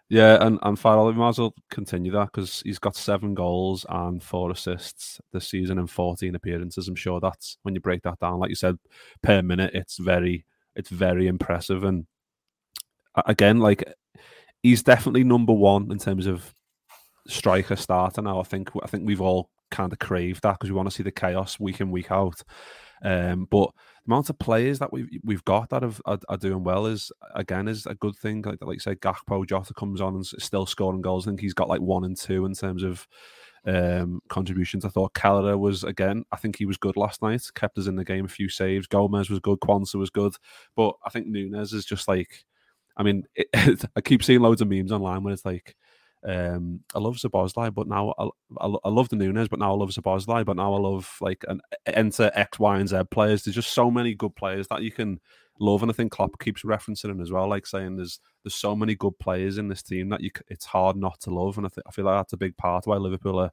Yeah, 0.09 0.39
and 0.41 0.59
and 0.63 0.79
Farrell, 0.79 1.07
we 1.07 1.15
might 1.15 1.31
as 1.31 1.39
well 1.41 1.55
continue 1.71 2.13
that 2.13 2.27
because 2.33 2.63
he's 2.65 2.79
got 2.79 2.95
seven 2.95 3.35
goals 3.35 3.85
and 3.89 4.23
four 4.23 4.53
assists 4.53 5.21
this 5.33 5.49
season 5.49 5.79
and 5.79 5.91
fourteen 5.91 6.37
appearances. 6.37 6.87
I'm 6.87 6.95
sure 6.95 7.19
that's 7.21 7.59
when 7.63 7.75
you 7.75 7.81
break 7.81 8.03
that 8.03 8.21
down, 8.21 8.39
like 8.39 8.51
you 8.51 8.55
said, 8.55 8.79
per 9.23 9.43
minute, 9.43 9.73
it's 9.75 9.99
very 9.99 10.45
it's 10.77 10.91
very 10.91 11.27
impressive. 11.27 11.83
And 11.83 12.07
again, 13.27 13.59
like 13.59 13.83
he's 14.63 14.83
definitely 14.85 15.25
number 15.25 15.53
one 15.53 15.91
in 15.91 15.99
terms 15.99 16.27
of 16.27 16.55
striker 17.27 17.75
starter 17.77 18.23
now. 18.23 18.39
I 18.41 18.45
think 18.45 18.71
I 18.83 18.87
think 18.87 19.07
we've 19.07 19.21
all 19.21 19.51
kind 19.73 19.93
of 19.93 19.99
craved 19.99 20.43
that 20.43 20.53
because 20.53 20.71
we 20.71 20.77
want 20.77 20.89
to 20.89 20.95
see 20.95 21.03
the 21.03 21.11
chaos 21.11 21.59
week 21.59 21.81
in 21.81 21.91
week 21.91 22.13
out. 22.13 22.43
Um, 23.03 23.47
but 23.51 23.71
amount 24.07 24.31
of 24.31 24.39
players 24.39 24.79
that 24.79 24.93
we've 24.93 25.09
we've 25.25 25.45
got 25.45 25.71
that 25.71 25.83
have, 25.83 26.01
are, 26.05 26.19
are, 26.29 26.37
doing 26.37 26.63
well 26.63 26.87
is 26.87 27.11
again 27.35 27.69
is 27.69 27.87
a 27.87 27.95
good 27.95 28.17
thing. 28.17 28.43
Like 28.43 28.59
like 28.63 28.75
you 28.75 28.81
say, 28.81 28.95
Gakpo 28.95 29.47
Jota 29.47 29.75
comes 29.75 30.01
on 30.01 30.15
and 30.15 30.27
still 30.27 30.67
scoring 30.67 31.03
goals. 31.03 31.27
I 31.27 31.31
think 31.31 31.41
he's 31.41 31.55
got 31.55 31.69
like 31.69 31.81
one 31.81 32.05
and 32.05 32.17
two 32.17 32.45
in 32.47 32.55
terms 32.55 32.83
of 32.83 33.07
um, 33.67 34.21
contributions. 34.29 34.85
I 34.85 34.89
thought 34.89 35.15
Kelleher 35.15 35.59
was 35.59 35.85
again. 35.85 36.25
I 36.33 36.37
think 36.37 36.57
he 36.57 36.67
was 36.67 36.77
good 36.77 36.97
last 36.97 37.23
night. 37.23 37.43
Kept 37.55 37.79
us 37.79 37.87
in 37.87 37.97
the 37.97 38.05
game. 38.05 38.25
A 38.25 38.29
few 38.29 38.49
saves. 38.49 38.87
Gomez 38.87 39.29
was 39.29 39.41
good. 39.41 39.61
Quansah 39.61 39.97
was 39.97 40.11
good. 40.11 40.35
But 40.77 40.95
I 41.05 41.11
think 41.11 41.27
Nunez 41.27 41.73
is 41.73 41.85
just 41.85 42.09
like. 42.09 42.45
I 42.99 43.03
mean, 43.03 43.25
it, 43.35 43.85
I 43.97 44.01
keep 44.01 44.25
seeing 44.25 44.41
loads 44.41 44.63
of 44.63 44.69
memes 44.69 44.93
online 44.93 45.23
where 45.23 45.35
it's 45.35 45.45
like 45.45 45.77
um, 46.27 46.81
I 46.93 46.99
love 46.99 47.17
Szoboszlai, 47.17 47.73
but 47.73 47.87
now 47.87 48.13
I, 48.19 48.25
I, 48.61 48.75
I, 48.85 48.89
love 48.89 49.09
the 49.09 49.17
Nunez, 49.17 49.47
but 49.47 49.61
now 49.61 49.73
I 49.73 49.77
love 49.77 49.91
Szoboszlai, 49.91 50.45
but 50.45 50.57
now 50.57 50.75
I 50.75 50.79
love 50.79 51.17
like 51.21 51.45
an 51.47 51.61
enter 51.87 52.33
X, 52.35 52.59
Y, 52.59 52.79
and 52.79 52.89
Z 52.89 53.03
players. 53.13 53.45
There's 53.45 53.55
just 53.55 53.73
so 53.73 53.93
many 53.93 54.13
good 54.13 54.35
players 54.35 54.67
that 54.69 54.83
you 54.83 54.91
can 54.91 55.21
love, 55.61 55.83
and 55.83 55.91
I 55.91 55.95
think 55.95 56.11
Klopp 56.11 56.41
keeps 56.41 56.63
referencing 56.63 57.09
them 57.09 57.21
as 57.21 57.31
well, 57.31 57.49
like 57.49 57.65
saying 57.65 57.97
there's 57.97 58.19
there's 58.43 58.57
so 58.57 58.75
many 58.75 58.97
good 58.97 59.17
players 59.21 59.57
in 59.57 59.69
this 59.69 59.85
team 59.85 60.09
that 60.09 60.21
you 60.21 60.31
it's 60.49 60.65
hard 60.65 60.97
not 60.97 61.21
to 61.21 61.31
love, 61.31 61.59
and 61.59 61.67
I, 61.67 61.71
th- 61.71 61.85
I 61.87 61.93
feel 61.93 62.07
like 62.07 62.19
that's 62.19 62.33
a 62.33 62.39
big 62.39 62.57
part 62.57 62.89
why 62.89 62.97
Liverpool 62.97 63.39
are 63.39 63.53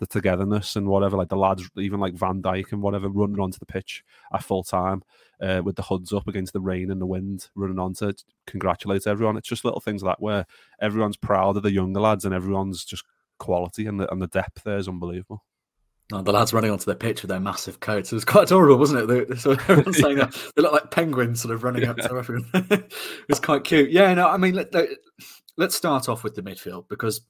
the 0.00 0.06
togetherness 0.06 0.74
and 0.74 0.88
whatever. 0.88 1.16
Like 1.16 1.28
the 1.28 1.36
lads, 1.36 1.70
even 1.76 2.00
like 2.00 2.14
Van 2.14 2.42
Dijk 2.42 2.72
and 2.72 2.82
whatever, 2.82 3.08
running 3.08 3.38
onto 3.38 3.58
the 3.58 3.66
pitch 3.66 4.02
at 4.32 4.42
full 4.42 4.64
time 4.64 5.02
uh, 5.40 5.62
with 5.64 5.76
the 5.76 5.82
hoods 5.82 6.12
up 6.12 6.26
against 6.26 6.52
the 6.52 6.60
rain 6.60 6.90
and 6.90 7.00
the 7.00 7.06
wind, 7.06 7.48
running 7.54 7.78
on 7.78 7.94
to 7.94 8.14
congratulate 8.46 9.06
everyone. 9.06 9.36
It's 9.36 9.48
just 9.48 9.64
little 9.64 9.80
things 9.80 10.02
like 10.02 10.16
that 10.16 10.22
where 10.22 10.46
everyone's 10.80 11.16
proud 11.16 11.56
of 11.56 11.62
the 11.62 11.72
younger 11.72 12.00
lads 12.00 12.24
and 12.24 12.34
everyone's 12.34 12.84
just 12.84 13.04
quality 13.38 13.86
and 13.86 14.00
the 14.00 14.10
and 14.12 14.20
the 14.20 14.26
depth 14.26 14.64
there 14.64 14.78
is 14.78 14.88
unbelievable. 14.88 15.44
Oh, 16.12 16.22
the 16.22 16.32
lads 16.32 16.52
running 16.52 16.72
onto 16.72 16.86
the 16.86 16.96
pitch 16.96 17.22
with 17.22 17.28
their 17.28 17.38
massive 17.38 17.78
coats. 17.78 18.10
It 18.10 18.16
was 18.16 18.24
quite 18.24 18.44
adorable, 18.44 18.78
wasn't 18.78 19.10
it? 19.10 19.28
They, 19.28 19.36
so 19.36 19.52
everyone's 19.52 19.98
saying 20.02 20.18
yeah. 20.18 20.26
that 20.26 20.52
they 20.56 20.62
look 20.62 20.72
like 20.72 20.90
penguins 20.90 21.40
sort 21.40 21.54
of 21.54 21.62
running 21.62 21.82
yeah. 21.82 21.90
up 21.90 21.98
to 21.98 22.16
everyone. 22.16 22.48
it 22.54 22.92
was 23.28 23.38
quite 23.38 23.62
cute. 23.62 23.90
Yeah, 23.90 24.12
no, 24.14 24.26
I 24.26 24.36
mean, 24.36 24.54
let, 24.54 24.74
us 24.74 25.74
start 25.74 26.08
off 26.08 26.24
with 26.24 26.34
the 26.34 26.42
midfield 26.42 26.88
because 26.88 27.20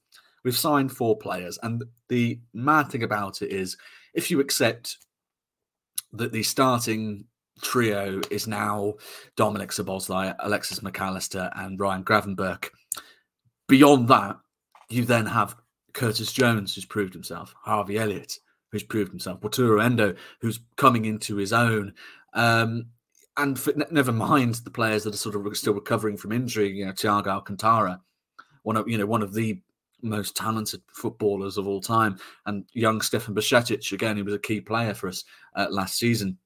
We've 0.45 0.57
signed 0.57 0.93
four 0.93 1.17
players, 1.19 1.59
and 1.63 1.85
the 2.09 2.41
mad 2.55 2.91
thing 2.91 3.03
about 3.03 3.43
it 3.43 3.51
is, 3.51 3.77
if 4.15 4.31
you 4.31 4.41
accept 4.41 4.97
that 6.13 6.33
the 6.33 6.43
starting 6.43 7.27
trio 7.63 8.21
is 8.31 8.47
now 8.47 8.95
Dominic 9.37 9.71
Szoboszlai, 9.71 10.35
Alexis 10.41 10.81
McAllister, 10.81 11.51
and 11.57 11.79
Ryan 11.79 12.05
Gravenberch. 12.05 12.69
Beyond 13.69 14.09
that, 14.09 14.37
you 14.89 15.05
then 15.05 15.27
have 15.27 15.57
Curtis 15.93 16.33
Jones, 16.33 16.75
who's 16.75 16.85
proved 16.85 17.15
himself, 17.15 17.55
Harvey 17.63 17.99
Elliott, 17.99 18.39
who's 18.73 18.83
proved 18.83 19.11
himself, 19.11 19.41
Wataru 19.41 19.83
Endo, 19.83 20.15
who's 20.41 20.61
coming 20.77 21.05
into 21.05 21.37
his 21.37 21.53
own. 21.53 21.95
Um, 22.35 22.87
and 23.37 23.59
for, 23.59 23.73
never 23.91 24.13
mind 24.13 24.57
the 24.57 24.71
players 24.71 25.05
that 25.05 25.15
are 25.15 25.19
sort 25.19 25.35
of 25.35 25.57
still 25.57 25.75
recovering 25.75 26.17
from 26.17 26.33
injury, 26.33 26.71
you 26.71 26.87
know, 26.87 26.93
Thiago 26.93 27.29
Alcantara, 27.29 28.01
one 28.63 28.77
of 28.77 28.89
you 28.89 28.99
know 28.99 29.07
one 29.07 29.23
of 29.23 29.33
the 29.33 29.61
most 30.03 30.37
talented 30.37 30.83
footballers 30.93 31.57
of 31.57 31.67
all 31.67 31.81
time, 31.81 32.19
and 32.47 32.65
young 32.73 33.01
Stefan 33.01 33.35
Bajcetic, 33.35 33.93
again, 33.93 34.17
he 34.17 34.23
was 34.23 34.35
a 34.35 34.39
key 34.39 34.61
player 34.61 34.95
for 34.95 35.09
us 35.09 35.25
uh, 35.57 35.67
last 35.71 35.99
season. 35.99 36.39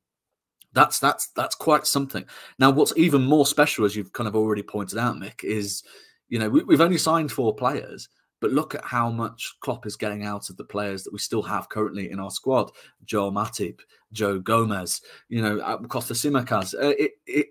That's 0.72 0.98
that's 0.98 1.28
that's 1.36 1.54
quite 1.54 1.86
something. 1.86 2.24
Now, 2.58 2.70
what's 2.70 2.92
even 2.96 3.22
more 3.22 3.46
special, 3.46 3.84
as 3.84 3.94
you've 3.94 4.12
kind 4.12 4.28
of 4.28 4.34
already 4.34 4.62
pointed 4.62 4.98
out, 4.98 5.16
Mick, 5.16 5.44
is 5.44 5.84
you 6.28 6.38
know 6.38 6.48
we, 6.48 6.64
we've 6.64 6.80
only 6.80 6.98
signed 6.98 7.30
four 7.30 7.54
players, 7.54 8.08
but 8.40 8.50
look 8.50 8.74
at 8.74 8.84
how 8.84 9.08
much 9.08 9.54
Klopp 9.60 9.86
is 9.86 9.96
getting 9.96 10.24
out 10.24 10.50
of 10.50 10.56
the 10.56 10.64
players 10.64 11.04
that 11.04 11.12
we 11.12 11.18
still 11.20 11.42
have 11.42 11.68
currently 11.68 12.10
in 12.10 12.18
our 12.18 12.30
squad: 12.30 12.72
Joel 13.04 13.30
Matip, 13.32 13.80
Joe 14.12 14.40
Gomez, 14.40 15.00
you 15.28 15.42
know, 15.42 15.78
Costa 15.88 16.14
Tsimikas. 16.14 16.74
Uh, 16.74 16.94
it, 16.98 17.12
it, 17.26 17.46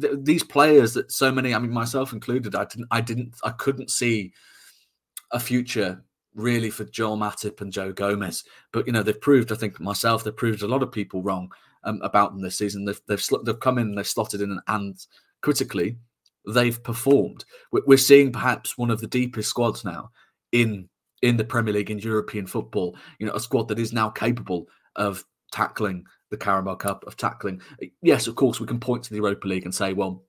th- 0.00 0.14
these 0.22 0.42
players 0.42 0.94
that 0.94 1.10
so 1.10 1.32
many, 1.32 1.54
I 1.54 1.58
mean, 1.58 1.72
myself 1.72 2.12
included, 2.12 2.54
I 2.54 2.64
didn't, 2.64 2.88
I 2.90 3.00
didn't, 3.00 3.34
I 3.44 3.50
couldn't 3.50 3.90
see 3.90 4.32
a 5.32 5.40
future 5.40 6.02
really 6.34 6.70
for 6.70 6.84
Joel 6.84 7.16
Matip 7.16 7.60
and 7.60 7.72
Joe 7.72 7.92
Gomez. 7.92 8.44
But 8.72 8.86
you 8.86 8.92
know, 8.92 9.02
they've 9.02 9.20
proved, 9.20 9.52
I 9.52 9.56
think 9.56 9.80
myself, 9.80 10.24
they've 10.24 10.36
proved 10.36 10.62
a 10.62 10.68
lot 10.68 10.82
of 10.82 10.92
people 10.92 11.22
wrong 11.22 11.50
um, 11.84 12.00
about 12.02 12.32
them 12.32 12.42
this 12.42 12.58
season. 12.58 12.84
They've 12.84 13.00
they've, 13.06 13.22
sl- 13.22 13.42
they've 13.44 13.58
come 13.58 13.78
in, 13.78 13.88
and 13.88 13.98
they've 13.98 14.06
slotted 14.06 14.40
in, 14.40 14.60
and 14.68 14.96
critically, 15.40 15.96
they've 16.52 16.82
performed. 16.82 17.44
We're 17.72 17.98
seeing 17.98 18.32
perhaps 18.32 18.78
one 18.78 18.90
of 18.90 19.00
the 19.00 19.06
deepest 19.06 19.50
squads 19.50 19.84
now 19.84 20.10
in 20.52 20.88
in 21.22 21.36
the 21.36 21.44
Premier 21.44 21.74
League 21.74 21.90
in 21.90 21.98
European 21.98 22.46
football. 22.46 22.96
You 23.18 23.26
know, 23.26 23.34
a 23.34 23.40
squad 23.40 23.68
that 23.68 23.78
is 23.78 23.92
now 23.92 24.08
capable 24.10 24.66
of 24.96 25.24
tackling 25.52 26.04
the 26.30 26.36
Carabao 26.36 26.76
Cup, 26.76 27.04
of 27.06 27.16
tackling. 27.16 27.60
Yes, 28.02 28.26
of 28.26 28.36
course, 28.36 28.60
we 28.60 28.66
can 28.66 28.80
point 28.80 29.02
to 29.04 29.10
the 29.10 29.16
Europa 29.16 29.48
League 29.48 29.64
and 29.64 29.74
say, 29.74 29.92
well, 29.92 30.24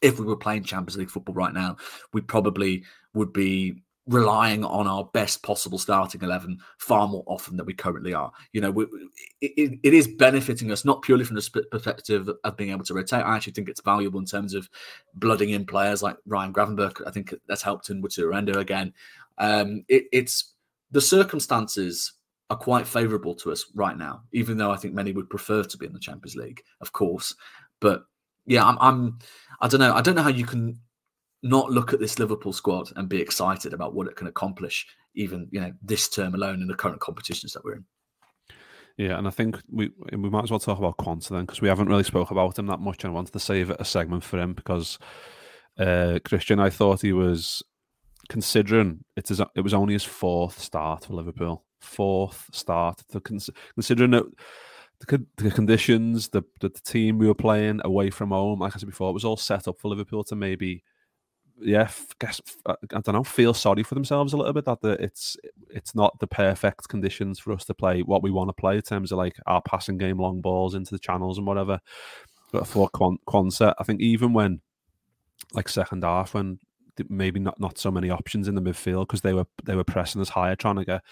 if 0.00 0.18
we 0.18 0.26
were 0.26 0.36
playing 0.36 0.64
Champions 0.64 0.96
League 0.96 1.10
football 1.10 1.34
right 1.34 1.54
now, 1.54 1.76
we 2.12 2.20
probably 2.20 2.84
would 3.14 3.32
be 3.32 3.82
relying 4.08 4.64
on 4.64 4.88
our 4.88 5.04
best 5.12 5.42
possible 5.42 5.78
starting 5.78 6.22
11 6.22 6.58
far 6.78 7.06
more 7.06 7.22
often 7.26 7.56
than 7.56 7.66
we 7.66 7.72
currently 7.72 8.12
are. 8.12 8.32
You 8.52 8.60
know, 8.60 8.70
we, 8.70 8.86
it, 9.40 9.78
it 9.82 9.94
is 9.94 10.08
benefiting 10.08 10.72
us 10.72 10.84
not 10.84 11.02
purely 11.02 11.24
from 11.24 11.36
the 11.36 11.64
perspective 11.70 12.28
of 12.42 12.56
being 12.56 12.70
able 12.70 12.84
to 12.84 12.94
rotate. 12.94 13.24
I 13.24 13.36
actually 13.36 13.52
think 13.52 13.68
it's 13.68 13.80
valuable 13.80 14.18
in 14.18 14.26
terms 14.26 14.54
of 14.54 14.68
blooding 15.14 15.50
in 15.50 15.64
players 15.64 16.02
like 16.02 16.16
Ryan 16.26 16.52
Gravenberch. 16.52 17.06
I 17.06 17.10
think 17.10 17.32
that's 17.46 17.62
helped 17.62 17.90
in 17.90 18.00
with 18.00 18.18
Endo 18.18 18.58
again. 18.58 18.92
Um, 19.38 19.84
it, 19.88 20.04
it's 20.12 20.54
the 20.90 21.00
circumstances 21.00 22.12
are 22.50 22.56
quite 22.56 22.86
favourable 22.86 23.34
to 23.36 23.52
us 23.52 23.66
right 23.74 23.96
now, 23.96 24.22
even 24.32 24.58
though 24.58 24.70
I 24.70 24.76
think 24.76 24.94
many 24.94 25.12
would 25.12 25.30
prefer 25.30 25.62
to 25.62 25.78
be 25.78 25.86
in 25.86 25.92
the 25.92 25.98
Champions 25.98 26.36
League, 26.36 26.62
of 26.80 26.92
course. 26.92 27.34
But 27.80 28.04
yeah, 28.46 28.64
I'm, 28.64 28.76
I'm 28.80 29.18
I 29.60 29.68
don't 29.68 29.80
know. 29.80 29.94
I 29.94 30.02
don't 30.02 30.16
know 30.16 30.22
how 30.22 30.28
you 30.28 30.44
can 30.44 30.78
not 31.42 31.70
look 31.70 31.92
at 31.92 32.00
this 32.00 32.18
Liverpool 32.18 32.52
squad 32.52 32.92
and 32.96 33.08
be 33.08 33.20
excited 33.20 33.72
about 33.72 33.94
what 33.94 34.06
it 34.06 34.16
can 34.16 34.26
accomplish, 34.26 34.86
even 35.14 35.48
you 35.50 35.60
know 35.60 35.72
this 35.82 36.08
term 36.08 36.34
alone 36.34 36.62
in 36.62 36.68
the 36.68 36.74
current 36.74 37.00
competitions 37.00 37.52
that 37.52 37.64
we're 37.64 37.74
in. 37.74 37.84
Yeah, 38.96 39.18
and 39.18 39.26
I 39.26 39.30
think 39.30 39.58
we 39.70 39.90
we 40.12 40.30
might 40.30 40.44
as 40.44 40.50
well 40.50 40.60
talk 40.60 40.78
about 40.78 40.98
Quansah 40.98 41.30
then 41.30 41.46
because 41.46 41.60
we 41.60 41.68
haven't 41.68 41.88
really 41.88 42.04
spoke 42.04 42.30
about 42.30 42.58
him 42.58 42.66
that 42.66 42.80
much, 42.80 43.04
and 43.04 43.12
I 43.12 43.14
wanted 43.14 43.32
to 43.32 43.40
save 43.40 43.70
a 43.70 43.84
segment 43.84 44.22
for 44.24 44.38
him 44.38 44.52
because 44.52 44.98
uh, 45.78 46.18
Kristian, 46.24 46.60
I 46.60 46.70
thought 46.70 47.02
he 47.02 47.12
was 47.12 47.62
considering 48.28 49.04
it 49.16 49.30
is 49.30 49.40
it 49.54 49.60
was 49.62 49.74
only 49.74 49.94
his 49.94 50.04
fourth 50.04 50.58
start 50.58 51.06
for 51.06 51.14
Liverpool, 51.14 51.64
fourth 51.80 52.46
start. 52.52 53.02
To 53.10 53.20
considering 53.20 54.12
the, 54.12 54.30
the 55.36 55.50
conditions, 55.50 56.28
the, 56.28 56.42
the 56.60 56.68
team 56.68 57.18
we 57.18 57.26
were 57.26 57.34
playing 57.34 57.80
away 57.84 58.10
from 58.10 58.30
home, 58.30 58.60
like 58.60 58.76
I 58.76 58.78
said 58.78 58.88
before, 58.88 59.10
it 59.10 59.14
was 59.14 59.24
all 59.24 59.36
set 59.36 59.66
up 59.66 59.80
for 59.80 59.88
Liverpool 59.88 60.24
to 60.24 60.36
maybe 60.36 60.84
yeah, 61.60 61.90
guess 62.18 62.40
uh, 62.66 62.74
I 62.92 63.00
don't 63.00 63.14
know, 63.14 63.24
feel 63.24 63.54
sorry 63.54 63.82
for 63.82 63.94
themselves 63.94 64.32
a 64.32 64.36
little 64.36 64.52
bit 64.52 64.64
that 64.64 64.80
the, 64.80 64.92
it's 65.02 65.36
it's 65.70 65.94
not 65.94 66.18
the 66.18 66.26
perfect 66.26 66.88
conditions 66.88 67.38
for 67.38 67.52
us 67.52 67.64
to 67.66 67.74
play 67.74 68.02
what 68.02 68.22
we 68.22 68.30
want 68.30 68.48
to 68.48 68.60
play 68.60 68.76
in 68.76 68.82
terms 68.82 69.12
of 69.12 69.18
like 69.18 69.36
our 69.46 69.62
passing 69.62 69.98
game, 69.98 70.18
long 70.18 70.40
balls 70.40 70.74
into 70.74 70.92
the 70.92 70.98
channels 70.98 71.38
and 71.38 71.46
whatever. 71.46 71.80
But 72.52 72.66
for 72.66 72.88
Quansah, 72.90 73.74
I 73.78 73.84
think 73.84 74.00
even 74.00 74.32
when 74.32 74.60
like 75.54 75.68
second 75.68 76.04
half 76.04 76.34
when 76.34 76.58
maybe 77.08 77.40
not 77.40 77.58
not 77.58 77.78
so 77.78 77.90
many 77.90 78.10
options 78.10 78.48
in 78.48 78.54
the 78.54 78.60
midfield 78.60 79.06
because 79.06 79.22
they 79.22 79.32
were 79.32 79.46
they 79.64 79.74
were 79.74 79.84
pressing 79.84 80.20
us 80.20 80.28
higher, 80.28 80.56
trying 80.56 80.76
to 80.76 80.84
get 80.84 81.02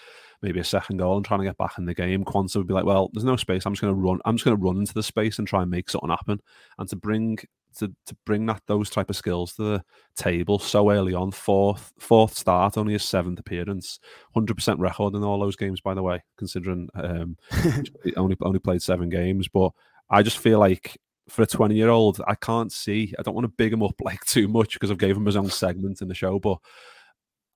maybe 0.41 0.59
a 0.59 0.63
second 0.63 0.97
goal 0.97 1.17
and 1.17 1.25
trying 1.25 1.39
to 1.39 1.45
get 1.45 1.57
back 1.57 1.77
in 1.77 1.85
the 1.85 1.93
game. 1.93 2.23
Quansah 2.23 2.57
would 2.57 2.67
be 2.67 2.73
like, 2.73 2.85
well, 2.85 3.09
there's 3.13 3.23
no 3.23 3.35
space. 3.35 3.65
I'm 3.65 3.73
just 3.73 3.81
going 3.81 3.93
to 3.93 3.99
run. 3.99 4.19
I'm 4.25 4.35
just 4.35 4.45
going 4.45 4.57
to 4.57 4.63
run 4.63 4.77
into 4.77 4.93
the 4.93 5.03
space 5.03 5.39
and 5.39 5.47
try 5.47 5.61
and 5.61 5.71
make 5.71 5.89
something 5.89 6.09
happen. 6.09 6.41
And 6.77 6.89
to 6.89 6.95
bring 6.95 7.37
to, 7.77 7.87
to 8.05 8.15
bring 8.25 8.45
that 8.47 8.61
those 8.67 8.89
type 8.89 9.09
of 9.09 9.15
skills 9.15 9.53
to 9.55 9.63
the 9.63 9.83
table 10.15 10.59
so 10.59 10.91
early 10.91 11.13
on, 11.13 11.31
fourth 11.31 11.93
fourth 11.99 12.37
start, 12.37 12.77
only 12.77 12.93
his 12.93 13.03
seventh 13.03 13.39
appearance, 13.39 13.99
hundred 14.33 14.55
percent 14.55 14.79
record 14.79 15.15
in 15.15 15.23
all 15.23 15.39
those 15.39 15.55
games. 15.55 15.81
By 15.81 15.93
the 15.93 16.03
way, 16.03 16.23
considering 16.37 16.89
um, 16.95 17.37
only 18.17 18.37
only 18.41 18.59
played 18.59 18.81
seven 18.81 19.09
games, 19.09 19.47
but 19.47 19.71
I 20.09 20.23
just 20.23 20.37
feel 20.37 20.59
like 20.59 20.97
for 21.29 21.43
a 21.43 21.47
20 21.47 21.75
year 21.75 21.89
old, 21.89 22.21
I 22.27 22.35
can't 22.35 22.71
see. 22.71 23.13
I 23.17 23.21
don't 23.21 23.33
want 23.33 23.45
to 23.45 23.53
big 23.57 23.73
him 23.73 23.83
up 23.83 23.95
like 24.01 24.23
too 24.25 24.47
much 24.47 24.73
because 24.73 24.91
I've 24.91 24.97
gave 24.97 25.17
him 25.17 25.25
his 25.25 25.37
own 25.37 25.49
segment 25.49 26.01
in 26.01 26.07
the 26.07 26.13
show, 26.15 26.39
but 26.39 26.57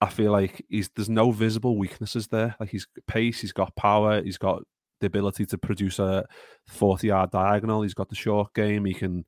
I 0.02 0.10
feel 0.10 0.32
like 0.32 0.66
he's 0.70 0.90
there's 0.96 1.10
no 1.10 1.32
visible 1.32 1.78
weaknesses 1.78 2.28
there. 2.28 2.56
Like 2.60 2.70
he's 2.70 2.88
pace, 3.08 3.42
he's 3.42 3.54
got 3.54 3.76
power, 3.76 4.22
he's 4.22 4.38
got 4.38 4.64
the 5.02 5.08
ability 5.08 5.46
to 5.48 5.58
produce 5.58 6.00
a 6.00 6.26
40 6.68 7.08
yard 7.08 7.32
diagonal, 7.32 7.82
he's 7.82 7.94
got 7.94 8.10
the 8.10 8.16
short 8.16 8.54
game, 8.54 8.86
he 8.86 8.94
can 8.94 9.26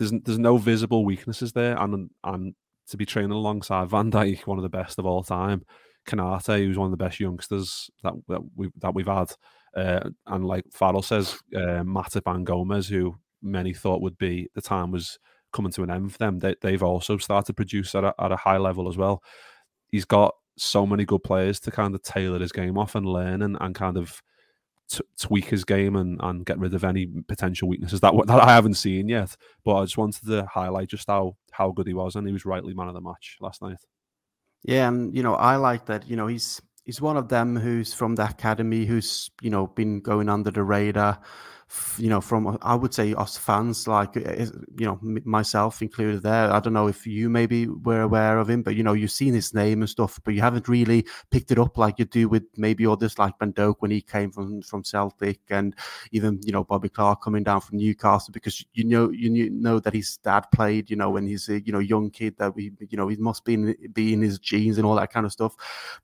there's 0.00 0.12
there's 0.24 0.38
no 0.38 0.56
visible 0.56 1.04
weaknesses 1.04 1.52
there 1.52 1.76
and 1.78 2.10
and 2.24 2.54
to 2.88 2.96
be 2.96 3.06
training 3.06 3.30
alongside 3.30 3.88
Van 3.88 4.10
Dijk, 4.10 4.46
one 4.46 4.58
of 4.58 4.62
the 4.62 4.68
best 4.68 4.98
of 4.98 5.06
all 5.06 5.22
time, 5.22 5.62
Konaté, 6.08 6.64
who's 6.64 6.78
one 6.78 6.86
of 6.86 6.90
the 6.90 7.04
best 7.04 7.20
youngsters 7.20 7.88
that 8.02 8.14
that 8.26 8.40
we 8.56 8.70
that 8.78 8.94
we've 8.94 9.06
had, 9.06 9.32
uh, 9.76 10.10
and 10.26 10.44
like 10.44 10.64
Farrell 10.72 11.02
says, 11.02 11.38
uh, 11.54 11.84
Matip 11.84 12.22
and 12.26 12.44
Gomez, 12.44 12.88
who 12.88 13.16
many 13.42 13.72
thought 13.72 14.00
would 14.00 14.18
be 14.18 14.48
the 14.54 14.62
time 14.62 14.90
was 14.90 15.18
coming 15.52 15.72
to 15.72 15.82
an 15.82 15.90
end 15.90 16.12
for 16.12 16.18
them. 16.18 16.38
They, 16.38 16.56
they've 16.62 16.82
also 16.82 17.18
started 17.18 17.46
to 17.46 17.54
produce 17.54 17.94
at 17.94 18.04
a, 18.04 18.14
at 18.18 18.32
a 18.32 18.36
high 18.36 18.58
level 18.58 18.88
as 18.88 18.96
well. 18.96 19.22
He's 19.88 20.04
got 20.04 20.34
so 20.56 20.86
many 20.86 21.04
good 21.04 21.22
players 21.22 21.60
to 21.60 21.70
kind 21.70 21.94
of 21.94 22.02
tailor 22.02 22.38
his 22.38 22.52
game 22.52 22.78
off 22.78 22.94
and 22.94 23.06
learn 23.06 23.42
and, 23.42 23.56
and 23.60 23.74
kind 23.74 23.96
of 23.96 24.20
t- 24.90 25.04
tweak 25.18 25.46
his 25.46 25.64
game 25.64 25.96
and, 25.96 26.20
and 26.22 26.44
get 26.44 26.58
rid 26.58 26.74
of 26.74 26.84
any 26.84 27.06
potential 27.06 27.68
weaknesses 27.68 28.00
that 28.00 28.12
that 28.26 28.40
I 28.40 28.52
haven't 28.52 28.74
seen 28.74 29.08
yet. 29.08 29.36
But 29.64 29.76
I 29.76 29.84
just 29.84 29.98
wanted 29.98 30.26
to 30.26 30.46
highlight 30.46 30.88
just 30.88 31.08
how 31.08 31.36
how 31.52 31.70
good 31.70 31.86
he 31.86 31.94
was, 31.94 32.16
and 32.16 32.26
he 32.26 32.32
was 32.32 32.44
rightly 32.44 32.74
man 32.74 32.88
of 32.88 32.94
the 32.94 33.00
match 33.00 33.38
last 33.40 33.62
night. 33.62 33.80
Yeah, 34.62 34.88
and 34.88 35.14
you 35.14 35.22
know 35.22 35.34
I 35.34 35.56
like 35.56 35.86
that. 35.86 36.08
You 36.08 36.16
know 36.16 36.26
he's 36.26 36.60
he's 36.84 37.00
one 37.00 37.16
of 37.16 37.28
them 37.28 37.56
who's 37.56 37.94
from 37.94 38.16
the 38.16 38.28
academy 38.28 38.84
who's 38.84 39.30
you 39.40 39.50
know 39.50 39.68
been 39.68 40.00
going 40.00 40.28
under 40.28 40.50
the 40.50 40.62
radar 40.62 41.20
you 41.98 42.08
know, 42.08 42.20
from 42.20 42.58
I 42.62 42.74
would 42.74 42.92
say 42.92 43.14
us 43.14 43.36
fans, 43.36 43.86
like 43.86 44.16
you 44.16 44.86
know, 44.86 44.98
myself 45.02 45.82
included 45.82 46.22
there. 46.22 46.52
I 46.52 46.58
don't 46.58 46.72
know 46.72 46.88
if 46.88 47.06
you 47.06 47.28
maybe 47.28 47.66
were 47.68 48.02
aware 48.02 48.38
of 48.38 48.50
him, 48.50 48.62
but 48.62 48.74
you 48.74 48.82
know, 48.82 48.92
you've 48.92 49.10
seen 49.12 49.34
his 49.34 49.54
name 49.54 49.82
and 49.82 49.88
stuff, 49.88 50.18
but 50.24 50.34
you 50.34 50.40
haven't 50.40 50.68
really 50.68 51.06
picked 51.30 51.52
it 51.52 51.58
up 51.58 51.78
like 51.78 51.98
you 51.98 52.04
do 52.06 52.28
with 52.28 52.44
maybe 52.56 52.86
others 52.86 53.18
like 53.18 53.34
Van 53.38 53.52
when 53.78 53.90
he 53.90 54.00
came 54.00 54.32
from 54.32 54.62
from 54.62 54.82
Celtic, 54.82 55.40
and 55.50 55.76
even 56.12 56.40
you 56.42 56.52
know 56.52 56.64
Bobby 56.64 56.88
Clark 56.88 57.22
coming 57.22 57.44
down 57.44 57.60
from 57.60 57.78
Newcastle 57.78 58.32
because 58.32 58.64
you 58.74 58.84
know 58.84 59.10
you 59.10 59.50
know 59.50 59.78
that 59.78 59.94
his 59.94 60.16
dad 60.18 60.46
played, 60.52 60.90
you 60.90 60.96
know, 60.96 61.10
when 61.10 61.26
he's 61.26 61.48
a 61.48 61.60
you 61.60 61.72
know 61.72 61.78
young 61.78 62.10
kid 62.10 62.36
that 62.38 62.54
we 62.54 62.72
you 62.88 62.96
know 62.96 63.08
he 63.08 63.16
must 63.16 63.44
be 63.44 63.54
in, 63.54 63.76
be 63.92 64.12
in 64.12 64.22
his 64.22 64.38
genes 64.38 64.76
and 64.76 64.86
all 64.86 64.96
that 64.96 65.12
kind 65.12 65.26
of 65.26 65.32
stuff. 65.32 65.54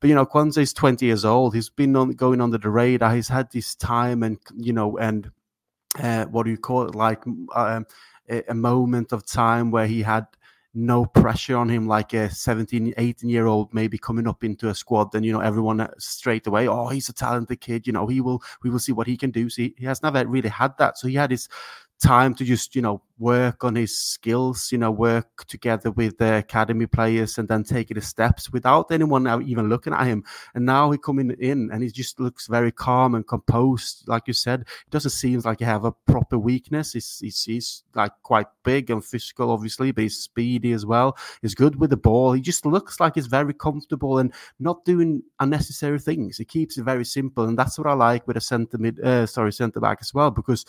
But 0.01 0.09
you 0.09 0.15
know, 0.15 0.27
is 0.57 0.73
twenty 0.73 1.07
years 1.07 1.25
old. 1.25 1.55
He's 1.55 1.71
been 1.71 1.97
on 1.97 2.11
going 2.11 2.41
under 2.41 2.59
the 2.59 2.71
radar. 2.71 3.15
He's 3.15 3.29
had 3.29 3.51
this 3.51 3.75
time 3.75 4.23
and 4.23 4.39
you 4.55 4.73
know 4.73 4.97
and 4.99 5.31
uh, 6.01 6.27
what 6.27 6.45
do 6.45 6.51
you 6.51 6.59
call 6.59 6.89
it? 6.89 6.95
Like 6.95 7.23
um, 7.55 7.87
a, 8.29 8.55
moment 8.55 9.13
of 9.13 9.27
time 9.27 9.71
where 9.71 9.87
he 9.87 10.03
had 10.03 10.27
no 10.75 11.07
pressure 11.07 11.57
on 11.57 11.71
him 11.71 11.87
like 11.89 12.13
a 12.13 12.29
17 12.29 12.93
18 12.99 13.31
year 13.31 13.47
old 13.47 13.73
maybe 13.73 13.97
coming 13.97 14.29
up 14.29 14.45
into 14.45 14.69
a 14.69 14.75
squad 14.75 15.11
then 15.11 15.23
you 15.23 15.33
know 15.33 15.41
everyone 15.41 15.81
uh, 15.81 15.91
straight 15.97 16.47
away 16.47 16.69
oh 16.69 16.89
he's 16.89 17.09
a 17.09 17.15
talented 17.15 17.59
kid 17.63 17.87
you 17.87 17.95
know 17.95 18.07
he 18.07 18.21
will 18.21 18.43
we 18.63 18.69
will 18.69 18.79
see 18.79 18.93
what 18.93 19.07
he 19.07 19.17
can 19.17 19.31
do. 19.31 19.49
See 19.49 19.75
he 19.79 19.87
has 19.87 20.03
never 20.03 20.27
really 20.27 20.51
had 20.51 20.77
that. 20.79 20.99
So 20.99 21.09
he 21.09 21.15
had 21.15 21.31
his 21.31 21.49
time 22.01 22.35
to 22.35 22.45
just 22.45 22.77
you 22.77 22.83
know 22.83 23.03
work 23.19 23.65
on 23.65 23.75
his 23.75 23.97
skills 23.97 24.71
you 24.71 24.77
know 24.77 24.91
work 24.91 25.47
together 25.47 25.91
with 25.91 26.19
the 26.19 26.37
academy 26.37 26.87
players 26.87 27.39
and 27.39 27.49
then 27.49 27.65
take 27.65 27.89
the 27.89 28.01
steps 28.01 28.53
without 28.53 28.91
anyone 28.91 29.27
even 29.47 29.69
looking 29.69 29.95
at 29.95 30.07
him. 30.07 30.23
And 30.55 30.67
now 30.67 30.91
he 30.91 30.99
coming 30.99 31.31
in 31.41 31.71
and 31.73 31.83
he 31.83 31.89
just 31.91 32.21
looks 32.21 32.47
very 32.47 32.71
calm 32.71 33.15
and 33.15 33.27
composed. 33.27 34.07
Like 34.07 34.25
you 34.27 34.35
said 34.35 34.61
it 34.61 34.91
doesn't 34.91 35.13
seem 35.13 35.41
like 35.41 35.61
he 35.61 35.65
have 35.65 35.85
a 35.85 35.93
proper 35.93 36.39
weakness. 36.39 36.93
He's, 36.93 37.19
he's, 37.21 37.45
he's 37.45 37.85
like 37.95 38.13
quite 38.23 38.47
big 38.65 38.91
and 38.91 39.05
physical 39.05 39.51
obviously 39.51 39.93
but 39.93 40.03
he's 40.03 40.19
speedy 40.19 40.73
as 40.73 40.85
well. 40.85 41.17
He's 41.41 41.55
good 41.55 41.77
with 41.77 41.91
the 41.91 41.97
ball. 41.97 42.33
He 42.33 42.41
just 42.43 42.67
looks 42.67 43.01
like 43.01 43.15
he's 43.15 43.27
very 43.27 43.55
comfortable 43.55 44.19
and 44.19 44.33
not 44.61 44.85
doing 44.85 45.23
unnecessary 45.41 45.99
things. 45.99 46.37
He 46.37 46.45
keeps 46.45 46.77
it 46.77 46.85
very 46.85 47.05
simple 47.05 47.45
and 47.45 47.59
that's 47.59 47.79
what 47.79 47.87
i 47.87 47.93
like 47.93 48.27
with 48.27 48.37
a 48.37 48.41
center 48.41 48.79
mid 48.79 49.01
uh, 49.01 49.27
sorry 49.27 49.53
center 49.53 49.81
back 49.81 49.99
as 50.01 50.13
well 50.13 50.31
because 50.31 50.65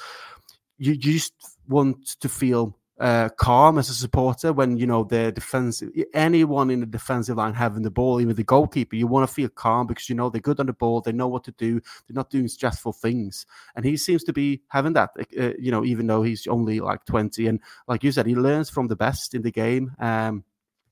you, 0.78 0.94
you 0.94 1.14
just 1.14 1.34
want 1.68 2.06
to 2.20 2.30
feel 2.30 2.78
uh, 3.00 3.30
calm 3.38 3.78
as 3.78 3.90
a 3.90 3.94
supporter 3.94 4.52
when 4.52 4.76
you 4.78 4.88
know 4.88 5.04
the 5.04 5.32
defensive 5.32 5.92
anyone 6.14 6.72
in 6.72 6.80
the 6.80 6.86
defensive 6.86 7.38
line 7.38 7.54
having 7.54 7.84
the 7.84 7.92
ball, 7.92 8.20
even 8.20 8.36
the 8.36 8.44
goalkeeper, 8.44 8.96
you 8.96 9.06
want 9.06 9.28
to 9.28 9.32
feel 9.32 9.50
calm 9.50 9.86
because 9.86 10.10
you 10.10 10.16
know 10.16 10.30
they're 10.30 10.42
good 10.42 10.60
on 10.60 10.66
the 10.66 10.74
ball, 10.74 11.02
they 11.02 11.12
know 11.12 11.28
what 11.28 11.44
to 11.44 11.52
do, 11.52 11.74
they're 11.80 12.16
not 12.16 12.30
doing 12.30 12.48
stressful 12.48 12.94
things, 12.94 13.46
and 13.76 13.86
he 13.86 13.98
seems 13.98 14.24
to 14.24 14.34
be 14.34 14.62
having 14.70 14.94
that. 14.94 15.12
Uh, 15.40 15.52
you 15.60 15.72
know, 15.72 15.86
even 15.86 16.08
though 16.08 16.24
he's 16.24 16.48
only 16.48 16.80
like 16.80 17.06
twenty, 17.06 17.48
and 17.48 17.60
like 17.88 18.04
you 18.04 18.12
said, 18.12 18.26
he 18.26 18.36
learns 18.36 18.70
from 18.70 18.88
the 18.88 18.96
best 18.96 19.36
in 19.36 19.44
the 19.44 19.52
game. 19.52 19.92
Um, 20.00 20.44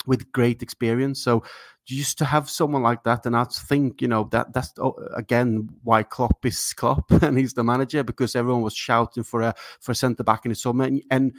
with 0.07 0.31
great 0.31 0.61
experience. 0.61 1.21
So 1.21 1.43
just 1.85 2.17
to 2.17 2.25
have 2.25 2.49
someone 2.49 2.81
like 2.81 3.03
that, 3.03 3.25
and 3.25 3.35
I 3.35 3.43
think 3.43 4.01
you 4.01 4.07
know 4.07 4.27
that 4.31 4.53
that's 4.53 4.73
oh, 4.79 4.95
again 5.15 5.69
why 5.83 6.03
Klopp 6.03 6.45
is 6.45 6.73
Klopp 6.73 7.11
and 7.23 7.37
he's 7.37 7.53
the 7.53 7.63
manager 7.63 8.03
because 8.03 8.35
everyone 8.35 8.63
was 8.63 8.75
shouting 8.75 9.23
for 9.23 9.41
a 9.41 9.53
for 9.79 9.91
a 9.91 9.95
centre 9.95 10.23
back 10.23 10.45
in 10.45 10.49
the 10.49 10.55
summer, 10.55 10.85
and, 10.85 11.03
and 11.11 11.33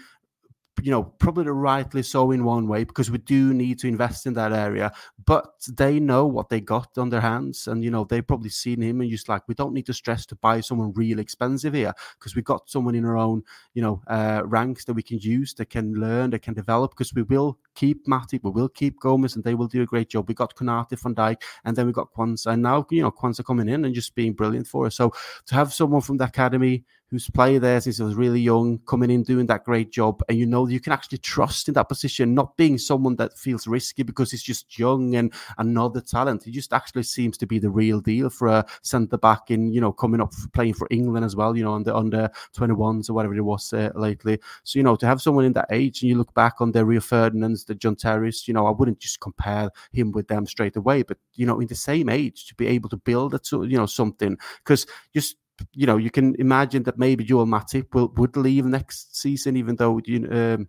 you 0.83 0.91
know, 0.91 1.03
probably 1.03 1.51
rightly 1.51 2.03
so 2.03 2.31
in 2.31 2.45
one 2.45 2.68
way 2.68 2.85
because 2.85 3.11
we 3.11 3.18
do 3.18 3.55
need 3.55 3.79
to 3.79 3.89
invest 3.89 4.27
in 4.27 4.35
that 4.35 4.53
area. 4.53 4.93
But 5.24 5.53
they 5.72 5.99
know 5.99 6.27
what 6.27 6.49
they 6.49 6.61
got 6.61 6.97
on 6.99 7.09
their 7.09 7.20
hands, 7.20 7.66
and 7.66 7.83
you 7.83 7.91
know 7.91 8.05
they've 8.05 8.27
probably 8.27 8.51
seen 8.51 8.83
him 8.83 9.01
and 9.01 9.11
just 9.11 9.29
like 9.29 9.43
we 9.49 9.55
don't 9.55 9.72
need 9.72 9.87
to 9.87 9.95
stress 9.95 10.27
to 10.27 10.37
buy 10.37 10.61
someone 10.61 10.93
really 10.95 11.22
expensive 11.22 11.74
here 11.74 11.93
because 12.18 12.37
we 12.37 12.43
got 12.43 12.68
someone 12.68 12.95
in 12.95 13.05
our 13.05 13.16
own, 13.16 13.43
you 13.74 13.83
know, 13.83 14.03
uh, 14.07 14.43
ranks 14.45 14.85
that 14.85 14.95
we 14.95 15.03
can 15.03 15.18
use, 15.18 15.55
that 15.55 15.70
can 15.70 15.95
learn, 15.95 16.31
that 16.31 16.43
can 16.43 16.55
develop. 16.55 16.93
Because 16.93 17.12
we 17.14 17.22
will 17.22 17.59
keep 17.74 18.07
Matip, 18.07 18.43
we 18.43 18.51
will 18.51 18.68
keep 18.68 19.01
Gomez, 19.01 19.35
and 19.35 19.45
they 19.45 19.55
will 19.55 19.68
do 19.68 19.83
a 19.83 19.87
great 19.87 20.09
job. 20.09 20.29
We 20.29 20.35
got 20.35 20.55
Konate, 20.55 20.99
Van 21.01 21.14
Dijk, 21.14 21.43
and 21.64 21.77
then 21.77 21.87
we 21.87 21.93
got 21.93 22.12
Quansah, 22.12 22.53
and 22.53 22.62
now 22.62 22.87
you 22.91 23.03
know 23.03 23.11
Quansah 23.11 23.45
coming 23.45 23.68
in 23.68 23.85
and 23.85 23.95
just 23.95 24.14
being 24.14 24.33
brilliant 24.33 24.66
for 24.66 24.87
us. 24.87 24.97
So 24.97 25.12
to 25.47 25.55
have 25.55 25.72
someone 25.72 26.03
from 26.03 26.18
the 26.18 26.24
academy 26.24 26.85
who's 27.11 27.30
played 27.30 27.62
there 27.62 27.80
since 27.80 27.98
he 27.98 28.02
was 28.02 28.14
really 28.14 28.40
young, 28.40 28.78
coming 28.86 29.11
in 29.11 29.22
doing 29.22 29.46
that 29.46 29.64
great 29.64 29.92
job, 29.92 30.22
and 30.28 30.38
you 30.38 30.46
know 30.46 30.66
you 30.66 30.80
can 30.80 30.92
actually 30.92 31.18
trust 31.18 31.68
in 31.68 31.74
that 31.74 31.88
position, 31.88 32.34
not 32.34 32.57
being 32.57 32.78
someone 32.78 33.16
that 33.16 33.38
feels 33.38 33.66
risky 33.66 34.02
because 34.02 34.30
he's 34.30 34.42
just 34.42 34.78
young 34.78 35.14
and 35.14 35.32
another 35.59 36.00
talent. 36.00 36.44
He 36.44 36.50
just 36.50 36.72
actually 36.72 37.04
seems 37.04 37.36
to 37.38 37.46
be 37.46 37.59
the 37.59 37.70
real 37.70 38.00
deal 38.00 38.28
for 38.30 38.48
a 38.48 38.66
centre 38.82 39.18
back 39.18 39.50
in 39.50 39.72
you 39.72 39.80
know 39.80 39.92
coming 39.92 40.20
up 40.20 40.32
playing 40.52 40.74
for 40.74 40.88
England 40.90 41.24
as 41.24 41.36
well, 41.36 41.57
you 41.57 41.64
know, 41.64 41.80
the 41.82 41.94
under 41.94 42.28
21s 42.57 43.09
or 43.09 43.14
whatever 43.14 43.34
it 43.34 43.42
was 43.42 43.72
uh, 43.72 43.90
lately. 43.94 44.40
So 44.64 44.78
you 44.78 44.82
know 44.82 44.96
to 44.96 45.07
have 45.07 45.22
someone 45.22 45.44
in 45.44 45.52
that 45.54 45.68
age, 45.70 46.02
and 46.02 46.11
you 46.11 46.16
look 46.16 46.34
back 46.34 46.61
on 46.61 46.72
the 46.72 46.84
Rio 46.84 47.00
Ferdinands, 47.00 47.64
the 47.64 47.74
John 47.74 47.96
Terrys, 47.96 48.48
you 48.48 48.54
know, 48.54 48.66
I 48.66 48.70
wouldn't 48.70 48.98
just 48.98 49.20
compare 49.20 49.70
him 49.92 50.12
with 50.12 50.28
them 50.28 50.46
straight 50.46 50.76
away, 50.76 51.02
but 51.02 51.18
you 51.34 51.46
know, 51.46 51.61
in 51.61 51.68
the 51.68 51.74
same 51.74 52.09
age 52.09 52.46
to 52.46 52.54
be 52.54 52.66
able 52.66 52.88
to 52.88 52.96
build 52.96 53.34
a 53.34 53.40
you 53.52 53.76
know 53.76 53.86
something 53.86 54.36
because 54.59 54.86
just 55.14 55.36
you 55.72 55.86
know, 55.86 55.96
you 55.96 56.11
can 56.11 56.34
imagine 56.36 56.82
that 56.84 56.98
maybe 56.98 57.24
Joel 57.24 57.46
Matip 57.46 57.94
will 57.94 58.12
would 58.16 58.36
leave 58.36 58.64
next 58.66 59.16
season, 59.16 59.57
even 59.57 59.76
though 59.76 60.00
you 60.04 60.28
um, 60.30 60.68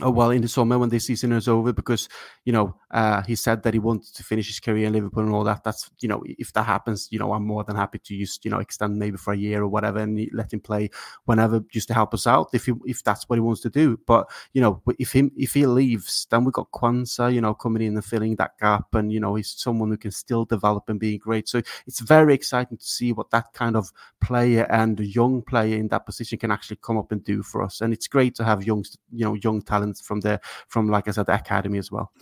oh 0.00 0.10
well 0.10 0.30
in 0.30 0.42
the 0.42 0.48
summer 0.48 0.78
when 0.78 0.88
this 0.88 1.06
season 1.06 1.32
is 1.32 1.48
over 1.48 1.72
because 1.72 2.08
you 2.44 2.52
know 2.52 2.74
uh, 2.90 3.22
he 3.22 3.34
said 3.34 3.62
that 3.62 3.74
he 3.74 3.80
wanted 3.80 4.14
to 4.14 4.22
finish 4.22 4.46
his 4.46 4.60
career 4.60 4.86
in 4.86 4.92
Liverpool 4.92 5.22
and 5.24 5.34
all 5.34 5.44
that. 5.44 5.62
That's 5.64 5.90
you 6.00 6.08
know 6.08 6.22
if 6.26 6.52
that 6.52 6.64
happens, 6.64 7.08
you 7.10 7.18
know 7.18 7.32
I'm 7.32 7.44
more 7.44 7.64
than 7.64 7.76
happy 7.76 7.98
to 7.98 8.18
just 8.18 8.44
you 8.44 8.50
know 8.50 8.58
extend 8.58 8.98
maybe 8.98 9.16
for 9.16 9.32
a 9.32 9.36
year 9.36 9.62
or 9.62 9.68
whatever 9.68 9.98
and 9.98 10.28
let 10.32 10.52
him 10.52 10.60
play 10.60 10.90
whenever 11.24 11.60
just 11.72 11.88
to 11.88 11.94
help 11.94 12.14
us 12.14 12.26
out 12.26 12.48
if 12.52 12.66
he 12.66 12.72
if 12.86 13.02
that's 13.02 13.28
what 13.28 13.36
he 13.36 13.40
wants 13.40 13.60
to 13.62 13.70
do. 13.70 13.98
But 14.06 14.30
you 14.52 14.60
know 14.60 14.82
if 14.98 15.12
him 15.12 15.32
if 15.36 15.54
he 15.54 15.66
leaves, 15.66 16.26
then 16.30 16.44
we've 16.44 16.52
got 16.52 16.70
Quansah 16.70 17.34
you 17.34 17.40
know 17.40 17.54
coming 17.54 17.82
in 17.82 17.94
and 17.94 18.04
filling 18.04 18.36
that 18.36 18.58
gap 18.58 18.94
and 18.94 19.12
you 19.12 19.20
know 19.20 19.34
he's 19.34 19.50
someone 19.50 19.90
who 19.90 19.96
can 19.96 20.12
still 20.12 20.44
develop 20.44 20.88
and 20.88 21.00
be 21.00 21.18
great. 21.18 21.48
So 21.48 21.60
it's 21.86 22.00
very 22.00 22.34
exciting 22.34 22.78
to 22.78 22.84
see 22.84 23.12
what 23.12 23.30
that 23.30 23.52
kind 23.52 23.76
of 23.76 23.90
player 24.20 24.66
and 24.70 24.98
young 25.00 25.42
player 25.42 25.76
in 25.76 25.88
that 25.88 26.06
position 26.06 26.38
can 26.38 26.50
actually 26.50 26.78
come 26.82 26.98
up 26.98 27.12
and 27.12 27.22
do 27.24 27.42
for 27.42 27.62
us. 27.62 27.80
And 27.80 27.92
it's 27.92 28.06
great 28.06 28.34
to 28.36 28.44
have 28.44 28.64
young 28.64 28.84
you 29.12 29.24
know 29.24 29.34
young 29.34 29.62
talents 29.88 30.00
from 30.00 30.20
the 30.20 30.40
from 30.68 30.88
like 30.88 31.08
I 31.08 31.12
said 31.12 31.26
the 31.26 31.34
academy 31.34 31.78
as 31.78 31.90
well. 31.90 32.12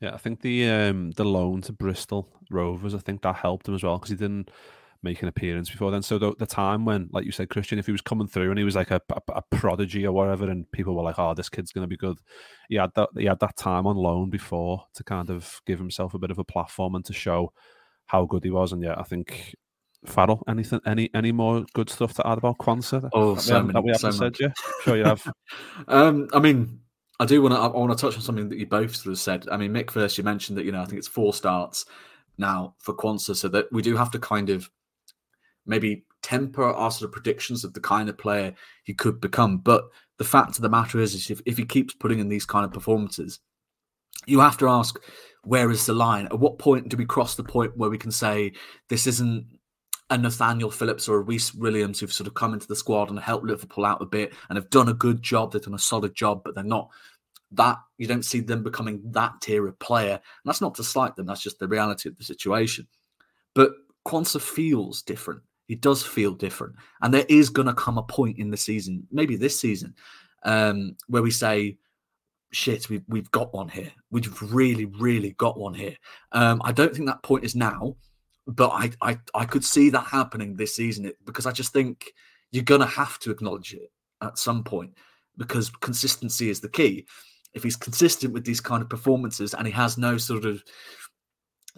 Yeah, 0.00 0.14
I 0.14 0.18
think 0.18 0.42
the 0.42 0.68
um, 0.68 1.12
the 1.12 1.24
loan 1.24 1.62
to 1.62 1.72
Bristol 1.72 2.28
Rovers, 2.50 2.94
I 2.94 2.98
think 2.98 3.22
that 3.22 3.36
helped 3.36 3.68
him 3.68 3.74
as 3.74 3.82
well 3.82 3.98
because 3.98 4.10
he 4.10 4.16
didn't 4.16 4.50
make 5.02 5.22
an 5.22 5.28
appearance 5.28 5.70
before 5.70 5.90
then. 5.90 6.02
So 6.02 6.18
the, 6.18 6.34
the, 6.36 6.46
time 6.46 6.84
when, 6.84 7.08
like 7.12 7.24
you 7.24 7.30
said, 7.30 7.48
Kristian, 7.48 7.78
if 7.78 7.86
he 7.86 7.92
was 7.92 8.00
coming 8.00 8.26
through 8.26 8.50
and 8.50 8.58
he 8.58 8.64
was 8.64 8.74
like 8.74 8.90
a, 8.90 9.00
a, 9.10 9.20
a 9.28 9.42
prodigy 9.50 10.06
or 10.06 10.12
whatever, 10.12 10.50
and 10.50 10.70
people 10.72 10.94
were 10.94 11.02
like, 11.02 11.18
"Oh, 11.18 11.34
this 11.34 11.48
kid's 11.48 11.72
going 11.72 11.84
to 11.84 11.88
be 11.88 11.96
good," 11.96 12.18
he 12.68 12.76
had 12.76 12.90
that 12.94 13.08
he 13.16 13.24
had 13.24 13.40
that 13.40 13.56
time 13.56 13.86
on 13.86 13.96
loan 13.96 14.30
before 14.30 14.84
to 14.94 15.04
kind 15.04 15.30
of 15.30 15.60
give 15.66 15.78
himself 15.78 16.14
a 16.14 16.18
bit 16.18 16.30
of 16.30 16.38
a 16.38 16.44
platform 16.44 16.94
and 16.94 17.04
to 17.06 17.12
show 17.12 17.52
how 18.06 18.24
good 18.26 18.44
he 18.44 18.50
was. 18.50 18.72
And 18.72 18.82
yeah, 18.82 18.96
I 18.98 19.02
think 19.02 19.54
Farrell, 20.08 20.42
anything, 20.48 20.80
any, 20.86 21.10
any 21.14 21.32
more 21.32 21.64
good 21.74 21.90
stuff 21.90 22.14
to 22.14 22.26
add 22.26 22.38
about 22.38 22.58
Quansah? 22.58 23.08
Oh, 23.12 23.34
that 23.34 23.40
so 23.42 23.54
we, 23.54 23.60
many, 23.60 23.72
that 23.72 23.84
we 23.84 23.90
haven't 23.90 24.12
so 24.12 24.18
said 24.18 24.36
yet. 24.40 24.56
Sure, 24.82 24.96
you 24.96 25.04
have. 25.04 25.26
um, 25.88 26.28
I 26.32 26.40
mean, 26.40 26.80
I 27.18 27.26
do 27.26 27.42
want 27.42 27.54
to. 27.54 27.60
I 27.60 27.66
want 27.68 27.96
to 27.96 28.00
touch 28.00 28.14
on 28.14 28.22
something 28.22 28.48
that 28.48 28.58
you 28.58 28.66
both 28.66 28.94
sort 28.94 29.12
of 29.12 29.18
said. 29.18 29.46
I 29.50 29.56
mean, 29.56 29.72
Mick, 29.72 29.90
first 29.90 30.18
you 30.18 30.24
mentioned 30.24 30.58
that 30.58 30.64
you 30.64 30.72
know 30.72 30.82
I 30.82 30.84
think 30.84 30.98
it's 30.98 31.08
four 31.08 31.32
starts 31.32 31.86
now 32.38 32.74
for 32.78 32.94
Quansah, 32.94 33.36
so 33.36 33.48
that 33.48 33.66
we 33.72 33.82
do 33.82 33.96
have 33.96 34.10
to 34.12 34.18
kind 34.18 34.50
of 34.50 34.70
maybe 35.66 36.04
temper 36.22 36.64
our 36.64 36.90
sort 36.90 37.08
of 37.08 37.12
predictions 37.12 37.64
of 37.64 37.72
the 37.72 37.80
kind 37.80 38.08
of 38.08 38.18
player 38.18 38.54
he 38.84 38.94
could 38.94 39.20
become. 39.20 39.58
But 39.58 39.84
the 40.18 40.24
fact 40.24 40.56
of 40.56 40.62
the 40.62 40.68
matter 40.68 41.00
is, 41.00 41.14
is 41.14 41.30
if, 41.30 41.40
if 41.46 41.56
he 41.56 41.64
keeps 41.64 41.94
putting 41.94 42.18
in 42.18 42.28
these 42.28 42.46
kind 42.46 42.64
of 42.64 42.72
performances, 42.72 43.40
you 44.26 44.40
have 44.40 44.58
to 44.58 44.68
ask 44.68 44.98
where 45.44 45.70
is 45.70 45.86
the 45.86 45.92
line? 45.92 46.26
At 46.26 46.40
what 46.40 46.58
point 46.58 46.88
do 46.88 46.96
we 46.96 47.04
cross 47.04 47.36
the 47.36 47.44
point 47.44 47.76
where 47.76 47.90
we 47.90 47.98
can 47.98 48.10
say 48.10 48.52
this 48.88 49.06
isn't 49.06 49.46
a 50.10 50.16
Nathaniel 50.16 50.70
Phillips 50.70 51.08
or 51.08 51.16
a 51.16 51.22
Rhys 51.22 51.52
Williams 51.54 51.98
who've 51.98 52.12
sort 52.12 52.28
of 52.28 52.34
come 52.34 52.54
into 52.54 52.68
the 52.68 52.76
squad 52.76 53.10
and 53.10 53.18
helped 53.18 53.44
Liverpool 53.44 53.84
out 53.84 54.00
a 54.00 54.06
bit 54.06 54.32
and 54.48 54.56
have 54.56 54.70
done 54.70 54.88
a 54.88 54.94
good 54.94 55.20
job. 55.20 55.52
They've 55.52 55.62
done 55.62 55.74
a 55.74 55.78
solid 55.78 56.14
job, 56.14 56.42
but 56.44 56.54
they're 56.54 56.64
not 56.64 56.90
that 57.52 57.78
you 57.98 58.06
don't 58.06 58.24
see 58.24 58.40
them 58.40 58.62
becoming 58.62 59.00
that 59.12 59.40
tier 59.40 59.66
of 59.66 59.78
player. 59.78 60.14
And 60.14 60.44
that's 60.44 60.60
not 60.60 60.74
to 60.76 60.84
slight 60.84 61.16
them, 61.16 61.26
that's 61.26 61.42
just 61.42 61.58
the 61.58 61.68
reality 61.68 62.08
of 62.08 62.16
the 62.16 62.24
situation. 62.24 62.86
But 63.54 63.72
Quansah 64.06 64.40
feels 64.40 65.02
different. 65.02 65.42
He 65.66 65.74
does 65.74 66.02
feel 66.02 66.32
different. 66.34 66.76
And 67.02 67.12
there 67.12 67.26
is 67.28 67.50
going 67.50 67.66
to 67.66 67.74
come 67.74 67.98
a 67.98 68.02
point 68.02 68.38
in 68.38 68.50
the 68.50 68.56
season, 68.56 69.06
maybe 69.10 69.36
this 69.36 69.58
season, 69.58 69.94
um, 70.44 70.96
where 71.08 71.22
we 71.22 71.30
say, 71.30 71.78
shit, 72.52 72.88
we've, 72.88 73.02
we've 73.08 73.30
got 73.32 73.52
one 73.52 73.68
here. 73.68 73.92
We've 74.10 74.52
really, 74.52 74.84
really 74.84 75.30
got 75.32 75.58
one 75.58 75.74
here. 75.74 75.96
Um, 76.32 76.60
I 76.64 76.72
don't 76.72 76.94
think 76.94 77.06
that 77.06 77.22
point 77.22 77.44
is 77.44 77.56
now 77.56 77.96
but 78.46 78.70
I, 78.70 78.90
I 79.02 79.18
I 79.34 79.44
could 79.44 79.64
see 79.64 79.90
that 79.90 80.06
happening 80.06 80.56
this 80.56 80.74
season 80.74 81.04
it 81.04 81.16
because 81.24 81.46
I 81.46 81.52
just 81.52 81.72
think 81.72 82.12
you're 82.52 82.64
gonna 82.64 82.86
have 82.86 83.18
to 83.20 83.30
acknowledge 83.30 83.74
it 83.74 83.90
at 84.22 84.38
some 84.38 84.62
point 84.62 84.92
because 85.36 85.70
consistency 85.70 86.48
is 86.48 86.60
the 86.60 86.68
key. 86.68 87.06
If 87.54 87.62
he's 87.62 87.76
consistent 87.76 88.32
with 88.32 88.44
these 88.44 88.60
kind 88.60 88.82
of 88.82 88.88
performances 88.88 89.54
and 89.54 89.66
he 89.66 89.72
has 89.72 89.98
no 89.98 90.18
sort 90.18 90.44
of 90.44 90.62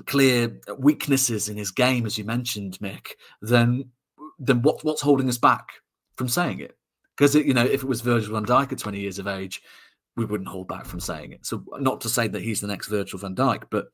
clear 0.06 0.60
weaknesses 0.78 1.48
in 1.48 1.56
his 1.56 1.70
game, 1.70 2.04
as 2.04 2.18
you 2.18 2.24
mentioned, 2.24 2.78
Mick, 2.80 3.12
then 3.40 3.90
then 4.38 4.62
what 4.62 4.84
what's 4.84 5.02
holding 5.02 5.28
us 5.28 5.38
back 5.38 5.68
from 6.16 6.28
saying 6.28 6.60
it? 6.60 6.76
Because 7.16 7.34
you 7.34 7.54
know, 7.54 7.64
if 7.64 7.82
it 7.82 7.88
was 7.88 8.00
Virgil 8.02 8.34
van 8.34 8.44
Dijk 8.44 8.72
at 8.72 8.78
20 8.78 9.00
years 9.00 9.18
of 9.18 9.26
age, 9.26 9.62
we 10.16 10.24
wouldn't 10.24 10.48
hold 10.48 10.68
back 10.68 10.84
from 10.84 11.00
saying 11.00 11.32
it. 11.32 11.46
So 11.46 11.64
not 11.78 12.00
to 12.02 12.08
say 12.08 12.28
that 12.28 12.42
he's 12.42 12.60
the 12.60 12.66
next 12.66 12.88
Virgil 12.88 13.18
van 13.18 13.34
Dijk, 13.34 13.64
but 13.70 13.86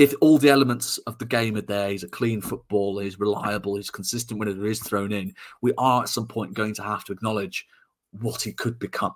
if 0.00 0.14
all 0.22 0.38
the 0.38 0.48
elements 0.48 0.96
of 1.06 1.18
the 1.18 1.26
game 1.26 1.56
are 1.56 1.60
there, 1.60 1.90
he's 1.90 2.04
a 2.04 2.08
clean 2.08 2.40
footballer, 2.40 3.02
he's 3.02 3.20
reliable, 3.20 3.76
he's 3.76 3.90
consistent 3.90 4.40
whenever 4.40 4.64
he 4.64 4.70
is 4.70 4.82
thrown 4.82 5.12
in, 5.12 5.34
we 5.60 5.74
are 5.76 6.00
at 6.00 6.08
some 6.08 6.26
point 6.26 6.54
going 6.54 6.72
to 6.72 6.82
have 6.82 7.04
to 7.04 7.12
acknowledge 7.12 7.66
what 8.12 8.40
he 8.40 8.50
could 8.50 8.78
become. 8.78 9.12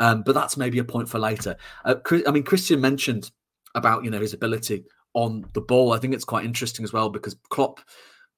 Um, 0.00 0.24
but 0.24 0.34
that's 0.34 0.56
maybe 0.56 0.80
a 0.80 0.84
point 0.84 1.08
for 1.08 1.20
later. 1.20 1.56
Uh, 1.84 1.94
I 2.26 2.32
mean, 2.32 2.42
Kristian 2.42 2.80
mentioned 2.80 3.30
about 3.76 4.02
you 4.02 4.10
know 4.10 4.18
his 4.18 4.34
ability 4.34 4.84
on 5.14 5.48
the 5.52 5.60
ball. 5.60 5.92
I 5.92 5.98
think 5.98 6.12
it's 6.12 6.24
quite 6.24 6.44
interesting 6.44 6.82
as 6.82 6.92
well 6.92 7.08
because 7.08 7.36
Klopp 7.48 7.78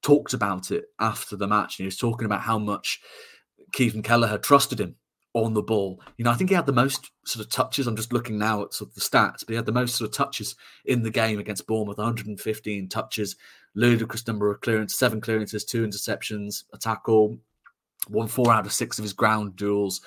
talked 0.03 0.35
about 0.35 0.69
it 0.69 0.85
after 0.99 1.35
the 1.35 1.47
match, 1.47 1.79
and 1.79 1.85
he 1.85 1.87
was 1.87 1.97
talking 1.97 2.25
about 2.25 2.41
how 2.41 2.59
much 2.59 3.01
Caoimhin 3.71 4.03
Kelleher 4.03 4.37
trusted 4.37 4.79
him 4.79 4.95
on 5.33 5.53
the 5.53 5.61
ball. 5.61 6.01
You 6.17 6.25
know, 6.25 6.31
I 6.31 6.35
think 6.35 6.49
he 6.49 6.55
had 6.55 6.65
the 6.65 6.73
most 6.73 7.11
sort 7.25 7.45
of 7.45 7.51
touches. 7.51 7.87
I'm 7.87 7.95
just 7.95 8.13
looking 8.13 8.37
now 8.37 8.63
at 8.63 8.73
sort 8.73 8.89
of 8.89 8.95
the 8.95 9.01
stats, 9.01 9.45
but 9.45 9.49
he 9.49 9.55
had 9.55 9.65
the 9.65 9.71
most 9.71 9.95
sort 9.95 10.09
of 10.09 10.15
touches 10.15 10.55
in 10.85 11.03
the 11.03 11.11
game 11.11 11.39
against 11.39 11.67
Bournemouth 11.67 11.97
115 11.97 12.89
touches, 12.89 13.35
ludicrous 13.75 14.25
number 14.27 14.51
of 14.51 14.61
clearances, 14.61 14.97
seven 14.97 15.21
clearances, 15.21 15.63
two 15.63 15.85
interceptions, 15.85 16.63
a 16.73 16.77
tackle, 16.77 17.37
won 18.09 18.27
four 18.27 18.51
out 18.51 18.65
of 18.65 18.73
six 18.73 18.97
of 18.97 19.03
his 19.03 19.13
ground 19.13 19.55
duels. 19.55 20.01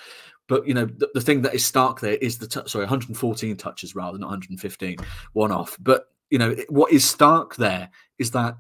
But 0.49 0.67
you 0.67 0.75
know 0.75 0.87
the, 0.87 1.09
the 1.15 1.21
thing 1.21 1.43
that 1.43 1.55
is 1.55 1.65
stark 1.65 2.01
there 2.01 2.17
is 2.17 2.39
the 2.39 2.49
t- 2.49 2.61
sorry 2.67 2.85
114 2.85 3.57
touches 3.57 3.95
rather 3.95 4.13
than 4.13 4.23
115 4.23 4.97
one 5.33 5.53
off. 5.53 5.77
But 5.81 6.07
you 6.31 6.39
know 6.39 6.55
what 6.69 6.93
is 6.93 7.09
stark 7.09 7.57
there 7.57 7.91
is 8.19 8.33
that 8.33 8.57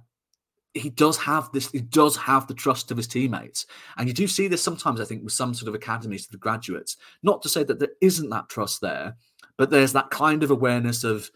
he 0.74 0.90
does 0.90 1.18
have 1.18 1.50
this 1.52 1.70
he 1.70 1.80
does 1.80 2.16
have 2.16 2.46
the 2.46 2.54
trust 2.54 2.90
of 2.90 2.96
his 2.96 3.06
teammates 3.06 3.66
and 3.98 4.08
you 4.08 4.14
do 4.14 4.26
see 4.26 4.48
this 4.48 4.62
sometimes 4.62 5.00
i 5.00 5.04
think 5.04 5.22
with 5.22 5.32
some 5.32 5.52
sort 5.52 5.68
of 5.68 5.74
academies 5.74 6.24
to 6.24 6.32
the 6.32 6.38
graduates 6.38 6.96
not 7.22 7.42
to 7.42 7.48
say 7.48 7.62
that 7.62 7.78
there 7.78 7.90
isn't 8.00 8.30
that 8.30 8.48
trust 8.48 8.80
there 8.80 9.14
but 9.58 9.70
there's 9.70 9.92
that 9.92 10.10
kind 10.10 10.42
of 10.42 10.50
awareness 10.50 11.04
of 11.04 11.30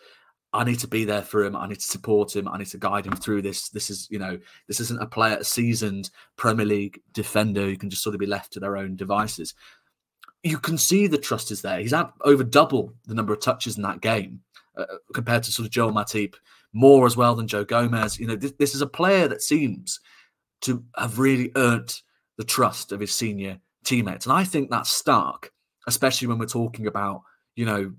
I 0.52 0.64
need 0.64 0.78
to 0.78 0.88
be 0.88 1.04
there 1.04 1.22
for 1.22 1.44
him. 1.44 1.54
I 1.54 1.66
need 1.66 1.80
to 1.80 1.88
support 1.88 2.34
him. 2.34 2.48
I 2.48 2.56
need 2.56 2.68
to 2.68 2.78
guide 2.78 3.06
him 3.06 3.14
through 3.14 3.42
this. 3.42 3.68
This 3.68 3.90
is, 3.90 4.08
you 4.10 4.18
know, 4.18 4.38
this 4.68 4.80
isn't 4.80 5.02
a 5.02 5.06
player, 5.06 5.36
a 5.36 5.44
seasoned 5.44 6.10
Premier 6.36 6.64
League 6.64 7.02
defender 7.12 7.62
who 7.62 7.76
can 7.76 7.90
just 7.90 8.02
sort 8.02 8.14
of 8.14 8.20
be 8.20 8.26
left 8.26 8.52
to 8.54 8.60
their 8.60 8.76
own 8.76 8.96
devices. 8.96 9.54
You 10.42 10.58
can 10.58 10.78
see 10.78 11.08
the 11.08 11.18
trust 11.18 11.50
is 11.50 11.60
there. 11.60 11.80
He's 11.80 11.92
had 11.92 12.10
over 12.22 12.42
double 12.42 12.94
the 13.06 13.14
number 13.14 13.32
of 13.32 13.40
touches 13.40 13.76
in 13.76 13.82
that 13.82 14.00
game 14.00 14.40
uh, 14.76 14.84
compared 15.12 15.42
to 15.42 15.52
sort 15.52 15.66
of 15.66 15.72
Joel 15.72 15.92
Matip, 15.92 16.34
more 16.76 17.06
as 17.06 17.16
well 17.16 17.34
than 17.34 17.48
Joe 17.48 17.64
Gomez. 17.64 18.20
You 18.20 18.26
know, 18.26 18.36
this, 18.36 18.52
this 18.58 18.74
is 18.74 18.82
a 18.82 18.86
player 18.86 19.26
that 19.28 19.42
seems 19.42 19.98
to 20.62 20.84
have 20.96 21.18
really 21.18 21.50
earned 21.56 22.00
the 22.36 22.44
trust 22.44 22.92
of 22.92 23.00
his 23.00 23.14
senior 23.14 23.58
teammates. 23.84 24.26
And 24.26 24.32
I 24.32 24.44
think 24.44 24.70
that's 24.70 24.92
stark, 24.92 25.50
especially 25.86 26.28
when 26.28 26.38
we're 26.38 26.46
talking 26.46 26.86
about, 26.86 27.22
you 27.54 27.64
know, 27.64 27.92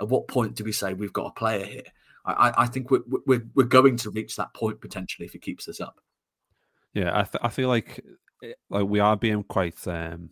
at 0.00 0.08
what 0.08 0.28
point 0.28 0.54
do 0.54 0.62
we 0.62 0.72
say 0.72 0.94
we've 0.94 1.12
got 1.12 1.26
a 1.26 1.38
player 1.38 1.64
here? 1.64 1.82
I, 2.24 2.52
I 2.58 2.66
think 2.66 2.90
we're, 2.90 3.02
we're, 3.26 3.46
we're 3.54 3.64
going 3.64 3.96
to 3.96 4.10
reach 4.10 4.36
that 4.36 4.54
point 4.54 4.80
potentially 4.80 5.26
if 5.26 5.32
he 5.32 5.38
keeps 5.38 5.64
this 5.64 5.80
up. 5.80 6.00
Yeah, 6.94 7.10
I, 7.12 7.22
th- 7.22 7.42
I 7.42 7.48
feel 7.48 7.68
like 7.68 8.04
eh, 8.42 8.52
like 8.70 8.86
we 8.86 9.00
are 9.00 9.16
being 9.16 9.42
quite. 9.44 9.86
Um, 9.86 10.30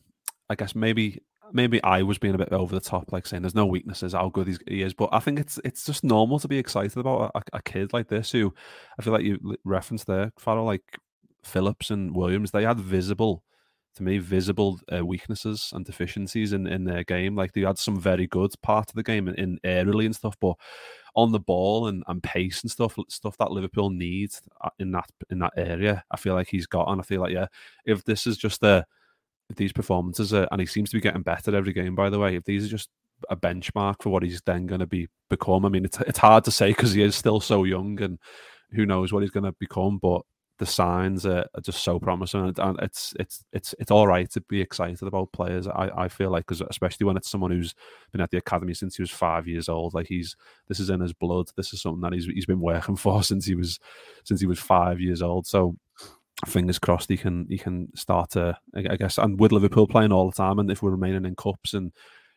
I 0.49 0.55
guess 0.55 0.75
maybe 0.77 1.23
maybe 1.53 1.83
I 1.83 2.03
was 2.03 2.19
being 2.19 2.35
a 2.35 2.39
bit 2.39 2.53
over 2.53 2.75
the 2.75 2.81
top, 2.81 3.13
like 3.13 3.27
saying 3.27 3.43
there's 3.43 3.55
no 3.55 3.67
weaknesses, 3.67 4.13
how 4.13 4.29
good 4.29 4.59
he 4.67 4.83
is. 4.83 4.95
But 4.95 5.11
I 5.13 5.21
think 5.21 5.39
it's 5.39 5.59
it's 5.65 5.85
just 5.85 6.05
normal 6.05 6.39
to 6.41 6.49
be 6.49 6.59
excited 6.59 6.97
about 6.97 7.33
a, 7.35 7.43
a 7.57 7.63
kid 7.63 7.93
like 7.93 8.09
this 8.09 8.33
who 8.33 8.53
I 8.99 9.03
feel 9.03 9.13
like 9.13 9.25
you 9.25 9.57
referenced 9.65 10.07
there, 10.07 10.33
Farrell, 10.39 10.65
like 10.65 10.99
Phillips 11.45 11.91
and 11.91 12.15
Williams. 12.15 12.51
They 12.51 12.65
had 12.65 12.79
visible 12.81 13.43
to 13.97 14.03
me 14.03 14.19
visible 14.19 14.79
uh, 14.95 15.05
weaknesses 15.05 15.71
and 15.75 15.85
deficiencies 15.85 16.53
in, 16.53 16.67
in 16.67 16.85
their 16.85 17.03
game. 17.03 17.35
Like 17.35 17.53
they 17.53 17.63
had 17.63 17.79
some 17.79 17.99
very 17.99 18.27
good 18.27 18.53
part 18.63 18.91
of 18.91 18.95
the 18.95 19.03
game 19.03 19.27
in, 19.27 19.35
in 19.37 19.59
aerially 19.65 20.05
and 20.05 20.15
stuff, 20.15 20.37
but 20.41 20.57
on 21.15 21.33
the 21.33 21.41
ball 21.41 21.87
and, 21.89 22.05
and 22.07 22.23
pace 22.23 22.63
and 22.63 22.71
stuff, 22.71 22.97
stuff 23.09 23.39
that 23.39 23.51
Liverpool 23.51 23.89
needs 23.89 24.43
uh, 24.61 24.69
in 24.79 24.91
that 24.93 25.11
in 25.31 25.39
that 25.39 25.55
area, 25.57 26.05
I 26.11 26.17
feel 26.19 26.35
like 26.35 26.49
he's 26.49 26.67
got. 26.67 26.89
And 26.91 27.01
I 27.01 27.05
feel 27.05 27.23
like 27.23 27.33
yeah, 27.33 27.47
if 27.87 28.05
this 28.05 28.27
is 28.27 28.37
just 28.37 28.63
a 28.63 28.87
if 29.49 29.57
these 29.57 29.73
performances 29.73 30.33
are, 30.35 30.49
and 30.51 30.61
he 30.61 30.67
seems 30.67 30.91
to 30.91 30.97
be 30.97 31.01
getting 31.01 31.23
better 31.23 31.55
every 31.55 31.73
game, 31.73 31.95
by 31.95 32.11
the 32.11 32.19
way. 32.19 32.37
If 32.37 32.45
these 32.45 32.65
are 32.65 32.69
just 32.69 32.91
a 33.31 33.37
benchmark 33.37 34.03
for 34.03 34.11
what 34.11 34.23
he's 34.23 34.43
then 34.45 34.67
going 34.67 34.81
to 34.81 34.87
be 34.87 35.09
become, 35.31 35.65
I 35.65 35.69
mean, 35.69 35.85
it's 35.85 35.99
it's 36.01 36.19
hard 36.19 36.45
to 36.45 36.51
say 36.51 36.69
because 36.69 36.93
he 36.93 37.03
is 37.03 37.15
still 37.15 37.41
so 37.41 37.65
young 37.65 38.01
and 38.01 38.19
who 38.73 38.87
knows 38.87 39.13
what 39.13 39.23
he's 39.23 39.31
going 39.31 39.45
to 39.45 39.55
become, 39.59 39.99
but 39.99 40.23
the 40.59 40.67
signs 40.67 41.27
are, 41.27 41.47
are, 41.55 41.61
just 41.61 41.85
so 41.85 41.99
promising, 41.99 42.53
and 42.57 42.79
it's 42.81 43.13
it's 43.21 43.45
it's 43.53 43.75
it's 43.79 43.91
all 43.91 44.07
right 44.07 44.31
to 44.31 44.41
be 44.43 44.61
excited 44.61 45.07
about 45.07 45.33
players. 45.33 45.67
I, 45.67 45.91
I 45.95 46.09
feel 46.09 46.31
like 46.31 46.47
because 46.47 46.63
especially 46.63 47.05
when 47.05 47.17
it's 47.17 47.31
someone 47.31 47.51
who's 47.51 47.75
been 48.11 48.23
at 48.23 48.31
the 48.31 48.39
academy 48.39 48.73
since 48.73 48.97
he 48.97 49.03
was 49.03 49.11
five 49.11 49.47
years 49.47 49.69
old, 49.69 49.93
like 49.93 50.07
he's 50.07 50.35
this 50.69 50.81
is 50.81 50.89
in 50.89 51.01
his 51.01 51.13
blood. 51.13 51.49
This 51.57 51.75
is 51.75 51.83
something 51.83 52.01
that 52.01 52.15
he's 52.15 52.25
he's 52.25 52.47
been 52.47 52.61
working 52.61 52.97
for 52.97 53.23
since 53.23 53.45
he 53.45 53.55
was 53.55 53.79
since 54.25 54.41
he 54.41 54.47
was 54.47 54.59
five 54.59 54.99
years 54.99 55.21
old. 55.21 55.47
So 55.47 55.77
fingers 56.45 56.79
crossed 56.79 57.09
he 57.09 57.17
can 57.17 57.47
he 57.49 57.57
can 57.57 57.89
start 57.97 58.31
to 58.31 58.59
I 58.75 58.97
guess 58.97 59.17
and 59.17 59.41
with 59.41 59.53
Liverpool 59.53 59.87
playing 59.87 60.13
all 60.13 60.31
the 60.31 60.37
time, 60.37 60.59
and 60.59 60.71
if 60.71 60.83
we're 60.83 60.91
remaining 60.91 61.25
in 61.25 61.35
cups 61.35 61.73
and 61.73 61.93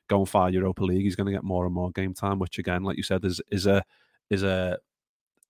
going 0.08 0.26
far 0.26 0.50
Europa 0.50 0.84
League, 0.84 1.04
he's 1.04 1.16
going 1.16 1.28
to 1.28 1.34
get 1.34 1.43
more 1.43 1.66
and 1.66 1.74
more 1.74 1.91
game 1.91 2.14
time, 2.14 2.39
which 2.39 2.58
again, 2.58 2.84
like 2.84 2.97
you 2.97 3.04
said, 3.04 3.26
is 3.26 3.41
is 3.52 3.66
a 3.66 3.84
is 4.30 4.43
a 4.43 4.78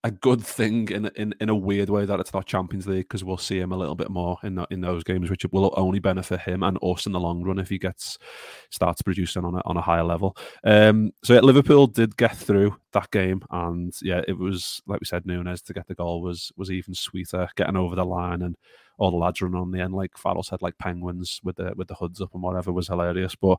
a 0.02 0.10
good 0.10 0.44
thing 0.44 0.88
in 0.88 1.06
in 1.16 1.34
in 1.40 1.50
a 1.50 1.54
weird 1.54 1.90
way 1.90 2.06
that 2.06 2.20
it's 2.20 2.32
not 2.32 2.46
Champions 2.46 2.86
League 2.86 3.04
because 3.04 3.22
we'll 3.22 3.36
see 3.36 3.58
him 3.58 3.72
a 3.72 3.76
little 3.76 3.94
bit 3.94 4.10
more 4.10 4.38
in 4.42 4.64
in 4.70 4.80
those 4.80 5.04
games, 5.04 5.28
which 5.28 5.44
will 5.52 5.74
only 5.76 5.98
benefit 5.98 6.40
him 6.40 6.62
and 6.62 6.78
us 6.82 7.04
in 7.06 7.12
the 7.12 7.20
long 7.20 7.42
run 7.42 7.58
if 7.58 7.68
he 7.68 7.78
gets 7.78 8.18
starts 8.70 9.02
producing 9.02 9.44
on 9.44 9.56
a 9.56 9.62
on 9.66 9.76
a 9.76 9.82
higher 9.82 10.04
level. 10.04 10.36
Um, 10.64 11.12
so 11.22 11.34
yeah, 11.34 11.40
Liverpool 11.40 11.86
did 11.86 12.16
get 12.16 12.36
through 12.36 12.76
that 12.92 13.10
game, 13.10 13.42
and 13.50 13.94
yeah, 14.00 14.22
it 14.26 14.38
was 14.38 14.80
like 14.86 15.00
we 15.00 15.06
said, 15.06 15.26
Nunez 15.26 15.60
to 15.62 15.74
get 15.74 15.86
the 15.86 15.94
goal 15.94 16.22
was 16.22 16.50
was 16.56 16.70
even 16.70 16.94
sweeter, 16.94 17.48
getting 17.56 17.76
over 17.76 17.94
the 17.94 18.04
line 18.04 18.42
and 18.42 18.56
all 18.96 19.10
the 19.10 19.16
lads 19.16 19.40
running 19.40 19.58
on 19.58 19.70
the 19.70 19.80
end, 19.80 19.94
like 19.94 20.16
Farrell 20.16 20.42
said, 20.42 20.62
like 20.62 20.78
penguins 20.78 21.40
with 21.44 21.56
the 21.56 21.72
with 21.76 21.88
the 21.88 21.94
hoods 21.94 22.20
up 22.22 22.32
and 22.32 22.42
whatever 22.42 22.72
was 22.72 22.88
hilarious. 22.88 23.34
But 23.34 23.58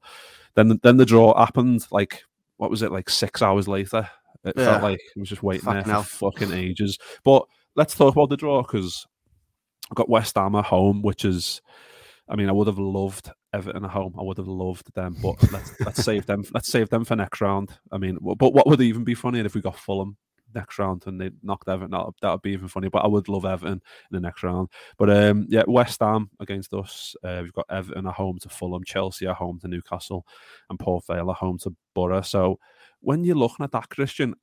then 0.56 0.80
then 0.82 0.98
the 0.98 1.06
draw 1.06 1.38
happened 1.38 1.86
like 1.92 2.24
what 2.58 2.70
was 2.70 2.84
it 2.84 2.92
like 2.92 3.10
six 3.10 3.42
hours 3.42 3.68
later 3.68 4.08
it 4.44 4.56
yeah. 4.58 4.66
felt 4.66 4.84
like 4.84 5.00
he 5.14 5.20
was 5.20 5.30
just 5.30 5.44
waiting 5.44 5.66
Fuck 5.66 5.86
there 5.86 6.04
for 6.04 6.32
fucking 6.32 6.54
ages. 6.54 6.98
But 7.24 7.46
let's 7.76 7.96
talk 7.96 8.16
about 8.16 8.30
the 8.30 8.38
draw 8.38 8.62
because 8.62 9.06
I've 9.90 9.96
got 9.96 10.10
West 10.10 10.36
Ham 10.36 10.56
at 10.56 10.66
home, 10.66 11.02
which 11.02 11.26
is, 11.26 11.62
I 12.30 12.36
mean, 12.36 12.50
I 12.50 12.54
would 12.54 12.68
have 12.68 12.80
loved 12.80 13.32
Everton 13.54 13.86
at 13.86 13.92
home. 13.92 14.16
I 14.18 14.24
would 14.24 14.38
have 14.38 14.48
loved 14.48 14.94
them, 14.96 15.18
but 15.22 15.52
let's 15.52 15.80
let's 15.82 16.04
save 16.04 16.26
them. 16.26 16.44
Let's 16.54 16.70
save 16.70 16.90
them 16.90 17.04
for 17.04 17.16
next 17.16 17.42
round. 17.42 17.78
I 17.92 17.98
mean, 17.98 18.18
but 18.22 18.54
what 18.54 18.68
would 18.68 18.82
even 18.82 19.04
be 19.04 19.16
funnier 19.16 19.46
if 19.46 19.54
we 19.54 19.62
got 19.62 19.78
Fulham 19.78 20.18
next 20.54 20.80
round 20.80 21.04
and 21.08 21.20
they 21.20 21.32
knocked 21.44 21.68
Everton 21.68 21.94
out? 21.94 22.16
That 22.22 22.32
would 22.32 22.42
be 22.42 22.52
even 22.52 22.70
funny. 22.70 22.88
But 22.88 23.04
I 23.04 23.08
would 23.08 23.28
love 23.28 23.46
Everton 23.46 23.74
in 23.74 23.82
the 24.12 24.22
next 24.22 24.44
round. 24.44 24.70
But 24.98 25.10
um, 25.10 25.46
yeah, 25.50 25.64
West 25.68 26.00
Ham 26.00 26.30
against 26.40 26.74
us. 26.74 27.16
Uh, 27.24 27.42
we've 27.44 27.54
got 27.54 27.66
Everton 27.70 28.08
at 28.08 28.14
home 28.14 28.40
to 28.40 28.50
Fulham, 28.50 28.84
Chelsea 28.86 29.28
at 29.28 29.36
home 29.36 29.60
to 29.60 29.68
Newcastle, 29.68 30.26
and 30.70 30.80
Port 30.80 31.06
Vale 31.08 31.32
at 31.32 31.38
home 31.38 31.58
to 31.60 31.76
Boro. 31.94 32.22
So 32.22 32.60
when 33.02 33.24
you're 33.24 33.36
looking 33.36 33.64
at 33.64 33.72
that, 33.72 33.90
Kristian, 33.90 34.34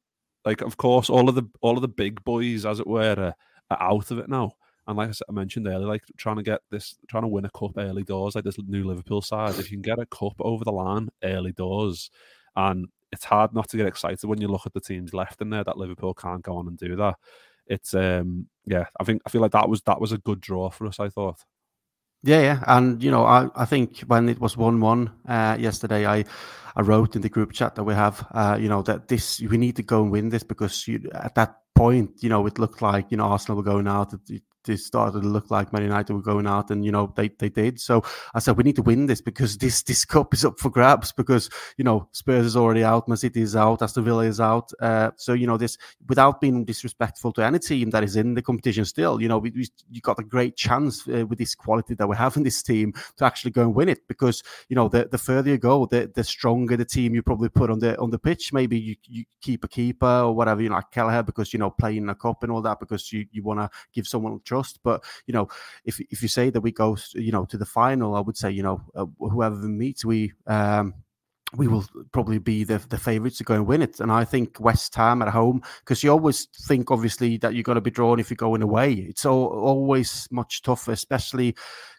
like 0.45 0.61
of 0.61 0.77
course 0.77 1.11
all 1.11 1.29
of 1.29 1.35
the 1.35 1.45
all 1.61 1.77
of 1.77 1.83
the 1.83 1.89
big 1.89 2.23
boys, 2.25 2.65
as 2.67 2.81
it 2.81 2.87
were, 2.87 3.15
are, 3.19 3.35
are 3.71 3.93
out 3.93 4.11
of 4.11 4.19
it 4.19 4.29
now. 4.29 4.53
And 4.87 4.97
like 4.97 5.11
I 5.11 5.13
said, 5.13 5.27
I 5.29 5.33
mentioned 5.33 5.67
earlier, 5.67 5.87
like 5.87 6.05
trying 6.17 6.37
to 6.37 6.43
get 6.43 6.61
this, 6.71 6.97
trying 7.09 7.25
to 7.25 7.29
win 7.29 7.45
a 7.45 7.51
cup 7.51 7.73
early 7.77 8.05
doors, 8.05 8.35
like 8.35 8.45
this 8.45 8.57
new 8.59 8.85
Liverpool 8.85 9.21
side, 9.21 9.59
if 9.59 9.71
you 9.71 9.77
can 9.77 9.83
get 9.83 9.99
a 9.99 10.07
cup 10.07 10.35
over 10.41 10.65
the 10.65 10.73
line 10.73 11.11
early 11.23 11.53
doors, 11.53 12.11
and 12.57 12.87
it's 13.13 13.25
hard 13.25 13.53
not 13.53 13.69
to 13.69 13.77
get 13.77 13.87
excited 13.87 14.25
when 14.25 14.41
you 14.41 14.49
look 14.49 14.67
at 14.67 14.73
the 14.73 14.81
teams 14.81 15.13
left 15.13 15.43
in 15.43 15.51
there 15.51 15.65
that 15.65 15.77
Liverpool 15.77 16.15
can't 16.15 16.43
go 16.43 16.57
on 16.57 16.69
and 16.69 16.79
do 16.79 16.97
that. 16.97 17.17
It's 17.67 17.93
um 17.93 18.49
yeah, 18.65 18.87
I 18.99 19.05
think 19.05 19.23
I 19.27 19.31
feel 19.31 19.43
like 19.43 19.53
that 19.53 19.69
was 19.69 19.83
that 19.83 20.01
was 20.01 20.13
a 20.13 20.19
good 20.19 20.41
draw 20.41 20.71
for 20.71 20.87
us. 20.87 20.99
I 20.99 21.09
thought. 21.11 21.45
Yeah, 22.23 22.41
yeah, 22.43 22.65
and 22.67 23.03
you 23.03 23.11
know, 23.11 23.25
I, 23.25 23.49
I 23.57 23.65
think 23.65 24.01
when 24.01 24.29
it 24.29 24.41
was 24.41 24.57
one-one 24.57 25.11
uh, 25.29 25.57
yesterday, 25.59 26.07
I 26.07 26.25
I 26.77 26.83
wrote 26.83 27.17
in 27.17 27.23
the 27.23 27.31
group 27.31 27.53
chat 27.53 27.77
that 27.77 27.85
we 27.85 27.95
have, 27.95 28.27
uh, 28.33 28.59
you 28.61 28.69
know, 28.69 28.83
that 28.83 29.09
this 29.09 29.41
we 29.41 29.57
need 29.59 29.77
to 29.77 29.83
go 29.83 30.03
and 30.03 30.13
win 30.13 30.29
this 30.29 30.43
because 30.45 30.87
you, 30.89 31.09
at 31.15 31.35
that 31.37 31.57
point, 31.75 32.23
you 32.23 32.29
know, 32.29 32.47
it 32.47 32.59
looked 32.59 32.83
like 32.83 33.07
you 33.11 33.17
know 33.17 33.25
Arsenal 33.25 33.57
were 33.57 33.63
going 33.63 33.89
out. 33.89 34.13
This 34.69 34.87
started 34.87 35.23
to 35.23 35.27
look 35.27 35.51
like 35.51 35.73
Man 35.73 35.83
United 35.83 36.13
were 36.13 36.23
going 36.23 36.47
out, 36.47 36.71
and 36.71 36.85
you 36.85 36.93
know 36.93 37.13
they 37.17 37.29
they 37.29 37.49
did. 37.49 37.81
So 37.81 38.05
I 38.35 38.39
said 38.39 38.57
we 38.57 38.65
need 38.65 38.77
to 38.77 38.83
win 38.83 39.07
this 39.07 39.21
because 39.21 39.57
this 39.65 39.83
this 39.83 40.05
cup 40.05 40.35
is 40.35 40.45
up 40.45 40.59
for 40.59 40.71
grabs 40.71 41.11
because 41.11 41.51
you 41.77 41.85
know 41.85 42.09
Spurs 42.13 42.47
is 42.47 42.57
already 42.57 42.85
out, 42.85 43.09
Man 43.09 43.17
City 43.17 43.41
is 43.41 43.57
out, 43.57 43.83
Aston 43.83 44.05
Villa 44.05 44.25
is 44.25 44.41
out. 44.41 44.71
Uh, 44.81 45.11
so 45.17 45.33
you 45.33 45.47
know 45.47 45.57
this 45.57 45.79
without 46.09 46.41
being 46.41 46.65
disrespectful 46.65 47.33
to 47.33 47.45
any 47.45 47.59
team 47.59 47.91
that 47.91 48.05
is 48.05 48.17
in 48.17 48.35
the 48.35 48.43
competition 48.43 48.85
still, 48.85 49.21
you 49.21 49.29
know 49.29 49.39
we, 49.39 49.51
we 49.51 49.67
you 49.91 50.01
got 50.01 50.19
a 50.19 50.25
great 50.25 50.57
chance 50.57 51.09
uh, 51.09 51.27
with 51.27 51.39
this 51.39 51.55
quality 51.55 51.95
that 51.95 52.07
we 52.07 52.17
have 52.17 52.37
in 52.37 52.43
this 52.43 52.63
team 52.63 52.93
to 53.17 53.25
actually 53.25 53.51
go 53.51 53.63
and 53.63 53.75
win 53.75 53.89
it 53.89 54.07
because 54.07 54.43
you 54.69 54.77
know 54.77 54.89
the 54.89 55.09
the 55.11 55.19
further 55.19 55.51
you 55.51 55.59
go, 55.59 55.87
the 55.87 56.11
the 56.15 56.23
stronger 56.23 56.77
the 56.77 56.85
team 56.85 57.15
you 57.15 57.23
probably 57.23 57.49
put 57.49 57.71
on 57.71 57.79
the 57.79 57.99
on 57.99 58.11
the 58.11 58.19
pitch. 58.19 58.53
Maybe 58.53 58.79
you, 58.79 58.97
you 59.05 59.25
keep 59.41 59.65
a 59.65 59.69
keeper 59.69 60.07
or 60.07 60.35
whatever, 60.35 60.63
you 60.63 60.69
know, 60.69 60.77
like 60.77 60.91
Kelleher 60.91 61.23
because 61.23 61.53
you 61.53 61.59
know 61.59 61.71
playing 61.71 62.09
a 62.09 62.15
cup 62.15 62.43
and 62.43 62.53
all 62.53 62.63
that 62.63 62.81
because 62.81 63.13
you 63.13 63.27
you 63.33 63.43
want 63.43 63.61
to 63.61 63.71
give 63.93 64.07
someone 64.07 64.41
trust. 64.45 64.58
But 64.83 65.05
you 65.27 65.33
know, 65.33 65.49
if 65.85 66.01
if 66.01 66.23
you 66.23 66.29
say 66.29 66.51
that 66.51 66.61
we 66.61 66.73
go, 66.73 66.97
you 67.15 67.33
know, 67.33 67.45
to 67.47 67.57
the 67.57 67.67
final, 67.67 68.15
I 68.15 68.21
would 68.21 68.37
say, 68.37 68.51
you 68.51 68.63
know, 68.63 68.81
uh, 68.95 69.07
whoever 69.19 69.57
meets, 69.57 70.05
we. 70.05 70.33
Um, 70.47 70.95
we 71.57 71.67
will 71.67 71.85
probably 72.13 72.39
be 72.39 72.63
the, 72.63 72.79
the 72.91 72.99
favourites 72.99 73.39
to 73.39 73.45
go 73.45 73.55
and 73.55 73.67
win 73.67 73.81
it. 73.81 74.01
And 74.01 74.13
I 74.13 74.25
think 74.25 74.61
West 74.61 74.95
Ham 74.97 75.23
at 75.23 75.29
home, 75.29 75.63
because 75.81 76.03
you 76.03 76.11
always 76.11 76.47
think, 76.67 76.91
obviously, 76.91 77.39
that 77.39 77.55
you're 77.55 77.63
going 77.63 77.77
to 77.77 77.81
be 77.81 77.91
drawn 77.91 78.21
if 78.21 78.29
you're 78.29 78.37
going 78.37 78.63
away. 78.63 78.93
It's 78.93 79.25
all, 79.25 79.47
always 79.47 80.29
much 80.31 80.61
tougher, 80.61 80.93
especially 80.93 81.55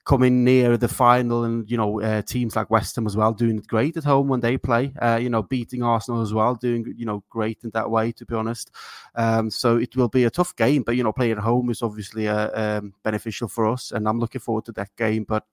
coming 0.06 0.43
near 0.43 0.78
the 0.78 0.88
final. 0.88 1.45
And, 1.45 1.70
you 1.70 1.78
know, 1.78 2.00
uh, 2.00 2.22
teams 2.22 2.56
like 2.56 2.70
West 2.70 2.95
Ham 2.95 3.08
as 3.08 3.18
well 3.18 3.34
doing 3.34 3.58
it 3.58 3.68
great 3.68 3.97
at 3.97 4.04
home 4.04 4.28
when 4.28 4.39
they 4.39 4.58
play, 4.58 4.93
uh, 5.02 5.20
you 5.20 5.30
know, 5.30 5.41
beating 5.41 5.82
Arsenal 5.82 6.22
as 6.22 6.34
well, 6.34 6.54
doing, 6.54 6.93
you 6.95 7.06
know, 7.06 7.24
great 7.30 7.60
in 7.64 7.72
that 7.72 7.89
way, 7.89 8.12
to 8.12 8.26
be 8.26 8.36
honest. 8.36 8.70
Um, 9.16 9.50
so 9.50 9.78
it 9.78 9.95
will 9.95 10.10
be 10.10 10.26
a 10.26 10.30
tough 10.30 10.56
game, 10.56 10.84
but, 10.84 10.95
you 10.95 11.04
know, 11.04 11.12
playing 11.12 11.34
at 11.34 11.38
home 11.39 11.72
is 11.72 11.82
obviously 11.82 12.28
uh, 12.28 12.50
um, 12.54 12.93
beneficial 13.04 13.47
for 13.47 13.68
us. 13.68 13.91
And 13.91 14.08
I'm 14.08 14.20
looking 14.20 14.41
forward 14.41 14.66
to 14.66 14.72
that 14.74 14.95
game. 14.95 15.24
But, 15.24 15.45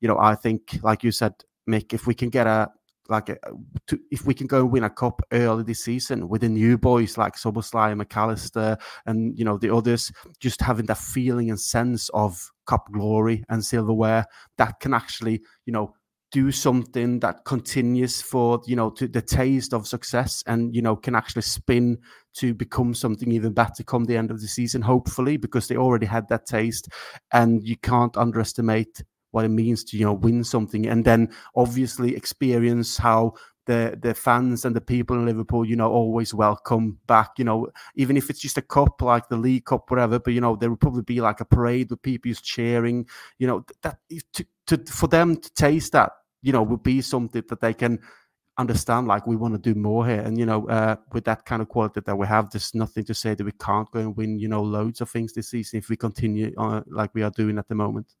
you 0.00 0.06
know, 0.06 0.18
I 0.18 0.36
think, 0.36 0.78
like 0.82 1.02
you 1.02 1.10
said, 1.10 1.34
Mick, 1.68 1.92
if 1.92 2.06
we 2.06 2.14
can 2.14 2.28
get 2.28 2.46
a 2.46 2.70
like 3.12 3.30
uh, 3.30 3.36
to, 3.86 3.98
if 4.10 4.26
we 4.26 4.34
can 4.34 4.48
go 4.48 4.64
win 4.64 4.84
a 4.84 4.90
cup 4.90 5.22
early 5.32 5.62
this 5.62 5.84
season 5.84 6.28
with 6.28 6.40
the 6.40 6.48
new 6.48 6.76
boys 6.76 7.16
like 7.16 7.36
Szoboszlai, 7.36 7.96
Mac 7.96 8.16
Allister, 8.16 8.76
and 9.06 9.38
you 9.38 9.44
know 9.44 9.56
the 9.56 9.72
others, 9.72 10.10
just 10.40 10.60
having 10.60 10.86
that 10.86 10.98
feeling 10.98 11.50
and 11.50 11.60
sense 11.60 12.08
of 12.10 12.50
cup 12.66 12.86
glory 12.92 13.44
and 13.48 13.64
silverware 13.64 14.24
that 14.58 14.80
can 14.80 14.94
actually, 14.94 15.42
you 15.66 15.72
know, 15.72 15.94
do 16.32 16.50
something 16.50 17.20
that 17.20 17.44
continues 17.44 18.22
for 18.22 18.60
you 18.66 18.74
know 18.74 18.90
to 18.90 19.06
the 19.06 19.22
taste 19.22 19.74
of 19.74 19.86
success 19.86 20.42
and 20.46 20.74
you 20.74 20.80
know 20.80 20.96
can 20.96 21.14
actually 21.14 21.42
spin 21.42 21.98
to 22.34 22.54
become 22.54 22.94
something 22.94 23.30
even 23.30 23.52
better 23.52 23.82
come 23.82 24.04
the 24.04 24.16
end 24.16 24.30
of 24.30 24.40
the 24.40 24.48
season 24.48 24.80
hopefully 24.80 25.36
because 25.36 25.68
they 25.68 25.76
already 25.76 26.06
had 26.06 26.28
that 26.28 26.46
taste. 26.46 26.88
And 27.32 27.62
you 27.62 27.76
can't 27.76 28.16
underestimate 28.16 29.02
what 29.32 29.44
it 29.44 29.48
means 29.48 29.84
to 29.84 29.98
you 29.98 30.04
know 30.04 30.12
win 30.12 30.44
something 30.44 30.86
and 30.86 31.04
then 31.04 31.28
obviously 31.56 32.14
experience 32.16 32.96
how 32.96 33.34
the 33.66 33.98
the 34.02 34.14
fans 34.14 34.64
and 34.64 34.74
the 34.74 34.80
people 34.80 35.16
in 35.16 35.26
Liverpool, 35.26 35.64
you 35.64 35.76
know, 35.76 35.90
always 35.90 36.34
welcome 36.34 36.98
back. 37.06 37.30
You 37.38 37.44
know, 37.44 37.68
even 37.94 38.16
if 38.16 38.28
it's 38.28 38.40
just 38.40 38.58
a 38.58 38.62
cup 38.62 39.00
like 39.00 39.28
the 39.28 39.36
League 39.36 39.66
Cup, 39.66 39.90
whatever. 39.90 40.18
But 40.18 40.34
you 40.34 40.40
know, 40.40 40.56
there 40.56 40.68
will 40.68 40.76
probably 40.76 41.02
be 41.02 41.20
like 41.20 41.40
a 41.40 41.44
parade 41.44 41.90
with 41.90 42.02
people 42.02 42.30
just 42.30 42.44
cheering. 42.44 43.06
You 43.38 43.46
know, 43.46 43.64
that 43.82 43.98
to, 44.34 44.44
to 44.66 44.78
for 44.90 45.06
them 45.06 45.36
to 45.36 45.54
taste 45.54 45.92
that, 45.92 46.12
you 46.42 46.52
know, 46.52 46.62
would 46.62 46.82
be 46.82 47.00
something 47.00 47.42
that 47.48 47.60
they 47.60 47.74
can 47.74 48.00
understand. 48.58 49.06
Like 49.06 49.26
we 49.26 49.36
want 49.36 49.54
to 49.54 49.60
do 49.60 49.78
more 49.78 50.06
here, 50.06 50.20
and 50.20 50.36
you 50.38 50.46
know, 50.46 50.66
uh, 50.68 50.96
with 51.12 51.24
that 51.24 51.44
kind 51.44 51.62
of 51.62 51.68
quality 51.68 52.00
that 52.04 52.16
we 52.16 52.26
have, 52.26 52.50
there's 52.50 52.74
nothing 52.74 53.04
to 53.04 53.14
say 53.14 53.34
that 53.34 53.44
we 53.44 53.52
can't 53.52 53.90
go 53.92 54.00
and 54.00 54.16
win. 54.16 54.40
You 54.40 54.48
know, 54.48 54.62
loads 54.62 55.00
of 55.00 55.10
things 55.10 55.32
this 55.32 55.50
season 55.50 55.78
if 55.78 55.88
we 55.88 55.96
continue 55.96 56.52
like 56.86 57.14
we 57.14 57.22
are 57.22 57.30
doing 57.30 57.58
at 57.58 57.68
the 57.68 57.76
moment. 57.76 58.12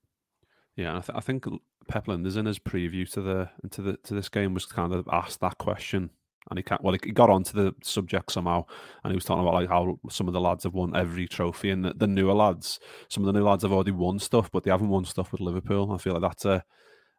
Yeah, 0.76 0.96
I, 0.96 1.00
th- 1.00 1.16
I 1.16 1.20
think 1.20 1.44
Pep 1.88 2.06
Lijnders 2.06 2.36
in 2.36 2.46
his 2.46 2.58
preview 2.58 3.10
to 3.12 3.20
the 3.20 3.50
to 3.70 3.82
the 3.82 3.96
to 4.04 4.14
this 4.14 4.28
game 4.28 4.54
was 4.54 4.66
kind 4.66 4.94
of 4.94 5.06
asked 5.12 5.40
that 5.40 5.58
question, 5.58 6.10
and 6.48 6.58
he 6.58 6.62
can't. 6.62 6.82
Well, 6.82 6.94
he 6.94 7.12
got 7.12 7.30
onto 7.30 7.52
the 7.52 7.74
subject 7.82 8.32
somehow, 8.32 8.64
and 9.04 9.12
he 9.12 9.16
was 9.16 9.24
talking 9.24 9.42
about 9.42 9.54
like 9.54 9.68
how 9.68 9.98
some 10.10 10.28
of 10.28 10.34
the 10.34 10.40
lads 10.40 10.64
have 10.64 10.74
won 10.74 10.96
every 10.96 11.28
trophy, 11.28 11.70
and 11.70 11.84
the, 11.84 11.94
the 11.94 12.06
newer 12.06 12.32
lads, 12.34 12.80
some 13.08 13.22
of 13.22 13.26
the 13.26 13.38
new 13.38 13.44
lads 13.44 13.62
have 13.62 13.72
already 13.72 13.90
won 13.90 14.18
stuff, 14.18 14.50
but 14.50 14.62
they 14.62 14.70
haven't 14.70 14.88
won 14.88 15.04
stuff 15.04 15.32
with 15.32 15.40
Liverpool. 15.40 15.92
I 15.92 15.98
feel 15.98 16.14
like 16.14 16.22
that's 16.22 16.44
a. 16.44 16.64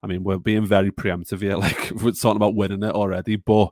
I 0.01 0.07
mean, 0.07 0.23
we're 0.23 0.37
being 0.37 0.65
very 0.65 0.91
preemptive 0.91 1.41
here, 1.41 1.55
like 1.57 1.91
we're 1.91 2.11
talking 2.11 2.37
about 2.37 2.55
winning 2.55 2.83
it 2.83 2.91
already, 2.91 3.35
but 3.35 3.69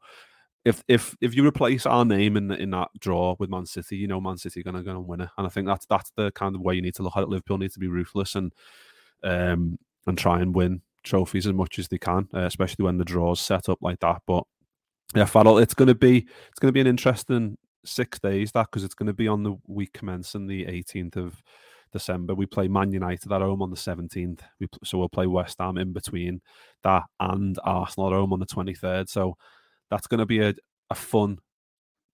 if 0.64 0.84
if 0.88 1.16
if 1.22 1.36
you 1.36 1.46
replace 1.46 1.86
our 1.86 2.06
name 2.06 2.38
in 2.38 2.52
in 2.52 2.70
that 2.72 2.90
draw 3.00 3.36
with 3.40 3.50
Man 3.50 3.66
City, 3.66 3.98
you 3.98 4.08
know 4.08 4.22
Man 4.22 4.38
City 4.38 4.60
are 4.60 4.64
gonna 4.64 4.84
gonna 4.84 5.02
win 5.02 5.22
it, 5.22 5.30
and 5.38 5.48
I 5.48 5.50
think 5.50 5.68
that's 5.68 5.86
that's 5.88 6.12
the 6.16 6.32
kind 6.32 6.56
of 6.56 6.62
way 6.62 6.76
you 6.76 6.82
need 6.84 6.96
to 6.96 7.04
look 7.04 7.18
at 7.18 7.24
it. 7.24 7.30
Liverpool 7.30 7.58
need 7.58 7.72
to 7.72 7.80
be 7.80 7.88
ruthless 7.88 8.36
and 8.36 8.54
um, 9.24 9.78
and 10.08 10.18
try 10.18 10.42
and 10.42 10.56
win 10.56 10.82
trophies 11.04 11.48
as 11.48 11.54
much 11.54 11.80
as 11.80 11.88
they 11.88 11.98
can, 11.98 12.28
uh, 12.34 12.42
especially 12.42 12.84
when 12.84 12.98
the 12.98 13.06
draws 13.06 13.40
set 13.40 13.70
up 13.70 13.80
like 13.82 14.00
that. 14.00 14.22
But 14.28 14.44
yeah, 15.16 15.26
Farrell, 15.26 15.58
it's 15.58 15.74
going 15.74 15.88
to 15.88 15.96
be 15.96 16.18
it's 16.18 16.60
going 16.60 16.70
to 16.70 16.74
be 16.74 16.82
an 16.82 16.88
interesting 16.88 17.58
six 17.84 18.20
days 18.20 18.52
that 18.52 18.68
because 18.68 18.84
it's 18.84 18.94
going 18.94 19.08
to 19.08 19.14
be 19.14 19.28
on 19.28 19.44
the 19.44 19.56
week 19.68 19.94
commencing 19.94 20.48
the 20.48 20.66
18th 20.66 21.18
of 21.18 21.42
December. 21.92 22.34
We 22.34 22.46
play 22.46 22.68
Man 22.68 22.92
United 22.92 23.32
at 23.32 23.42
home 23.42 23.62
on 23.62 23.70
the 23.70 23.76
17th. 23.76 24.40
We, 24.60 24.68
so 24.84 24.98
we'll 24.98 25.10
play 25.10 25.28
West 25.28 25.58
Ham 25.60 25.78
in 25.78 25.94
between 25.94 26.42
that 26.84 27.04
and 27.20 27.58
Arsenal 27.64 28.08
at 28.08 28.14
home 28.14 28.34
on 28.34 28.40
the 28.40 28.46
23rd. 28.46 29.10
So 29.10 29.36
that's 29.90 30.08
going 30.08 30.20
to 30.20 30.26
be 30.26 30.42
a, 30.42 30.54
a 30.90 30.96
fun 30.96 31.40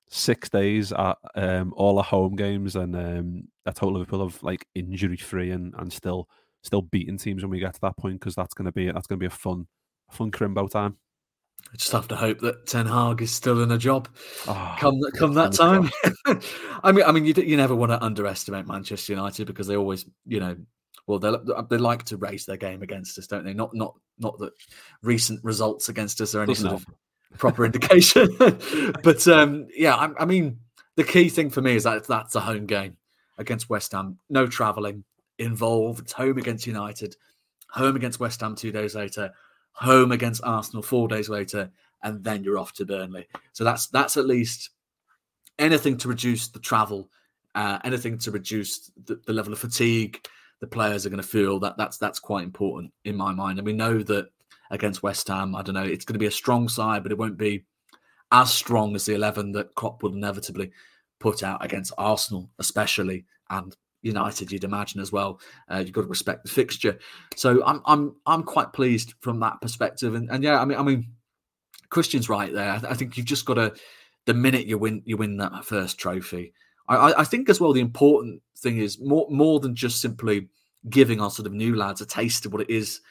six 0.10 0.50
days 0.50 0.92
at 0.94 1.18
um, 1.36 1.74
all 1.76 1.96
the 1.96 2.02
home 2.02 2.36
games 2.36 2.76
and 2.76 2.96
um, 2.96 3.44
a 3.66 3.74
total 3.74 4.22
of 4.22 4.42
like 4.42 4.66
injury 4.74 5.18
free 5.18 5.52
and, 5.52 5.74
and 5.78 5.92
still 5.92 6.28
still 6.64 6.82
beating 6.82 7.18
teams 7.18 7.44
when 7.44 7.52
we 7.52 7.60
get 7.60 7.74
to 7.74 7.82
that 7.82 7.98
point 7.98 8.20
because 8.20 8.36
that's 8.36 8.54
going 8.54 8.66
to 8.66 8.72
be 8.72 8.92
that's 8.92 9.08
going 9.08 9.20
to 9.20 9.24
be 9.24 9.28
a 9.28 9.30
fun 9.30 9.68
fun 10.10 10.32
crimbo 10.32 10.70
time. 10.70 10.98
I 11.74 11.76
just 11.76 11.92
have 11.92 12.08
to 12.10 12.16
hope 12.16 12.40
that 12.40 12.66
Ten 12.66 12.86
Hag 12.86 13.22
is 13.22 13.32
still 13.32 13.62
in 13.62 13.72
a 13.72 13.78
job 13.78 14.08
oh, 14.48 14.76
come 14.80 15.02
come 15.18 15.34
that 15.34 15.54
time. 15.54 15.90
I 16.84 16.92
mean, 16.92 17.04
I 17.06 17.12
mean, 17.12 17.26
you 17.26 17.34
you 17.36 17.58
never 17.58 17.76
want 17.76 17.92
to 17.92 18.04
underestimate 18.04 18.68
Manchester 18.68 19.14
United 19.14 19.48
because 19.48 19.68
they 19.68 19.76
always, 19.76 20.06
you 20.26 20.40
know, 20.40 20.56
well 21.08 21.20
they 21.20 21.34
they 21.70 21.78
like 21.78 22.04
to 22.06 22.18
raise 22.18 22.46
their 22.46 22.58
game 22.58 22.84
against 22.84 23.18
us, 23.18 23.28
don't 23.28 23.44
they? 23.44 23.54
Not 23.54 23.74
not 23.74 23.96
not 24.18 24.38
that 24.40 24.54
recent 25.02 25.44
results 25.44 25.90
against 25.90 26.22
us 26.22 26.36
are 26.36 26.44
any 26.44 26.54
sort 26.54 26.74
of 26.74 26.86
proper 27.38 27.66
indication, 27.66 28.30
but 29.04 29.28
um, 29.28 29.68
yeah, 29.76 29.96
I, 29.96 30.10
I 30.20 30.26
mean, 30.26 30.60
the 30.96 31.04
key 31.04 31.28
thing 31.28 31.50
for 31.50 31.62
me 31.62 31.76
is 31.76 31.84
that 31.84 32.08
that's 32.08 32.36
a 32.36 32.40
home 32.40 32.66
game 32.66 32.98
against 33.38 33.70
West 33.70 33.92
Ham, 33.92 34.18
no 34.30 34.48
travelling, 34.48 35.04
involved. 35.40 36.12
Home 36.14 36.38
against 36.38 36.68
United, 36.68 37.16
home 37.70 37.96
against 37.96 38.20
West 38.20 38.42
Ham 38.42 38.56
two 38.56 38.72
days 38.72 38.96
later, 38.96 39.32
home 39.72 40.12
against 40.12 40.44
Arsenal 40.44 40.84
four 40.84 41.08
days 41.08 41.30
later, 41.30 41.72
and 42.04 42.24
then 42.24 42.44
you're 42.44 42.58
off 42.58 42.74
to 42.74 42.86
Burnley. 42.86 43.28
So 43.54 43.64
that's 43.64 43.88
that's 43.88 44.18
at 44.18 44.26
least 44.26 44.72
anything 45.60 45.98
to 45.98 46.08
reduce 46.08 46.48
the 46.50 46.60
travel, 46.60 47.10
uh, 47.56 47.80
anything 47.84 48.18
to 48.20 48.32
reduce 48.32 48.92
the, 49.06 49.20
the 49.26 49.34
level 49.34 49.54
of 49.54 49.60
fatigue 49.60 50.28
the 50.60 50.68
players 50.68 51.06
are 51.06 51.10
going 51.10 51.22
to 51.22 51.28
feel. 51.28 51.60
That 51.60 51.78
that's 51.78 51.98
that's 51.98 52.20
quite 52.20 52.44
important 52.44 52.92
in 53.06 53.16
my 53.16 53.32
mind. 53.34 53.60
And 53.60 53.66
we 53.66 53.74
know 53.74 54.02
that 54.04 54.30
against 54.72 55.04
West 55.04 55.28
Ham, 55.28 55.56
I 55.56 55.62
don't 55.62 55.76
know, 55.76 55.84
it's 55.84 56.06
going 56.06 56.16
to 56.16 56.20
be 56.20 56.26
a 56.26 56.32
strong 56.32 56.68
side, 56.68 57.04
but 57.04 57.12
it 57.12 57.18
won't 57.18 57.38
be 57.38 57.64
as 58.32 58.54
strong 58.54 58.96
as 58.96 59.06
the 59.06 59.14
eleven 59.14 59.52
that 59.54 59.76
Klopp 59.76 60.04
would 60.04 60.14
inevitably 60.14 60.72
put 61.20 61.44
out 61.44 61.64
against 61.64 61.94
Arsenal, 61.98 62.50
especially, 62.60 63.26
and 63.50 63.76
United, 64.08 64.52
you'd 64.52 64.64
imagine 64.64 65.00
as 65.00 65.12
well. 65.12 65.40
Uh, 65.72 65.84
you've 65.86 65.94
got 65.94 66.02
to 66.02 66.08
respect 66.08 66.44
the 66.44 66.50
fixture. 66.50 66.98
So 67.36 67.64
I'm 67.66 67.82
I'm 67.86 68.16
I'm 68.26 68.44
quite 68.44 68.74
pleased 68.74 69.14
from 69.22 69.40
that 69.42 69.62
perspective. 69.62 70.16
And, 70.16 70.30
and 70.32 70.44
yeah, 70.44 70.60
I 70.60 70.66
mean 70.66 70.78
I 70.78 70.84
mean 70.84 71.12
Kristian's 71.90 72.30
right 72.30 72.52
there. 72.52 72.72
I, 72.72 72.80
th- 72.80 72.92
I 72.92 72.96
think 72.96 73.18
you've 73.18 73.26
just 73.26 73.46
got 73.46 73.56
to 73.56 73.74
the 74.26 74.34
minute 74.34 74.66
you 74.66 74.78
win 74.78 75.04
you 75.06 75.18
win 75.18 75.38
that 75.38 75.66
first 75.66 75.98
trophy. 75.98 76.54
I, 76.90 77.14
I 77.18 77.24
think 77.24 77.50
as 77.50 77.60
well 77.60 77.74
the 77.74 77.82
important 77.82 78.42
thing 78.58 78.78
is 78.78 79.00
more 79.00 79.28
more 79.30 79.60
than 79.60 79.76
just 79.76 80.02
simply 80.02 80.50
giving 80.90 81.22
our 81.22 81.32
sort 81.32 81.48
of 81.48 81.54
new 81.54 81.76
lads 81.76 82.02
a 82.02 82.06
taste 82.06 82.46
of 82.46 82.54
what 82.54 82.62
it 82.62 82.70
is 82.70 83.02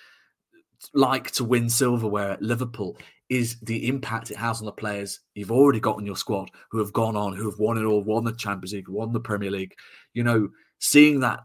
like 0.95 1.31
to 1.33 1.45
win 1.45 1.69
silverware 1.69 2.33
at 2.33 2.43
Liverpool 2.43 2.97
is 3.29 3.59
the 3.61 3.89
impact 3.89 4.31
it 4.31 4.37
has 4.37 4.61
on 4.61 4.67
the 4.67 4.73
players 4.73 5.21
you've 5.35 5.51
already 5.51 5.81
got 5.81 5.99
in 5.99 6.07
your 6.07 6.17
squad 6.17 6.51
who 6.71 6.79
have 6.79 6.93
gone 6.93 7.17
on, 7.17 7.35
who 7.35 7.51
have 7.51 7.59
won 7.59 7.77
it 7.77 7.85
all, 7.85 8.03
won 8.03 8.25
the 8.25 8.33
Champions 8.33 8.73
League, 8.73 8.89
won 8.89 9.13
the 9.13 9.21
Premier 9.21 9.51
League. 9.51 9.75
You 10.15 10.23
know, 10.23 10.49
seeing 10.79 11.21
that 11.21 11.41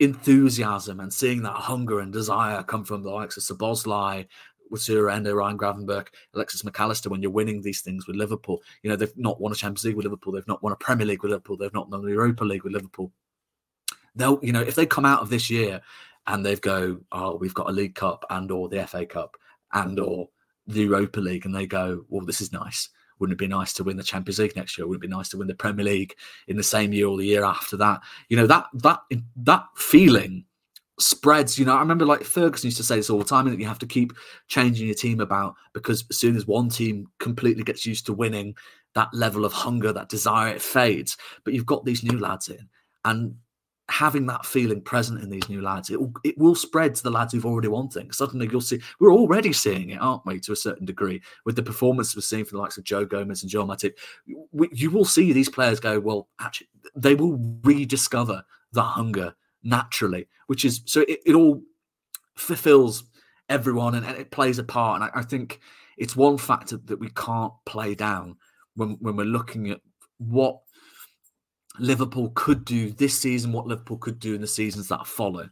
enthusiasm 0.00 1.00
and 1.00 1.12
seeing 1.12 1.42
that 1.42 1.52
hunger 1.52 2.00
and 2.00 2.12
desire 2.12 2.62
come 2.62 2.84
from 2.84 3.02
the 3.02 3.10
likes 3.10 3.36
of 3.36 3.42
Szoboszlai, 3.42 4.26
Wataru 4.72 5.12
Endo, 5.12 5.34
Ryan 5.34 5.58
Gravenberch, 5.58 6.08
Alexis 6.34 6.64
Mac 6.64 6.78
Allister 6.80 7.08
when 7.08 7.22
you're 7.22 7.30
winning 7.30 7.62
these 7.62 7.80
things 7.80 8.06
with 8.06 8.16
Liverpool. 8.16 8.60
You 8.82 8.90
know, 8.90 8.96
they've 8.96 9.16
not 9.16 9.40
won 9.40 9.52
a 9.52 9.54
Champions 9.54 9.84
League 9.84 9.96
with 9.96 10.04
Liverpool, 10.04 10.32
they've 10.32 10.48
not 10.48 10.62
won 10.62 10.72
a 10.72 10.76
Premier 10.76 11.06
League 11.06 11.22
with 11.22 11.30
Liverpool, 11.30 11.56
they've 11.56 11.72
not 11.74 11.88
won 11.90 12.02
the 12.02 12.10
Europa 12.10 12.44
League 12.44 12.64
with 12.64 12.72
Liverpool. 12.72 13.12
They'll, 14.16 14.38
you 14.42 14.52
know, 14.52 14.62
if 14.62 14.74
they 14.74 14.86
come 14.86 15.04
out 15.04 15.22
of 15.22 15.30
this 15.30 15.50
year 15.50 15.80
and 16.26 16.44
they've 16.44 16.60
go, 16.60 17.00
oh, 17.12 17.36
we've 17.36 17.54
got 17.54 17.68
a 17.68 17.72
League 17.72 17.94
Cup 17.94 18.24
and 18.30 18.50
or 18.50 18.68
the 18.68 18.86
FA 18.86 19.06
Cup 19.06 19.36
and 19.72 19.98
or 19.98 20.28
the 20.66 20.82
Europa 20.82 21.20
League, 21.20 21.44
and 21.44 21.54
they 21.54 21.66
go, 21.66 22.04
well, 22.08 22.24
this 22.24 22.40
is 22.40 22.52
nice. 22.52 22.88
Wouldn't 23.24 23.40
it 23.40 23.44
be 23.44 23.48
nice 23.48 23.72
to 23.74 23.84
win 23.84 23.96
the 23.96 24.02
Champions 24.02 24.38
League 24.38 24.54
next 24.54 24.76
year? 24.76 24.86
Wouldn't 24.86 25.02
it 25.02 25.08
be 25.08 25.16
nice 25.16 25.30
to 25.30 25.38
win 25.38 25.48
the 25.48 25.54
Premier 25.54 25.86
League 25.86 26.14
in 26.46 26.58
the 26.58 26.62
same 26.62 26.92
year 26.92 27.06
or 27.06 27.16
the 27.16 27.24
year 27.24 27.42
after 27.42 27.74
that? 27.78 28.02
You 28.28 28.36
know 28.36 28.46
that 28.46 28.66
that 28.74 29.00
that 29.36 29.64
feeling 29.76 30.44
spreads. 30.98 31.58
You 31.58 31.64
know, 31.64 31.74
I 31.74 31.80
remember 31.80 32.04
like 32.04 32.22
Ferguson 32.22 32.66
used 32.66 32.76
to 32.76 32.82
say 32.82 32.96
this 32.96 33.08
all 33.08 33.18
the 33.18 33.24
time 33.24 33.48
that 33.48 33.58
you 33.58 33.64
have 33.64 33.78
to 33.78 33.86
keep 33.86 34.12
changing 34.48 34.86
your 34.86 34.94
team 34.94 35.20
about 35.20 35.54
because 35.72 36.04
as 36.10 36.18
soon 36.18 36.36
as 36.36 36.46
one 36.46 36.68
team 36.68 37.08
completely 37.18 37.62
gets 37.62 37.86
used 37.86 38.04
to 38.06 38.12
winning, 38.12 38.54
that 38.94 39.08
level 39.14 39.46
of 39.46 39.54
hunger, 39.54 39.90
that 39.90 40.10
desire, 40.10 40.54
it 40.54 40.60
fades. 40.60 41.16
But 41.44 41.54
you've 41.54 41.64
got 41.64 41.86
these 41.86 42.04
new 42.04 42.18
lads 42.18 42.50
in, 42.50 42.68
and 43.06 43.36
having 43.90 44.26
that 44.26 44.46
feeling 44.46 44.80
present 44.80 45.22
in 45.22 45.28
these 45.28 45.48
new 45.48 45.60
lads, 45.60 45.90
it 45.90 46.00
will, 46.00 46.12
it 46.24 46.36
will 46.38 46.54
spread 46.54 46.94
to 46.94 47.02
the 47.02 47.10
lads 47.10 47.32
who've 47.32 47.44
already 47.44 47.68
won 47.68 47.88
things. 47.88 48.16
Suddenly 48.16 48.48
you'll 48.50 48.60
see, 48.60 48.80
we're 48.98 49.12
already 49.12 49.52
seeing 49.52 49.90
it, 49.90 50.00
aren't 50.00 50.24
we, 50.24 50.40
to 50.40 50.52
a 50.52 50.56
certain 50.56 50.86
degree, 50.86 51.20
with 51.44 51.56
the 51.56 51.62
performance 51.62 52.16
we're 52.16 52.22
seeing 52.22 52.44
from 52.44 52.56
the 52.56 52.62
likes 52.62 52.78
of 52.78 52.84
Joe 52.84 53.04
Gomez 53.04 53.42
and 53.42 53.50
Joe 53.50 53.66
Matip. 53.66 53.94
We, 54.52 54.68
you 54.72 54.90
will 54.90 55.04
see 55.04 55.32
these 55.32 55.50
players 55.50 55.80
go, 55.80 56.00
well, 56.00 56.28
actually, 56.40 56.68
they 56.96 57.14
will 57.14 57.38
rediscover 57.62 58.42
the 58.72 58.82
hunger 58.82 59.34
naturally, 59.62 60.28
which 60.46 60.64
is, 60.64 60.82
so 60.86 61.02
it, 61.02 61.20
it 61.26 61.34
all 61.34 61.62
fulfills 62.36 63.04
everyone 63.48 63.94
and, 63.94 64.06
and, 64.06 64.16
it 64.16 64.30
plays 64.30 64.58
a 64.58 64.64
part. 64.64 65.02
And 65.02 65.10
I, 65.14 65.20
I 65.20 65.22
think 65.22 65.60
it's 65.98 66.16
one 66.16 66.38
factor 66.38 66.78
that 66.78 66.98
we 66.98 67.10
can't 67.10 67.52
play 67.66 67.94
down 67.94 68.36
when, 68.76 68.96
when 69.00 69.16
we're 69.16 69.24
looking 69.24 69.70
at 69.70 69.80
what 70.18 70.60
Liverpool 71.78 72.30
could 72.34 72.64
do 72.64 72.90
this 72.90 73.18
season, 73.18 73.52
what 73.52 73.66
Liverpool 73.66 73.98
could 73.98 74.18
do 74.18 74.34
in 74.34 74.40
the 74.40 74.46
seasons 74.46 74.88
that 74.88 75.06
follow. 75.06 75.48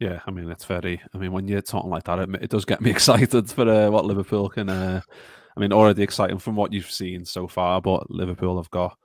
Yeah, 0.00 0.20
I 0.26 0.30
mean 0.30 0.50
it's 0.50 0.64
very. 0.64 1.00
I 1.14 1.18
mean 1.18 1.32
when 1.32 1.48
you're 1.48 1.62
talking 1.62 1.90
like 1.90 2.04
that, 2.04 2.18
it, 2.18 2.28
it 2.42 2.50
does 2.50 2.64
get 2.64 2.80
me 2.80 2.90
excited 2.92 3.50
for 3.50 3.68
uh, 3.68 3.90
what 3.90 4.04
Liverpool 4.04 4.48
can. 4.48 4.68
Uh, 4.68 5.00
I 5.56 5.60
mean, 5.60 5.72
already 5.72 6.02
exciting 6.02 6.38
from 6.38 6.56
what 6.56 6.72
you've 6.72 6.90
seen 6.90 7.24
so 7.24 7.46
far, 7.46 7.80
but 7.80 8.10
Liverpool 8.10 8.56
have 8.56 8.70
got 8.70 8.98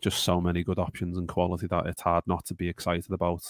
just 0.00 0.22
so 0.22 0.40
many 0.40 0.62
good 0.62 0.78
options 0.78 1.18
and 1.18 1.28
quality 1.28 1.66
that 1.66 1.86
it's 1.86 2.02
hard 2.02 2.22
not 2.26 2.44
to 2.46 2.54
be 2.54 2.68
excited 2.68 3.12
about 3.12 3.42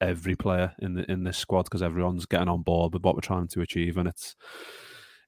every 0.00 0.36
player 0.36 0.74
in 0.80 0.94
the 0.94 1.10
in 1.10 1.24
this 1.24 1.38
squad 1.38 1.64
because 1.64 1.82
everyone's 1.82 2.26
getting 2.26 2.48
on 2.48 2.62
board 2.62 2.92
with 2.92 3.02
what 3.02 3.14
we're 3.14 3.22
trying 3.22 3.48
to 3.48 3.62
achieve, 3.62 3.96
and 3.96 4.08
it's 4.08 4.36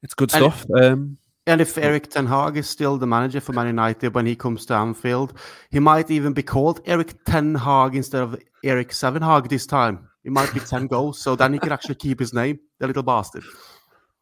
it's 0.03 0.14
good 0.14 0.32
And- 0.34 0.53
stuff. 0.53 0.66
Um, 0.74 1.18
And 1.49 1.62
if 1.62 1.78
Erik 1.78 2.11
Ten 2.11 2.26
Hag 2.26 2.59
is 2.59 2.68
still 2.68 2.99
the 2.99 3.07
manager 3.07 3.40
for 3.40 3.55
Man 3.55 3.68
United 3.68 4.14
when 4.14 4.26
he 4.26 4.36
comes 4.36 4.66
to 4.66 4.74
Anfield, 4.74 5.32
he 5.70 5.80
might 5.80 6.11
even 6.11 6.34
be 6.34 6.42
called 6.42 6.82
Erik 6.84 7.24
Ten 7.24 7.55
Hag 7.55 7.96
instead 7.96 8.20
of 8.20 8.38
Erik 8.62 8.92
Seven 8.92 9.22
Hag 9.22 9.49
this 9.49 9.66
time. 9.66 10.11
It 10.24 10.32
might 10.32 10.53
be 10.53 10.61
10 10.61 10.88
goals, 10.88 11.18
so 11.18 11.34
then 11.36 11.55
he 11.55 11.59
can 11.59 11.72
actually 11.72 11.94
keep 11.94 12.20
his 12.20 12.34
name, 12.34 12.61
the 12.80 12.86
little 12.86 13.03
bastard. 13.03 13.44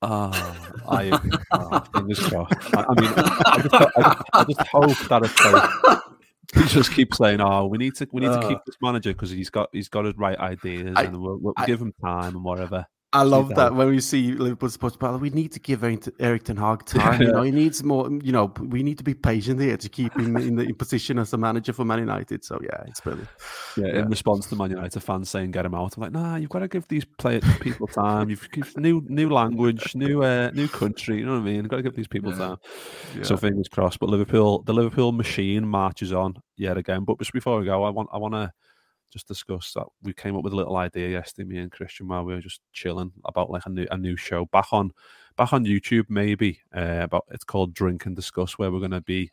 Oh, 0.03 0.31
I 0.89 1.11
oh, 1.51 1.81
fingers 1.93 2.21
crossed. 2.21 2.55
I, 2.77 2.85
I 2.89 3.01
mean, 3.01 3.13
I 3.17 3.61
just, 3.61 3.75
I, 3.75 3.89
just, 3.97 4.25
I 4.33 4.45
just 4.45 4.61
hope 4.69 5.09
that 5.09 5.23
it's 5.25 5.45
like 5.53 5.85
uh, 5.85 6.01
he 6.55 6.69
just 6.69 6.93
keeps 6.93 7.19
saying, 7.19 7.41
"Oh, 7.41 7.67
we 7.67 7.79
need 7.79 7.97
to, 7.97 8.09
we 8.13 8.21
need 8.21 8.33
to 8.33 8.41
keep 8.47 8.59
Uh. 8.59 8.63
this 8.67 8.77
manager 8.81 9.13
because 9.13 9.31
he's 9.31 9.51
got, 9.51 9.69
he's 9.73 9.89
got 9.89 10.05
his 10.05 10.15
right 10.17 10.39
ideas, 10.39 10.95
and 10.97 11.21
we'll, 11.21 11.39
we'll 11.39 11.55
give 11.67 11.81
him 11.83 11.93
time 12.01 12.37
and 12.37 12.45
whatever." 12.45 12.87
I 13.17 13.23
love 13.23 13.49
that. 13.51 13.57
that 13.57 13.75
when 13.75 13.89
we 13.89 14.01
see 14.01 14.33
Liverpool 14.33 14.69
supporters, 14.69 14.97
but 14.99 15.21
we 15.21 15.31
need 15.31 15.53
to 15.53 15.61
give 15.61 15.83
Erik, 15.85 16.45
Ten 16.45 16.57
Hag 16.57 16.85
time. 16.85 17.23
You 17.23 17.33
know, 17.33 17.43
he 17.43 17.51
needs 17.51 17.83
more. 17.83 18.11
You 18.11 18.33
know, 18.33 18.53
we 18.61 18.83
need 18.83 18.99
to 18.99 19.05
be 19.05 19.15
patient 19.15 19.61
here 19.61 19.77
to 19.77 19.89
keep 19.89 20.13
him 20.19 20.37
in 20.37 20.57
the 20.57 20.65
in 20.65 20.75
position 20.75 21.19
as 21.19 21.33
a 21.33 21.39
manager 21.39 21.73
for 21.73 21.85
Man 21.85 21.99
United. 22.01 22.45
So 22.45 22.59
yeah, 22.63 22.83
it's 22.87 23.01
brilliant. 23.01 23.29
Yeah, 23.77 23.87
Yeah. 23.87 23.99
in 24.01 24.09
response 24.09 24.47
to 24.49 24.57
Man 24.57 24.71
United 24.71 25.01
fans 25.01 25.31
saying 25.31 25.51
get 25.53 25.65
him 25.67 25.75
out, 25.75 25.97
I'm 25.97 26.03
like, 26.03 26.13
nah, 26.13 26.37
you've 26.37 26.51
got 26.51 26.61
to 26.61 26.69
give 26.69 26.87
these 26.89 27.05
players 27.05 27.45
people 27.61 27.87
time. 27.87 28.31
You've 28.31 28.49
new 28.77 29.03
new 29.09 29.31
language, 29.31 29.95
new 29.95 30.23
uh, 30.23 30.51
new 30.55 30.69
country. 30.69 31.19
You 31.19 31.27
know 31.27 31.33
what 31.33 31.39
I 31.41 31.45
mean? 31.45 31.57
You've 31.57 31.69
got 31.69 31.77
to 31.77 31.83
give 31.83 31.97
these 31.97 32.09
people 32.09 32.33
Yeah. 32.33 32.39
time. 32.39 32.57
So 33.23 33.37
fingers 33.37 33.69
crossed. 33.69 33.99
But 33.99 34.09
Liverpool, 34.11 34.63
the 34.63 34.75
Liverpool 34.75 35.13
machine 35.13 35.67
marches 35.67 36.13
on 36.13 36.35
yet 36.57 36.77
again. 36.77 37.05
But 37.05 37.19
just 37.19 37.33
before 37.33 37.59
we 37.59 37.65
go, 37.65 37.83
I 37.85 37.91
want 37.91 38.09
I 38.13 38.19
want 38.19 38.35
to 38.35 38.53
just 39.17 39.29
discuss 39.29 39.73
that 39.73 39.87
we 40.03 40.13
came 40.13 40.37
up 40.37 40.45
with 40.45 40.53
a 40.53 40.57
little 40.57 40.77
idea 40.77 41.09
yesterday, 41.09 41.49
me 41.49 41.59
and 41.59 41.73
Kristian, 41.73 42.07
while 42.07 42.25
we 42.25 42.35
were 42.35 42.41
just 42.41 42.61
chilling 42.73 43.13
about 43.25 43.51
like 43.51 43.65
a 43.67 43.71
new 43.71 43.87
a 43.91 43.97
new 43.97 44.17
show 44.17 44.45
back 44.47 44.67
on 44.73 44.93
back 45.37 45.53
on 45.53 45.65
YouTube, 45.65 46.05
maybe. 46.11 46.61
Uh, 46.75 47.01
about 47.03 47.25
it's 47.31 47.45
called 47.45 47.73
Drink 47.73 48.05
and 48.07 48.15
Discuss, 48.15 48.59
where 48.59 48.71
we're 48.71 48.87
to 48.89 49.01
be 49.01 49.31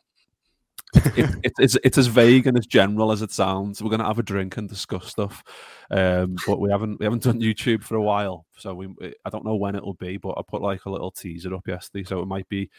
it, 0.94 1.36
it, 1.42 1.52
it's 1.58 1.76
it's 1.84 1.98
as 1.98 2.06
vague 2.06 2.46
and 2.46 2.56
as 2.56 2.66
general 2.66 3.12
as 3.12 3.22
it 3.22 3.30
sounds. 3.30 3.82
We're 3.82 3.90
gonna 3.90 4.06
have 4.06 4.18
a 4.18 4.22
drink 4.22 4.56
and 4.56 4.68
discuss 4.68 5.08
stuff, 5.08 5.42
um, 5.90 6.36
but 6.46 6.60
we 6.60 6.70
haven't 6.70 6.98
we 6.98 7.04
haven't 7.04 7.22
done 7.22 7.40
YouTube 7.40 7.82
for 7.82 7.96
a 7.96 8.02
while, 8.02 8.46
so 8.56 8.74
we 8.74 8.88
I 9.24 9.30
don't 9.30 9.44
know 9.44 9.56
when 9.56 9.74
it'll 9.74 9.94
be. 9.94 10.16
But 10.16 10.38
I 10.38 10.42
put 10.46 10.62
like 10.62 10.84
a 10.86 10.90
little 10.90 11.10
teaser 11.10 11.54
up 11.54 11.66
yesterday, 11.66 12.04
so 12.04 12.20
it 12.20 12.26
might 12.26 12.48
be 12.48 12.70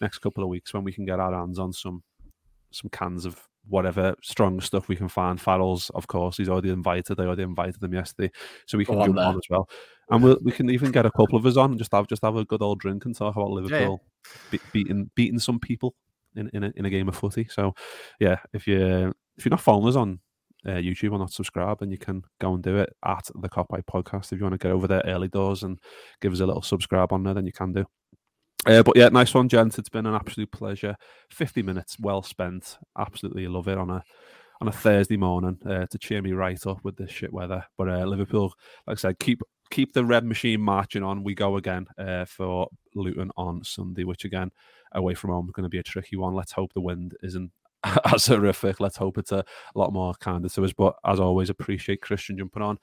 next 0.00 0.18
couple 0.18 0.42
of 0.42 0.50
weeks 0.50 0.72
when 0.72 0.84
we 0.84 0.92
can 0.92 1.04
get 1.04 1.20
our 1.20 1.34
hands 1.34 1.58
on 1.58 1.72
some 1.72 2.02
some 2.70 2.90
cans 2.90 3.24
of 3.24 3.40
whatever 3.68 4.14
strong 4.22 4.60
stuff 4.60 4.88
we 4.88 4.96
can 4.96 5.08
find. 5.08 5.40
Farrell's, 5.40 5.90
of 5.90 6.06
course, 6.06 6.36
he's 6.36 6.48
already 6.48 6.70
invited. 6.70 7.18
I 7.20 7.24
already 7.24 7.42
invited 7.42 7.82
him 7.82 7.94
yesterday, 7.94 8.30
so 8.66 8.78
we 8.78 8.84
can 8.84 8.96
Go 8.96 9.02
on 9.02 9.06
jump 9.08 9.18
on 9.18 9.36
as 9.36 9.48
well. 9.50 9.68
And 10.10 10.22
we'll, 10.22 10.38
we 10.42 10.52
can 10.52 10.68
even 10.70 10.92
get 10.92 11.06
a 11.06 11.10
couple 11.10 11.38
of 11.38 11.46
us 11.46 11.56
on 11.56 11.70
and 11.70 11.78
just 11.78 11.92
have 11.92 12.06
just 12.08 12.22
have 12.22 12.36
a 12.36 12.44
good 12.44 12.62
old 12.62 12.80
drink 12.80 13.04
and 13.04 13.16
talk 13.16 13.36
about 13.36 13.48
yeah. 13.48 13.54
Liverpool 13.54 14.02
be- 14.50 14.60
beating 14.72 15.10
beating 15.14 15.38
some 15.38 15.58
people 15.58 15.94
in 16.36 16.50
in 16.52 16.64
a, 16.64 16.72
in 16.76 16.84
a 16.84 16.90
game 16.90 17.08
of 17.08 17.16
footy. 17.16 17.46
So 17.50 17.74
yeah, 18.20 18.36
if 18.52 18.66
you 18.66 19.14
if 19.36 19.44
you're 19.44 19.50
not 19.50 19.60
following 19.60 19.88
us 19.88 19.96
on 19.96 20.20
uh, 20.66 20.72
YouTube 20.72 21.12
or 21.12 21.18
not 21.18 21.32
subscribed, 21.32 21.82
and 21.82 21.90
you 21.90 21.98
can 21.98 22.22
go 22.40 22.54
and 22.54 22.62
do 22.62 22.76
it 22.76 22.90
at 23.04 23.28
the 23.34 23.48
Copy 23.48 23.82
Podcast. 23.82 24.32
If 24.32 24.38
you 24.38 24.44
want 24.44 24.54
to 24.54 24.58
get 24.58 24.72
over 24.72 24.86
there 24.86 25.02
early 25.06 25.28
doors 25.28 25.62
and 25.62 25.78
give 26.20 26.32
us 26.32 26.40
a 26.40 26.46
little 26.46 26.62
subscribe 26.62 27.12
on 27.12 27.22
there, 27.22 27.34
then 27.34 27.46
you 27.46 27.52
can 27.52 27.72
do. 27.72 27.84
Uh, 28.66 28.82
but 28.82 28.96
yeah, 28.96 29.08
nice 29.08 29.34
one, 29.34 29.48
gents. 29.48 29.78
It's 29.78 29.88
been 29.88 30.06
an 30.06 30.14
absolute 30.14 30.50
pleasure. 30.50 30.96
Fifty 31.30 31.62
minutes 31.62 31.98
well 31.98 32.22
spent. 32.22 32.78
Absolutely 32.98 33.46
love 33.46 33.68
it 33.68 33.78
on 33.78 33.90
a 33.90 34.02
on 34.60 34.68
a 34.68 34.72
Thursday 34.72 35.16
morning 35.16 35.58
uh, 35.68 35.86
to 35.86 35.98
cheer 35.98 36.22
me 36.22 36.32
right 36.32 36.64
up 36.66 36.82
with 36.84 36.96
this 36.96 37.10
shit 37.10 37.32
weather. 37.32 37.64
But 37.76 37.88
uh, 37.88 38.04
Liverpool, 38.04 38.54
like 38.86 38.98
I 38.98 39.00
said, 39.00 39.18
keep 39.18 39.42
keep 39.70 39.92
the 39.92 40.04
red 40.04 40.24
machine 40.24 40.60
marching 40.60 41.02
on. 41.02 41.24
We 41.24 41.34
go 41.34 41.56
again 41.56 41.86
uh, 41.98 42.24
for 42.24 42.68
Luton 42.94 43.30
on 43.36 43.64
Sunday, 43.64 44.04
which 44.04 44.24
again 44.24 44.50
away 44.92 45.14
from 45.14 45.30
home 45.30 45.46
is 45.46 45.52
going 45.52 45.64
to 45.64 45.68
be 45.68 45.78
a 45.78 45.82
tricky 45.82 46.16
one. 46.16 46.34
Let's 46.34 46.52
hope 46.52 46.72
the 46.72 46.80
wind 46.80 47.16
isn't 47.22 47.50
as 48.12 48.26
horrific. 48.26 48.80
Let's 48.80 48.96
hope 48.96 49.18
it's 49.18 49.32
a 49.32 49.44
lot 49.74 49.92
more 49.92 50.14
kinder 50.14 50.48
to 50.48 50.64
us. 50.64 50.72
But 50.72 50.96
as 51.04 51.20
always, 51.20 51.50
appreciate 51.50 52.00
Kristian 52.00 52.38
jumping 52.38 52.62
on. 52.62 52.78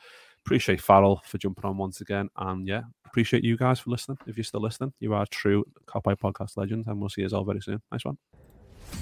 Appreciate 0.46 0.82
Farrell 0.82 1.22
for 1.26 1.38
jumping 1.38 1.66
on 1.66 1.78
once 1.78 2.02
again. 2.02 2.30
And 2.36 2.68
yeah, 2.68 2.82
appreciate 3.12 3.44
you 3.44 3.58
guys 3.58 3.80
for 3.80 3.90
listening. 3.90 4.18
If 4.26 4.38
you're 4.38 4.46
still 4.46 4.62
listening, 4.62 4.94
you 5.02 5.14
are 5.14 5.26
true 5.26 5.66
Copy 5.86 6.12
Podcast 6.12 6.56
legends, 6.56 6.88
and 6.88 7.00
we'll 7.00 7.10
see 7.10 7.22
you 7.22 7.30
all 7.34 7.44
very 7.44 7.62
soon. 7.62 7.82
Nice 7.92 8.06
one. 8.06 8.18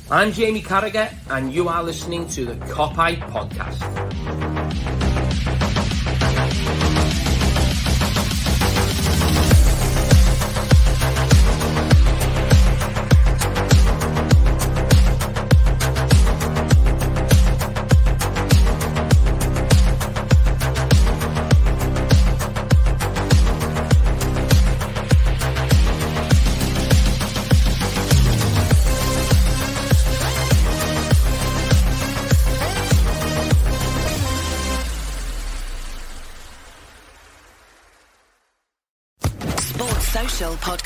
I'm 0.09 0.31
Jamie 0.31 0.63
Carragher, 0.63 1.13
and 1.29 1.53
you 1.53 1.69
are 1.69 1.83
listening 1.83 2.27
to 2.29 2.45
the 2.45 2.55
Copeye 2.65 3.17
Podcast. 3.29 4.58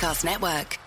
Podcast 0.03 0.25
Network. 0.25 0.82